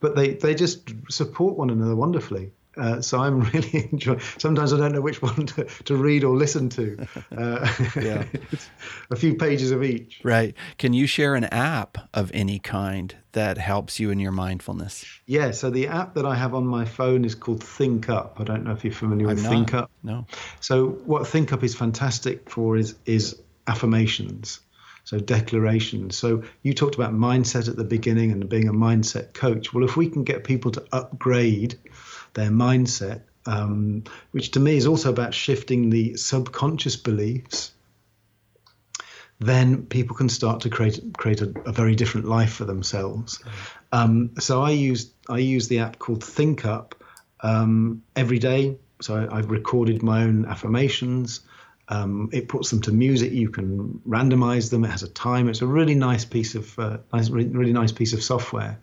but 0.00 0.14
they, 0.14 0.34
they 0.34 0.54
just 0.54 0.90
support 1.10 1.56
one 1.56 1.70
another 1.70 1.96
wonderfully. 1.96 2.52
Uh, 2.78 3.00
so 3.00 3.18
I'm 3.18 3.40
really 3.52 3.88
enjoying. 3.92 4.20
Sometimes 4.38 4.72
I 4.72 4.78
don't 4.78 4.92
know 4.92 5.00
which 5.00 5.20
one 5.20 5.46
to, 5.46 5.64
to 5.64 5.96
read 5.96 6.24
or 6.24 6.36
listen 6.36 6.68
to. 6.70 7.06
Uh, 7.36 7.72
yeah, 7.96 8.24
a 9.10 9.16
few 9.16 9.34
pages 9.34 9.70
of 9.70 9.82
each. 9.82 10.20
Right. 10.22 10.54
Can 10.78 10.92
you 10.92 11.06
share 11.06 11.34
an 11.34 11.44
app 11.44 11.98
of 12.14 12.30
any 12.32 12.58
kind 12.58 13.14
that 13.32 13.58
helps 13.58 13.98
you 14.00 14.10
in 14.10 14.18
your 14.18 14.32
mindfulness? 14.32 15.04
Yeah. 15.26 15.50
So 15.50 15.70
the 15.70 15.88
app 15.88 16.14
that 16.14 16.24
I 16.24 16.34
have 16.34 16.54
on 16.54 16.66
my 16.66 16.84
phone 16.84 17.24
is 17.24 17.34
called 17.34 17.62
Think 17.62 18.08
Up. 18.08 18.36
I 18.38 18.44
don't 18.44 18.64
know 18.64 18.72
if 18.72 18.84
you're 18.84 18.92
familiar 18.92 19.26
with 19.26 19.44
I'm 19.44 19.50
Think 19.50 19.74
Up. 19.74 19.90
No. 20.02 20.26
So 20.60 20.88
what 20.88 21.26
Think 21.26 21.52
Up 21.52 21.62
is 21.62 21.74
fantastic 21.74 22.48
for 22.48 22.76
is 22.76 22.94
is 23.04 23.40
affirmations. 23.66 24.60
So 25.04 25.18
declarations. 25.18 26.18
So 26.18 26.42
you 26.62 26.74
talked 26.74 26.94
about 26.94 27.14
mindset 27.14 27.66
at 27.66 27.76
the 27.76 27.84
beginning 27.84 28.30
and 28.30 28.46
being 28.46 28.68
a 28.68 28.74
mindset 28.74 29.32
coach. 29.32 29.72
Well, 29.72 29.82
if 29.82 29.96
we 29.96 30.10
can 30.10 30.22
get 30.22 30.44
people 30.44 30.70
to 30.72 30.84
upgrade 30.92 31.78
their 32.34 32.50
mindset, 32.50 33.22
um, 33.46 34.04
which 34.32 34.50
to 34.52 34.60
me 34.60 34.76
is 34.76 34.86
also 34.86 35.10
about 35.10 35.34
shifting 35.34 35.90
the 35.90 36.16
subconscious 36.16 36.96
beliefs, 36.96 37.72
then 39.40 39.86
people 39.86 40.16
can 40.16 40.28
start 40.28 40.60
to 40.60 40.70
create 40.70 41.00
create 41.16 41.40
a, 41.40 41.52
a 41.64 41.72
very 41.72 41.94
different 41.94 42.26
life 42.26 42.52
for 42.52 42.64
themselves. 42.64 43.42
Um, 43.92 44.32
so 44.38 44.62
I 44.62 44.70
use 44.70 45.12
I 45.28 45.38
use 45.38 45.68
the 45.68 45.78
app 45.80 45.98
called 45.98 46.24
Think 46.24 46.64
Up 46.64 46.94
um, 47.40 48.02
every 48.16 48.38
day. 48.38 48.76
So 49.00 49.14
I, 49.14 49.38
I've 49.38 49.50
recorded 49.50 50.02
my 50.02 50.24
own 50.24 50.44
affirmations. 50.44 51.40
Um, 51.88 52.28
it 52.32 52.48
puts 52.48 52.70
them 52.70 52.82
to 52.82 52.92
music. 52.92 53.32
You 53.32 53.48
can 53.48 54.00
randomize 54.06 54.70
them. 54.70 54.84
It 54.84 54.90
has 54.90 55.02
a 55.02 55.08
time. 55.08 55.48
It's 55.48 55.62
a 55.62 55.66
really 55.66 55.94
nice 55.94 56.24
piece 56.24 56.54
of 56.54 56.78
uh, 56.78 56.98
nice, 57.12 57.30
really, 57.30 57.72
nice 57.72 57.92
piece 57.92 58.12
of 58.12 58.22
software, 58.22 58.78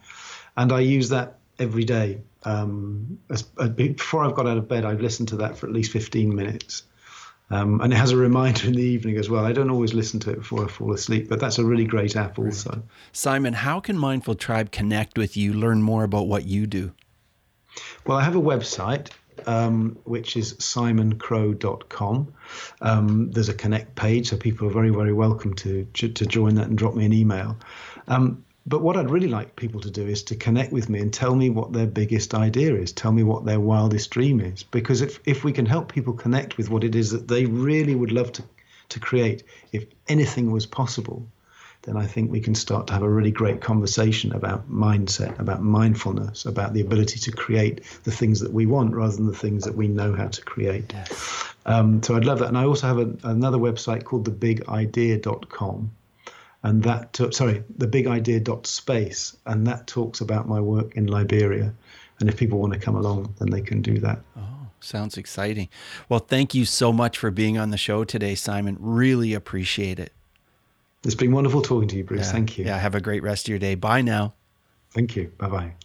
and 0.57 0.71
I 0.71 0.79
use 0.79 1.09
that 1.09 1.37
every 1.59 1.83
day. 1.83 2.21
Um, 2.45 3.19
as, 3.29 3.45
uh, 3.57 3.67
before 3.67 4.23
I've 4.23 4.35
got 4.35 4.47
out 4.47 4.57
of 4.57 4.67
bed, 4.67 4.85
I've 4.85 5.01
listened 5.01 5.29
to 5.29 5.37
that 5.37 5.57
for 5.57 5.67
at 5.67 5.73
least 5.73 5.91
15 5.91 6.33
minutes. 6.33 6.83
Um, 7.51 7.81
and 7.81 7.93
it 7.93 7.95
has 7.97 8.11
a 8.11 8.17
reminder 8.17 8.65
in 8.67 8.73
the 8.73 8.83
evening 8.83 9.17
as 9.17 9.29
well. 9.29 9.45
I 9.45 9.51
don't 9.51 9.69
always 9.69 9.93
listen 9.93 10.19
to 10.21 10.31
it 10.31 10.37
before 10.37 10.65
I 10.65 10.67
fall 10.67 10.93
asleep, 10.93 11.29
but 11.29 11.39
that's 11.39 11.59
a 11.59 11.65
really 11.65 11.85
great 11.85 12.15
app 12.15 12.39
also. 12.39 12.83
Simon, 13.11 13.53
how 13.53 13.79
can 13.79 13.97
Mindful 13.97 14.35
Tribe 14.35 14.71
connect 14.71 15.17
with 15.17 15.35
you, 15.35 15.53
learn 15.53 15.81
more 15.81 16.03
about 16.03 16.27
what 16.27 16.45
you 16.45 16.65
do? 16.67 16.93
Well, 18.05 18.17
I 18.17 18.23
have 18.23 18.35
a 18.35 18.41
website 18.41 19.09
um, 19.47 19.97
which 20.03 20.37
is 20.37 20.53
simoncrow.com. 20.55 22.33
Um, 22.81 23.31
there's 23.31 23.49
a 23.49 23.53
connect 23.53 23.95
page, 23.95 24.29
so 24.29 24.37
people 24.37 24.67
are 24.67 24.71
very, 24.71 24.89
very 24.89 25.13
welcome 25.13 25.53
to 25.55 25.85
to 25.93 26.25
join 26.25 26.55
that 26.55 26.67
and 26.67 26.77
drop 26.77 26.95
me 26.95 27.05
an 27.05 27.13
email. 27.13 27.57
Um, 28.07 28.44
but 28.67 28.81
what 28.81 28.97
I'd 28.97 29.11
really 29.11 29.27
like 29.27 29.55
people 29.55 29.79
to 29.81 29.91
do 29.91 30.07
is 30.07 30.23
to 30.23 30.35
connect 30.35 30.71
with 30.71 30.89
me 30.89 30.99
and 30.99 31.13
tell 31.13 31.35
me 31.35 31.51
what 31.51 31.71
their 31.71 31.85
biggest 31.85 32.33
idea 32.33 32.73
is, 32.75 32.91
tell 32.91 33.11
me 33.11 33.21
what 33.21 33.45
their 33.45 33.59
wildest 33.59 34.09
dream 34.09 34.39
is. 34.39 34.63
Because 34.63 35.01
if, 35.01 35.19
if 35.25 35.43
we 35.43 35.51
can 35.51 35.67
help 35.67 35.91
people 35.91 36.13
connect 36.13 36.57
with 36.57 36.69
what 36.69 36.83
it 36.83 36.95
is 36.95 37.11
that 37.11 37.27
they 37.27 37.45
really 37.45 37.93
would 37.93 38.11
love 38.11 38.31
to, 38.33 38.43
to 38.89 38.99
create, 38.99 39.43
if 39.71 39.85
anything 40.07 40.51
was 40.51 40.65
possible, 40.65 41.27
then 41.83 41.95
I 41.95 42.07
think 42.07 42.31
we 42.31 42.39
can 42.39 42.55
start 42.55 42.87
to 42.87 42.93
have 42.93 43.03
a 43.03 43.09
really 43.09 43.29
great 43.29 43.61
conversation 43.61 44.33
about 44.33 44.67
mindset, 44.71 45.37
about 45.37 45.61
mindfulness, 45.61 46.45
about 46.45 46.73
the 46.73 46.81
ability 46.81 47.19
to 47.19 47.31
create 47.31 47.83
the 48.03 48.11
things 48.11 48.39
that 48.39 48.51
we 48.51 48.65
want 48.65 48.95
rather 48.95 49.15
than 49.15 49.27
the 49.27 49.35
things 49.35 49.65
that 49.65 49.75
we 49.75 49.87
know 49.87 50.15
how 50.15 50.27
to 50.27 50.41
create. 50.41 50.91
Um, 51.67 52.01
so 52.01 52.15
I'd 52.15 52.25
love 52.25 52.39
that. 52.39 52.47
And 52.47 52.57
I 52.57 52.65
also 52.65 52.87
have 52.87 52.97
a, 52.97 53.29
another 53.29 53.59
website 53.59 54.05
called 54.05 54.27
thebigidea.com. 54.27 55.91
and 56.65 56.81
that 56.81 57.13
took, 57.13 57.31
sorry, 57.31 57.63
the 57.77 57.85
big 57.85 58.07
idea 58.07 58.39
dot 58.39 58.65
space, 58.65 59.37
and 59.45 59.67
that 59.67 59.85
talks 59.85 60.19
about 60.19 60.47
my 60.47 60.59
work 60.59 60.95
in 60.95 61.05
Liberia. 61.05 61.71
And 62.19 62.27
if 62.27 62.37
people 62.37 62.57
want 62.57 62.73
to 62.73 62.79
come 62.79 62.95
along, 62.95 63.35
then 63.37 63.51
they 63.51 63.61
can 63.61 63.83
do 63.83 63.99
that. 63.99 64.19
Oh, 64.35 64.67
sounds 64.79 65.15
exciting. 65.15 65.69
Well, 66.09 66.21
thank 66.21 66.55
you 66.55 66.65
so 66.65 66.91
much 66.91 67.19
for 67.19 67.29
being 67.29 67.59
on 67.59 67.69
the 67.69 67.77
show 67.77 68.03
today, 68.03 68.33
Simon. 68.33 68.77
Really 68.79 69.35
appreciate 69.35 69.99
it. 69.99 70.11
It's 71.03 71.13
been 71.13 71.33
wonderful 71.33 71.61
talking 71.61 71.87
to 71.89 71.97
you, 71.97 72.03
Bruce. 72.03 72.25
Yeah. 72.25 72.31
Thank 72.31 72.57
you. 72.57 72.65
Yeah, 72.65 72.79
have 72.79 72.95
a 72.95 73.01
great 73.01 73.21
rest 73.21 73.45
of 73.45 73.49
your 73.49 73.59
day. 73.59 73.75
Bye 73.75 74.01
now. 74.01 74.33
Thank 74.89 75.15
you. 75.15 75.31
Bye 75.37 75.49
bye. 75.49 75.84